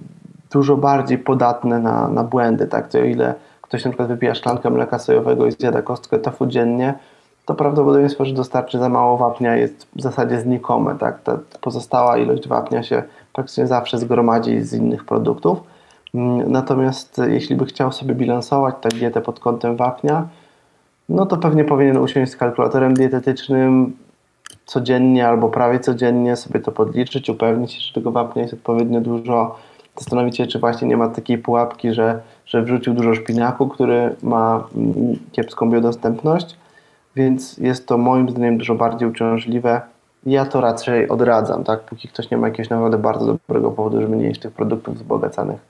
dużo 0.53 0.77
bardziej 0.77 1.19
podatne 1.19 1.79
na, 1.79 2.09
na 2.09 2.25
błędy. 2.25 2.67
Tak? 2.67 2.89
To 2.89 2.99
o 2.99 3.05
ile 3.05 3.35
ktoś 3.63 3.85
na 3.85 3.91
przykład 3.91 4.09
wypija 4.09 4.35
szklankę 4.35 4.71
mleka 4.71 4.99
sojowego 4.99 5.47
i 5.47 5.53
zjada 5.53 5.83
kostkę 5.83 6.19
tofu 6.19 6.47
dziennie, 6.47 6.95
to 7.47 7.55
prawdopodobieństwo, 7.55 8.25
że 8.25 8.35
dostarczy 8.35 8.79
za 8.79 8.89
mało 8.89 9.17
wapnia 9.17 9.57
jest 9.57 9.87
w 9.97 10.03
zasadzie 10.03 10.41
znikome. 10.41 10.99
Tak? 10.99 11.23
Ta 11.23 11.39
pozostała 11.61 12.19
ilość 12.19 12.49
wapnia 12.49 12.83
się 12.83 13.03
praktycznie 13.33 13.67
zawsze 13.67 13.99
zgromadzi 13.99 14.61
z 14.61 14.73
innych 14.73 15.05
produktów. 15.05 15.59
Mm, 16.15 16.53
natomiast 16.53 17.21
jeśli 17.29 17.57
by 17.57 17.67
chciał 17.67 17.93
sobie 17.93 18.15
bilansować 18.15 18.75
tę 18.81 18.89
dietę 18.89 19.21
pod 19.21 19.41
kątem 19.41 19.77
wapnia, 19.77 20.29
no 21.11 21.27
to 21.27 21.37
pewnie 21.37 21.65
powinien 21.65 21.97
usiąść 21.97 22.33
z 22.33 22.37
kalkulatorem 22.37 22.95
dietetycznym 22.95 23.97
codziennie 24.67 25.29
albo 25.29 25.49
prawie 25.49 25.81
codziennie, 25.81 26.37
sobie 26.37 26.61
to 26.61 26.73
podliczyć, 26.73 27.29
upewnić 27.29 27.73
się, 27.73 27.81
że 27.81 27.95
tego 27.95 28.11
wapnia 28.11 28.43
jest 28.43 28.55
odpowiednio 28.55 29.01
dużo, 29.01 29.59
zastanowić 29.97 30.37
się, 30.37 30.47
czy 30.47 30.59
właśnie 30.59 30.89
nie 30.89 30.97
ma 30.97 31.09
takiej 31.09 31.39
pułapki, 31.39 31.93
że, 31.93 32.21
że 32.47 32.63
wrzucił 32.63 32.95
dużo 32.95 33.15
szpinaku, 33.15 33.69
który 33.69 34.17
ma 34.23 34.65
mm, 34.77 34.95
kiepską 35.33 35.71
biodostępność, 35.71 36.57
więc 37.17 37.59
jest 37.59 37.87
to 37.87 37.99
moim 37.99 38.31
zdaniem 38.31 38.59
dużo 38.59 38.75
bardziej 38.75 39.09
uciążliwe. 39.09 39.81
Ja 40.27 40.45
to 40.45 40.61
raczej 40.61 41.09
odradzam, 41.09 41.65
tak? 41.65 41.81
Póki 41.81 42.09
ktoś 42.09 42.31
nie 42.31 42.37
ma 42.37 42.49
jakiegoś 42.49 42.71
naprawdę 42.71 42.99
bardzo 42.99 43.27
dobrego 43.27 43.71
powodu, 43.71 44.01
żeby 44.01 44.17
nie 44.17 44.25
jeść 44.25 44.41
tych 44.41 44.53
produktów 44.53 44.95
wzbogacanych, 44.95 45.61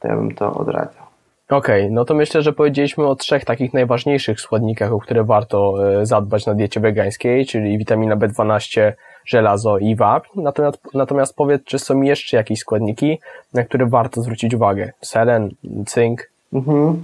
to 0.00 0.08
ja 0.08 0.16
bym 0.16 0.34
to 0.34 0.54
odradzał. 0.54 1.07
Okej, 1.50 1.82
okay, 1.82 1.94
no 1.94 2.04
to 2.04 2.14
myślę, 2.14 2.42
że 2.42 2.52
powiedzieliśmy 2.52 3.06
o 3.06 3.16
trzech 3.16 3.44
takich 3.44 3.74
najważniejszych 3.74 4.40
składnikach, 4.40 4.92
o 4.92 4.98
które 4.98 5.24
warto 5.24 5.74
e, 6.00 6.06
zadbać 6.06 6.46
na 6.46 6.54
diecie 6.54 6.80
wegańskiej, 6.80 7.46
czyli 7.46 7.78
witamina 7.78 8.16
B12, 8.16 8.92
żelazo 9.26 9.78
i 9.78 9.96
wapń. 9.96 10.42
Natomiast, 10.42 10.80
natomiast 10.94 11.36
powiedz, 11.36 11.64
czy 11.64 11.78
są 11.78 12.02
jeszcze 12.02 12.36
jakieś 12.36 12.58
składniki, 12.58 13.18
na 13.54 13.64
które 13.64 13.86
warto 13.86 14.22
zwrócić 14.22 14.54
uwagę? 14.54 14.92
Selen, 15.00 15.50
cynk? 15.86 16.30
Mhm. 16.52 17.02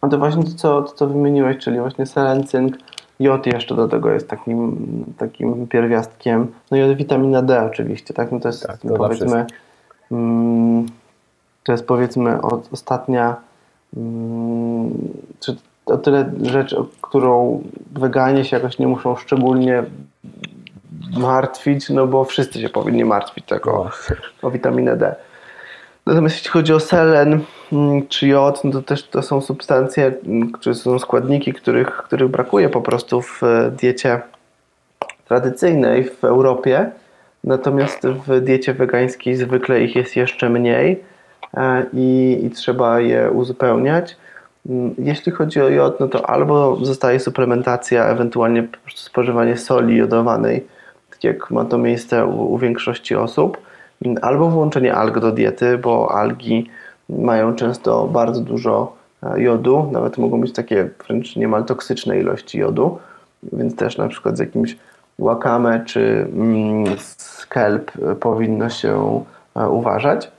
A 0.00 0.08
to 0.08 0.18
właśnie 0.18 0.44
to 0.44 0.50
co, 0.50 0.82
to, 0.82 0.92
co 0.92 1.06
wymieniłeś, 1.06 1.58
czyli 1.58 1.80
właśnie 1.80 2.06
selen, 2.06 2.46
cynk, 2.46 2.78
jod 3.20 3.46
jeszcze 3.46 3.74
do 3.74 3.88
tego 3.88 4.10
jest 4.10 4.28
takim, 4.28 5.04
takim 5.18 5.66
pierwiastkiem. 5.66 6.52
No 6.70 6.76
i 6.76 6.96
witamina 6.96 7.42
D 7.42 7.64
oczywiście, 7.64 8.14
tak? 8.14 8.32
No 8.32 8.40
to 8.40 8.48
jest 8.48 8.66
tak, 8.66 8.80
to 8.80 8.88
powiedzmy, 8.88 9.46
mm, 10.12 10.86
to 11.64 11.72
jest 11.72 11.86
powiedzmy 11.86 12.42
od, 12.42 12.68
ostatnia 12.72 13.47
czy 15.40 15.56
o 15.86 15.98
tyle 15.98 16.32
rzecz, 16.42 16.72
o 16.72 16.86
którą 17.02 17.62
weganie 17.92 18.44
się 18.44 18.56
jakoś 18.56 18.78
nie 18.78 18.86
muszą 18.86 19.16
szczególnie 19.16 19.84
martwić, 21.16 21.90
no 21.90 22.06
bo 22.06 22.24
wszyscy 22.24 22.60
się 22.60 22.68
powinni 22.68 23.04
martwić 23.04 23.44
tak 23.46 23.66
o, 23.66 23.90
o 24.42 24.50
witaminę 24.50 24.96
D. 24.96 25.14
Natomiast 26.06 26.36
jeśli 26.36 26.50
chodzi 26.50 26.72
o 26.72 26.80
selen 26.80 27.40
mm, 27.72 28.06
czy 28.08 28.28
jod, 28.28 28.64
no 28.64 28.70
to 28.70 28.82
też 28.82 29.08
to 29.08 29.22
są 29.22 29.40
substancje, 29.40 30.12
mm, 30.26 30.52
czy 30.60 30.74
są 30.74 30.98
składniki, 30.98 31.52
których, 31.52 31.96
których 31.96 32.28
brakuje 32.28 32.68
po 32.68 32.80
prostu 32.80 33.22
w 33.22 33.42
e, 33.42 33.70
diecie 33.70 34.20
tradycyjnej 35.28 36.04
w 36.04 36.24
Europie. 36.24 36.90
Natomiast 37.44 38.06
w 38.06 38.40
diecie 38.40 38.74
wegańskiej 38.74 39.36
zwykle 39.36 39.80
ich 39.80 39.96
jest 39.96 40.16
jeszcze 40.16 40.50
mniej. 40.50 41.04
E, 41.54 41.86
i, 41.92 42.38
i 42.44 42.50
trzeba 42.50 43.00
je 43.00 43.30
uzupełniać. 43.30 44.16
Mm, 44.68 44.94
jeśli 44.98 45.32
chodzi 45.32 45.60
o 45.60 45.68
jod, 45.68 46.00
no 46.00 46.08
to 46.08 46.30
albo 46.30 46.76
zostaje 46.84 47.20
suplementacja, 47.20 48.04
ewentualnie 48.04 48.68
spożywanie 48.94 49.56
soli 49.56 49.96
jodowanej, 49.96 50.66
tak 51.10 51.24
jak 51.24 51.50
ma 51.50 51.64
to 51.64 51.78
miejsce 51.78 52.26
u, 52.26 52.52
u 52.52 52.58
większości 52.58 53.14
osób, 53.14 53.58
mm, 54.04 54.18
albo 54.22 54.50
włączenie 54.50 54.94
alg 54.94 55.18
do 55.18 55.32
diety, 55.32 55.78
bo 55.78 56.14
algi 56.14 56.70
mają 57.08 57.54
często 57.54 58.06
bardzo 58.06 58.40
dużo 58.40 58.96
e, 59.22 59.42
jodu, 59.42 59.88
nawet 59.92 60.18
mogą 60.18 60.40
być 60.40 60.52
takie 60.52 60.88
wręcz 61.06 61.36
niemal 61.36 61.64
toksyczne 61.64 62.18
ilości 62.20 62.58
jodu, 62.58 62.98
więc 63.52 63.76
też 63.76 63.98
na 63.98 64.08
przykład 64.08 64.36
z 64.36 64.40
jakimś 64.40 64.76
wakame 65.18 65.84
czy 65.84 66.28
mm, 66.32 66.84
skelp 66.98 67.92
powinno 68.20 68.70
się 68.70 69.24
e, 69.56 69.68
uważać. 69.68 70.30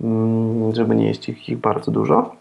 Mm, 0.00 0.74
żeby 0.74 0.96
nie 0.96 1.06
jeść 1.06 1.28
ich, 1.28 1.48
ich 1.48 1.58
bardzo 1.58 1.90
dużo. 1.90 2.36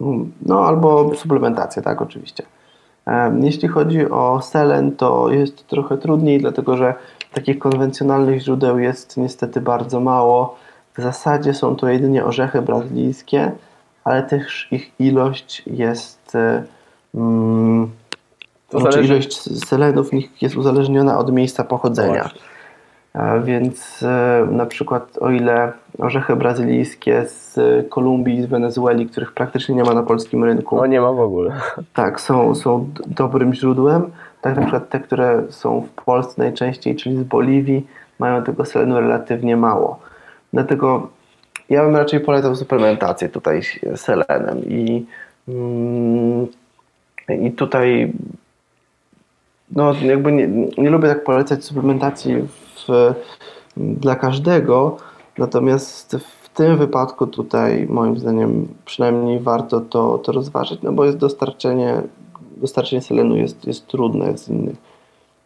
Mm, 0.00 0.32
no 0.42 0.66
albo 0.66 1.14
suplementacja, 1.14 1.82
tak, 1.82 2.02
oczywiście. 2.02 2.42
Jeśli 3.40 3.68
chodzi 3.68 4.10
o 4.10 4.40
selen, 4.42 4.96
to 4.96 5.30
jest 5.30 5.66
trochę 5.66 5.98
trudniej, 5.98 6.40
dlatego 6.40 6.76
że 6.76 6.94
takich 7.32 7.58
konwencjonalnych 7.58 8.40
źródeł 8.40 8.78
jest 8.78 9.16
niestety 9.16 9.60
bardzo 9.60 10.00
mało. 10.00 10.56
W 10.96 11.02
zasadzie 11.02 11.54
są 11.54 11.76
to 11.76 11.88
jedynie 11.88 12.24
orzechy 12.24 12.62
brazylijskie, 12.62 13.52
ale 14.04 14.22
też 14.22 14.68
ich 14.70 14.90
ilość 14.98 15.62
jest. 15.66 16.32
Hmm, 17.12 17.90
to 18.68 18.80
znaczy 18.80 19.04
ilość 19.04 19.64
selenów 19.66 20.10
jest 20.40 20.56
uzależniona 20.56 21.18
od 21.18 21.32
miejsca 21.32 21.64
pochodzenia. 21.64 22.30
Więc 23.44 24.02
e, 24.02 24.46
na 24.50 24.66
przykład 24.66 25.18
o 25.20 25.30
ile 25.30 25.72
orzechy 25.98 26.36
brazylijskie 26.36 27.26
z 27.26 27.58
Kolumbii, 27.88 28.42
z 28.42 28.46
Wenezueli, 28.46 29.06
których 29.06 29.32
praktycznie 29.32 29.74
nie 29.74 29.84
ma 29.84 29.94
na 29.94 30.02
polskim 30.02 30.44
rynku. 30.44 30.76
No 30.76 30.86
nie 30.86 31.00
ma 31.00 31.12
w 31.12 31.20
ogóle. 31.20 31.52
Tak, 31.94 32.20
są, 32.20 32.54
są 32.54 32.88
dobrym 33.06 33.54
źródłem. 33.54 34.10
Tak 34.40 34.56
na 34.56 34.62
przykład 34.62 34.88
te, 34.88 35.00
które 35.00 35.42
są 35.50 35.80
w 35.80 36.04
Polsce 36.04 36.42
najczęściej, 36.42 36.96
czyli 36.96 37.16
z 37.16 37.22
Boliwii, 37.22 37.86
mają 38.18 38.42
tego 38.42 38.64
selenu 38.64 39.00
relatywnie 39.00 39.56
mało. 39.56 39.98
Dlatego 40.52 41.08
ja 41.70 41.84
bym 41.84 41.96
raczej 41.96 42.20
polecał 42.20 42.56
suplementację 42.56 43.28
tutaj 43.28 43.62
selenem 43.96 44.58
i, 44.64 45.06
mm, 45.48 46.46
i 47.28 47.52
tutaj 47.52 48.12
no 49.72 49.94
jakby 50.04 50.32
nie, 50.32 50.48
nie 50.78 50.90
lubię 50.90 51.08
tak 51.08 51.24
polecać 51.24 51.64
suplementacji 51.64 52.34
w, 52.36 53.14
dla 53.76 54.16
każdego, 54.16 54.96
natomiast 55.38 56.16
w 56.16 56.48
tym 56.56 56.76
wypadku 56.76 57.26
tutaj 57.26 57.86
moim 57.90 58.18
zdaniem 58.18 58.68
przynajmniej 58.84 59.40
warto 59.40 59.80
to, 59.80 60.18
to 60.18 60.32
rozważyć, 60.32 60.82
no 60.82 60.92
bo 60.92 61.04
jest 61.04 61.18
dostarczenie, 61.18 62.02
dostarczenie 62.56 63.02
selenu 63.02 63.36
jest, 63.36 63.66
jest 63.66 63.86
trudne 63.86 64.38
z 64.38 64.48
innych, 64.48 64.76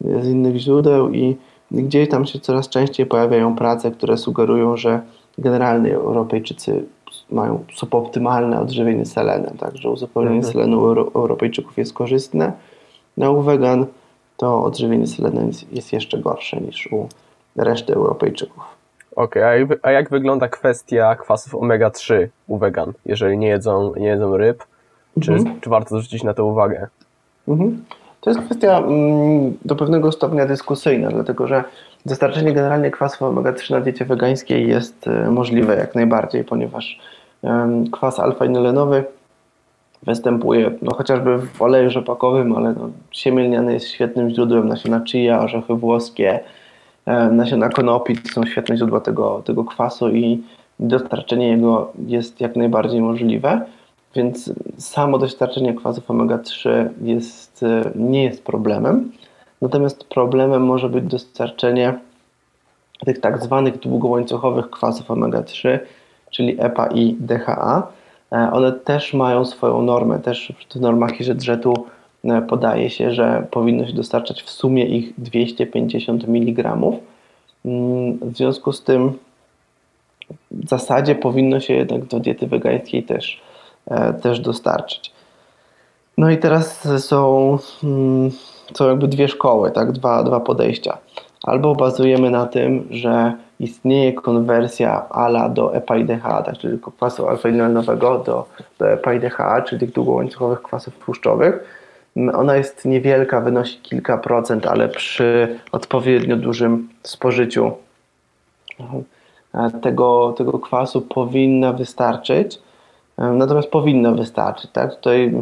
z 0.00 0.28
innych 0.28 0.56
źródeł 0.56 1.10
i 1.12 1.36
gdzieś 1.70 2.08
tam 2.08 2.26
się 2.26 2.38
coraz 2.38 2.68
częściej 2.68 3.06
pojawiają 3.06 3.56
prace, 3.56 3.90
które 3.90 4.16
sugerują, 4.16 4.76
że 4.76 5.00
generalnie 5.38 5.94
Europejczycy 5.94 6.84
mają 7.30 7.64
suboptymalne 7.74 8.60
odżywienie 8.60 9.06
selenem, 9.06 9.56
także 9.58 9.90
uzupełnienie 9.90 10.36
mhm. 10.36 10.52
selenu 10.52 10.86
Europejczyków 11.14 11.78
jest 11.78 11.92
korzystne. 11.92 12.52
Na 13.16 13.30
u 13.30 13.42
wegan 13.42 13.86
to 14.36 14.64
odżywienie 14.64 15.06
selenem 15.06 15.50
jest 15.72 15.92
jeszcze 15.92 16.18
gorsze 16.18 16.60
niż 16.60 16.88
u 16.92 17.08
reszty 17.56 17.94
Europejczyków. 17.94 18.64
Okej, 19.16 19.62
okay, 19.62 19.78
a, 19.82 19.86
a 19.86 19.90
jak 19.90 20.10
wygląda 20.10 20.48
kwestia 20.48 21.14
kwasów 21.14 21.54
omega-3 21.54 22.26
u 22.46 22.58
wegan, 22.58 22.92
jeżeli 23.04 23.38
nie 23.38 23.48
jedzą, 23.48 23.92
nie 23.96 24.06
jedzą 24.06 24.36
ryb? 24.36 24.64
Czy, 25.22 25.32
mhm. 25.32 25.60
czy 25.60 25.70
warto 25.70 25.88
zwrócić 25.88 26.22
na 26.22 26.34
to 26.34 26.44
uwagę? 26.44 26.86
Mhm. 27.48 27.84
To 28.20 28.30
jest 28.30 28.42
kwestia 28.42 28.78
mm, 28.78 29.56
do 29.64 29.76
pewnego 29.76 30.12
stopnia 30.12 30.46
dyskusyjna, 30.46 31.08
dlatego 31.08 31.46
że 31.46 31.64
dostarczenie 32.06 32.52
generalnie 32.52 32.90
kwasów 32.90 33.22
omega-3 33.22 33.70
na 33.70 33.80
diecie 33.80 34.04
wegańskiej 34.04 34.68
jest 34.68 35.08
e, 35.08 35.30
możliwe 35.30 35.76
jak 35.76 35.94
najbardziej, 35.94 36.44
ponieważ 36.44 37.00
kwas 37.92 38.18
alfa-inolenowy 38.18 39.04
występuje 40.02 40.70
no, 40.82 40.94
chociażby 40.94 41.38
w 41.38 41.62
oleju 41.62 41.90
rzepakowym, 41.90 42.56
ale 42.56 42.72
no, 42.72 42.90
siemielniany 43.10 43.72
jest 43.72 43.88
świetnym 43.88 44.30
źródłem 44.30 44.68
nasiona 44.68 45.04
chia, 45.04 45.40
orzechy 45.40 45.74
włoskie, 45.74 46.40
nasiona 47.30 47.68
konopi 47.68 48.16
to 48.16 48.28
są 48.28 48.46
świetne 48.46 48.76
źródła 48.76 49.00
tego, 49.00 49.42
tego 49.44 49.64
kwasu 49.64 50.10
i 50.10 50.42
dostarczenie 50.80 51.48
jego 51.48 51.92
jest 52.06 52.40
jak 52.40 52.56
najbardziej 52.56 53.00
możliwe. 53.00 53.66
Więc 54.14 54.52
samo 54.78 55.18
dostarczenie 55.18 55.74
kwasów 55.74 56.10
omega-3 56.10 56.88
jest, 57.02 57.62
e, 57.62 57.90
nie 57.94 58.24
jest 58.24 58.44
problemem. 58.44 59.12
Natomiast 59.62 60.04
problemem 60.04 60.64
może 60.64 60.88
być 60.88 61.04
dostarczenie 61.04 61.98
tych 63.04 63.20
tak 63.20 63.42
zwanych 63.42 63.78
długołańcuchowych 63.78 64.70
kwasów 64.70 65.10
omega-3, 65.10 65.78
czyli 66.30 66.56
EPA 66.60 66.86
i 66.86 67.16
DHA. 67.20 67.86
E, 68.32 68.50
one 68.52 68.72
też 68.72 69.14
mają 69.14 69.44
swoją 69.44 69.82
normę, 69.82 70.18
też 70.18 70.52
w 70.70 70.80
normach 70.80 71.20
IRZZ-u 71.20 71.74
e, 72.24 72.42
podaje 72.42 72.90
się, 72.90 73.14
że 73.14 73.46
powinno 73.50 73.86
się 73.86 73.92
dostarczać 73.92 74.42
w 74.42 74.50
sumie 74.50 74.86
ich 74.86 75.20
250 75.20 76.24
mg. 76.28 76.76
Mm, 77.64 78.18
w 78.18 78.36
związku 78.36 78.72
z 78.72 78.84
tym 78.84 79.12
w 80.50 80.68
zasadzie 80.68 81.14
powinno 81.14 81.60
się 81.60 81.74
jednak 81.74 82.04
do 82.04 82.20
diety 82.20 82.46
wegańskiej 82.46 83.02
też, 83.02 83.40
e, 83.86 84.14
też 84.14 84.40
dostarczyć. 84.40 85.12
No 86.18 86.30
i 86.30 86.38
teraz 86.38 86.88
są, 86.98 87.58
mm, 87.84 88.30
są 88.74 88.88
jakby 88.88 89.08
dwie 89.08 89.28
szkoły, 89.28 89.70
tak? 89.70 89.92
dwa, 89.92 90.22
dwa 90.22 90.40
podejścia. 90.40 90.98
Albo 91.42 91.74
bazujemy 91.74 92.30
na 92.30 92.46
tym, 92.46 92.88
że 92.90 93.32
istnieje 93.60 94.12
konwersja 94.12 95.08
ALA 95.08 95.48
do 95.48 95.74
EPA 95.74 95.96
i 95.96 96.06
tak, 96.06 96.58
czyli 96.58 96.78
kwasu 96.96 97.28
alfa-linolnowego 97.28 98.18
do, 98.18 98.46
do 98.78 98.90
EPA 98.92 99.14
i 99.14 99.20
czyli 99.64 99.80
tych 99.80 99.92
długołańcuchowych 99.92 100.62
kwasów 100.62 100.98
tłuszczowych. 100.98 101.82
Ona 102.34 102.56
jest 102.56 102.84
niewielka, 102.84 103.40
wynosi 103.40 103.78
kilka 103.78 104.18
procent, 104.18 104.66
ale 104.66 104.88
przy 104.88 105.58
odpowiednio 105.72 106.36
dużym 106.36 106.88
spożyciu 107.02 107.72
e, 109.54 109.70
tego, 109.82 110.34
tego 110.38 110.58
kwasu 110.58 111.02
powinna 111.02 111.72
wystarczyć. 111.72 112.58
E, 113.18 113.24
natomiast 113.24 113.68
powinno 113.68 114.14
wystarczyć. 114.14 114.70
Tak? 114.70 114.94
Tutaj 114.94 115.32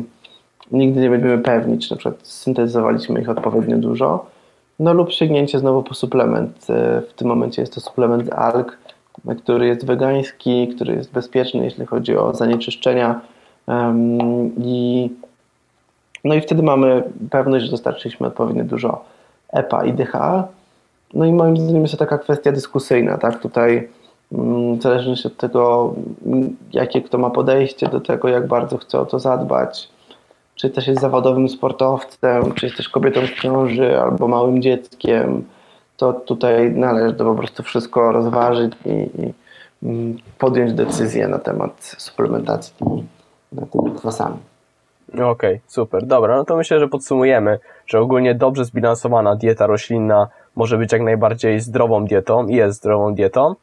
nigdy 0.73 1.01
nie 1.01 1.11
będziemy 1.11 1.39
pewni, 1.39 1.79
czy 1.79 1.91
na 1.91 1.97
przykład 1.97 2.27
syntetyzowaliśmy 2.27 3.21
ich 3.21 3.29
odpowiednio 3.29 3.77
dużo. 3.77 4.27
No 4.79 4.95
lub 4.95 5.13
sięgnięcie 5.13 5.59
znowu 5.59 5.83
po 5.83 5.95
suplement. 5.95 6.71
E, 6.71 7.01
w 7.01 7.13
tym 7.13 7.29
momencie 7.29 7.63
jest 7.63 7.75
to 7.75 7.81
suplement 7.81 8.33
alg, 8.33 8.79
który 9.39 9.67
jest 9.67 9.87
wegański, 9.87 10.69
który 10.69 10.95
jest 10.95 11.13
bezpieczny, 11.13 11.65
jeśli 11.65 11.87
chodzi 11.87 12.17
o 12.17 12.35
zanieczyszczenia. 12.35 13.21
I, 14.59 15.11
no 16.25 16.35
i 16.35 16.41
wtedy 16.41 16.63
mamy 16.63 17.03
pewność, 17.31 17.65
że 17.65 17.71
dostarczyliśmy 17.71 18.27
odpowiednio 18.27 18.65
dużo 18.65 19.05
EPA 19.53 19.85
i 19.85 19.93
DHA. 19.93 20.49
No 21.15 21.25
i 21.25 21.33
moim 21.33 21.57
zdaniem 21.57 21.83
jest 21.83 21.93
to 21.93 21.99
taka 21.99 22.19
kwestia 22.19 22.53
dyskusyjna, 22.53 23.19
tak? 23.19 23.41
Tutaj 23.41 23.89
mm, 24.33 24.79
w 24.79 24.83
zależności 24.83 25.27
od 25.27 25.37
tego, 25.37 25.95
jakie 26.73 27.03
kto 27.03 27.19
ma 27.19 27.31
podejście 27.31 27.89
do 27.89 28.01
tego, 28.01 28.29
jak 28.29 28.47
bardzo 28.47 28.79
chce 28.79 29.01
o 29.01 29.07
to 29.07 29.19
zadbać, 29.19 29.89
czy 30.55 30.71
też 30.71 30.87
jest 30.87 31.01
zawodowym 31.01 31.49
sportowcem, 31.49 32.53
czy 32.53 32.67
jest 32.67 32.77
też 32.77 32.89
kobietą 32.89 33.21
w 33.27 33.41
ciąży 33.41 34.01
albo 34.01 34.29
małym 34.29 34.63
dzieckiem, 34.63 35.45
to 35.97 36.13
tutaj 36.13 36.71
należy 36.71 37.15
to 37.15 37.25
po 37.25 37.35
prostu 37.35 37.63
wszystko 37.63 38.13
rozważyć 38.13 38.73
i, 38.87 38.91
i 38.91 39.33
mm, 39.83 40.17
podjąć 40.39 40.73
decyzję 40.73 41.29
na 41.29 41.39
temat 41.39 41.95
suplementacji 41.99 42.75
tymi, 42.79 43.05
tymi 43.73 43.91
kwasami. 43.99 44.37
Okej, 45.13 45.25
okay, 45.31 45.61
super. 45.67 46.07
Dobra, 46.07 46.37
no 46.37 46.45
to 46.45 46.57
myślę, 46.57 46.81
że 46.81 46.89
podsumujemy, 46.89 47.59
że 47.87 48.01
ogólnie 48.01 48.35
dobrze 48.35 48.65
zbilansowana 48.65 49.37
dieta 49.37 49.67
roślinna 49.67 50.29
może 50.57 50.79
być 50.79 50.93
jak 50.93 51.03
najbardziej 51.03 51.61
zdrową 51.61 52.05
dietą 52.05 52.47
i 52.47 52.55
jest 52.55 52.79
zdrową 52.79 53.15
dietą. 53.15 53.55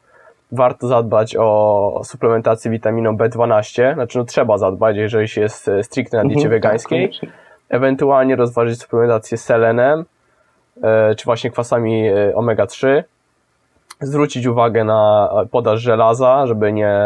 Warto 0.52 0.88
zadbać 0.88 1.36
o 1.38 2.00
suplementację 2.04 2.70
witaminą 2.70 3.16
B12, 3.16 3.94
znaczy 3.94 4.18
no 4.18 4.24
trzeba 4.24 4.58
zadbać, 4.58 4.96
jeżeli 4.96 5.28
się 5.28 5.40
jest 5.40 5.68
e, 5.68 5.82
stricte 5.82 6.16
na 6.16 6.22
diecie 6.22 6.34
mhm, 6.34 6.50
tak, 6.50 6.50
wegańskiej. 6.50 7.12
Tak, 7.20 7.30
Ewentualnie 7.68 8.36
rozważyć 8.36 8.80
suplementację 8.82 9.38
selenem, 9.38 10.04
e, 10.82 11.14
czy 11.14 11.24
właśnie 11.24 11.50
kwasami 11.50 12.08
e, 12.08 12.32
omega-3. 12.34 13.02
Zwrócić 14.00 14.46
uwagę 14.46 14.84
na 14.84 15.30
podaż 15.50 15.80
żelaza, 15.80 16.46
żeby 16.46 16.72
nie, 16.72 16.98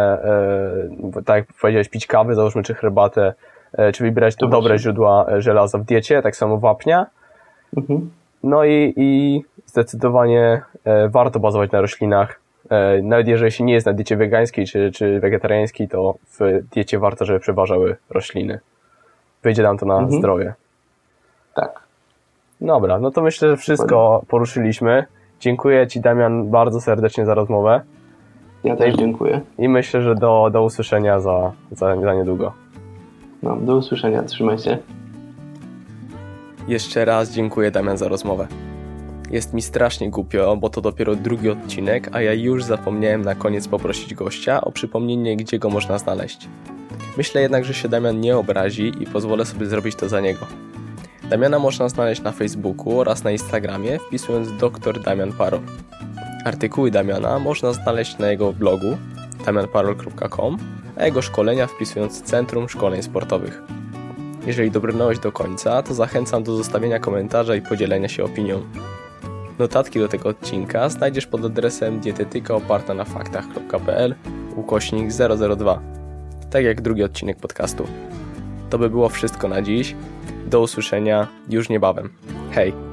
tak 1.24 1.36
jak 1.36 1.46
powiedziałeś, 1.60 1.88
pić 1.88 2.06
kawy, 2.06 2.34
załóżmy, 2.34 2.62
czy 2.62 2.74
herbatę, 2.74 3.34
czy 3.94 4.04
wybierać 4.04 4.36
to 4.36 4.46
dobre 4.46 4.78
źródła 4.78 5.26
żelaza 5.38 5.78
w 5.78 5.84
diecie, 5.84 6.22
tak 6.22 6.36
samo 6.36 6.58
wapnia. 6.58 7.06
Mhm. 7.76 8.10
No 8.42 8.64
i, 8.64 8.94
i 8.96 9.42
zdecydowanie 9.66 10.62
warto 11.08 11.40
bazować 11.40 11.70
na 11.70 11.80
roślinach. 11.80 12.40
E, 12.70 13.02
nawet 13.02 13.28
jeżeli 13.28 13.52
się 13.52 13.64
nie 13.64 13.74
jest 13.74 13.86
na 13.86 13.92
diecie 13.92 14.16
wegańskiej 14.16 14.66
czy, 14.66 14.90
czy 14.92 15.20
wegetariańskiej, 15.20 15.88
to 15.88 16.14
w 16.40 16.62
diecie 16.72 16.98
warto, 16.98 17.24
żeby 17.24 17.40
przeważały 17.40 17.96
rośliny. 18.10 18.60
Wyjdzie 19.42 19.62
nam 19.62 19.78
to 19.78 19.86
na 19.86 19.98
mhm. 19.98 20.18
zdrowie. 20.18 20.54
Tak. 21.54 21.80
Dobra, 22.60 22.98
no 22.98 23.10
to 23.10 23.22
myślę, 23.22 23.48
że 23.48 23.56
wszystko 23.56 24.22
poruszyliśmy. 24.28 25.04
Dziękuję 25.40 25.86
Ci, 25.86 26.00
Damian, 26.00 26.50
bardzo 26.50 26.80
serdecznie 26.80 27.26
za 27.26 27.34
rozmowę. 27.34 27.80
Ja 28.64 28.76
też 28.76 28.94
dziękuję. 28.94 29.40
I 29.58 29.68
myślę, 29.68 30.02
że 30.02 30.14
do, 30.14 30.50
do 30.52 30.62
usłyszenia 30.62 31.20
za, 31.20 31.52
za, 31.70 32.00
za 32.00 32.14
niedługo. 32.14 32.52
No, 33.42 33.56
do 33.56 33.76
usłyszenia. 33.76 34.22
Trzymaj 34.22 34.58
się. 34.58 34.78
Jeszcze 36.68 37.04
raz 37.04 37.30
dziękuję 37.30 37.70
Damian 37.70 37.96
za 37.96 38.08
rozmowę. 38.08 38.46
Jest 39.30 39.54
mi 39.54 39.62
strasznie 39.62 40.10
głupio, 40.10 40.56
bo 40.56 40.70
to 40.70 40.80
dopiero 40.80 41.16
drugi 41.16 41.50
odcinek, 41.50 42.08
a 42.12 42.20
ja 42.20 42.32
już 42.32 42.64
zapomniałem 42.64 43.22
na 43.22 43.34
koniec 43.34 43.68
poprosić 43.68 44.14
gościa 44.14 44.60
o 44.60 44.72
przypomnienie, 44.72 45.36
gdzie 45.36 45.58
go 45.58 45.70
można 45.70 45.98
znaleźć. 45.98 46.48
Myślę 47.16 47.40
jednak, 47.40 47.64
że 47.64 47.74
się 47.74 47.88
Damian 47.88 48.20
nie 48.20 48.36
obrazi 48.36 48.92
i 49.00 49.06
pozwolę 49.06 49.44
sobie 49.44 49.66
zrobić 49.66 49.94
to 49.94 50.08
za 50.08 50.20
niego. 50.20 50.46
Damiana 51.30 51.58
można 51.58 51.88
znaleźć 51.88 52.22
na 52.22 52.32
Facebooku 52.32 53.00
oraz 53.00 53.24
na 53.24 53.30
Instagramie 53.30 53.98
wpisując 53.98 54.52
dr 54.52 55.02
Damian 55.02 55.32
Parol. 55.32 55.60
Artykuły 56.44 56.90
Damiana 56.90 57.38
można 57.38 57.72
znaleźć 57.72 58.18
na 58.18 58.30
jego 58.30 58.52
blogu 58.52 58.96
damianparol.com, 59.46 60.56
a 60.96 61.04
jego 61.04 61.22
szkolenia 61.22 61.66
wpisując 61.66 62.22
Centrum 62.22 62.68
Szkoleń 62.68 63.02
Sportowych. 63.02 63.62
Jeżeli 64.46 64.70
dobrnąłeś 64.70 65.18
do 65.18 65.32
końca, 65.32 65.82
to 65.82 65.94
zachęcam 65.94 66.42
do 66.42 66.56
zostawienia 66.56 66.98
komentarza 66.98 67.56
i 67.56 67.62
podzielenia 67.62 68.08
się 68.08 68.24
opinią. 68.24 68.62
Notatki 69.58 69.98
do 69.98 70.08
tego 70.08 70.28
odcinka 70.28 70.88
znajdziesz 70.88 71.26
pod 71.26 71.44
adresem 71.44 72.00
dietetyka 72.00 72.54
oparta 72.54 72.94
na 72.94 73.04
faktach.pl 73.04 74.14
ukośnik 74.56 75.10
002, 75.56 75.80
tak 76.50 76.64
jak 76.64 76.80
drugi 76.80 77.02
odcinek 77.02 77.36
podcastu. 77.36 77.84
To 78.70 78.78
by 78.78 78.90
było 78.90 79.08
wszystko 79.08 79.48
na 79.48 79.62
dziś. 79.62 79.94
Do 80.46 80.60
usłyszenia 80.60 81.26
już 81.48 81.68
niebawem. 81.68 82.10
Hej! 82.50 82.85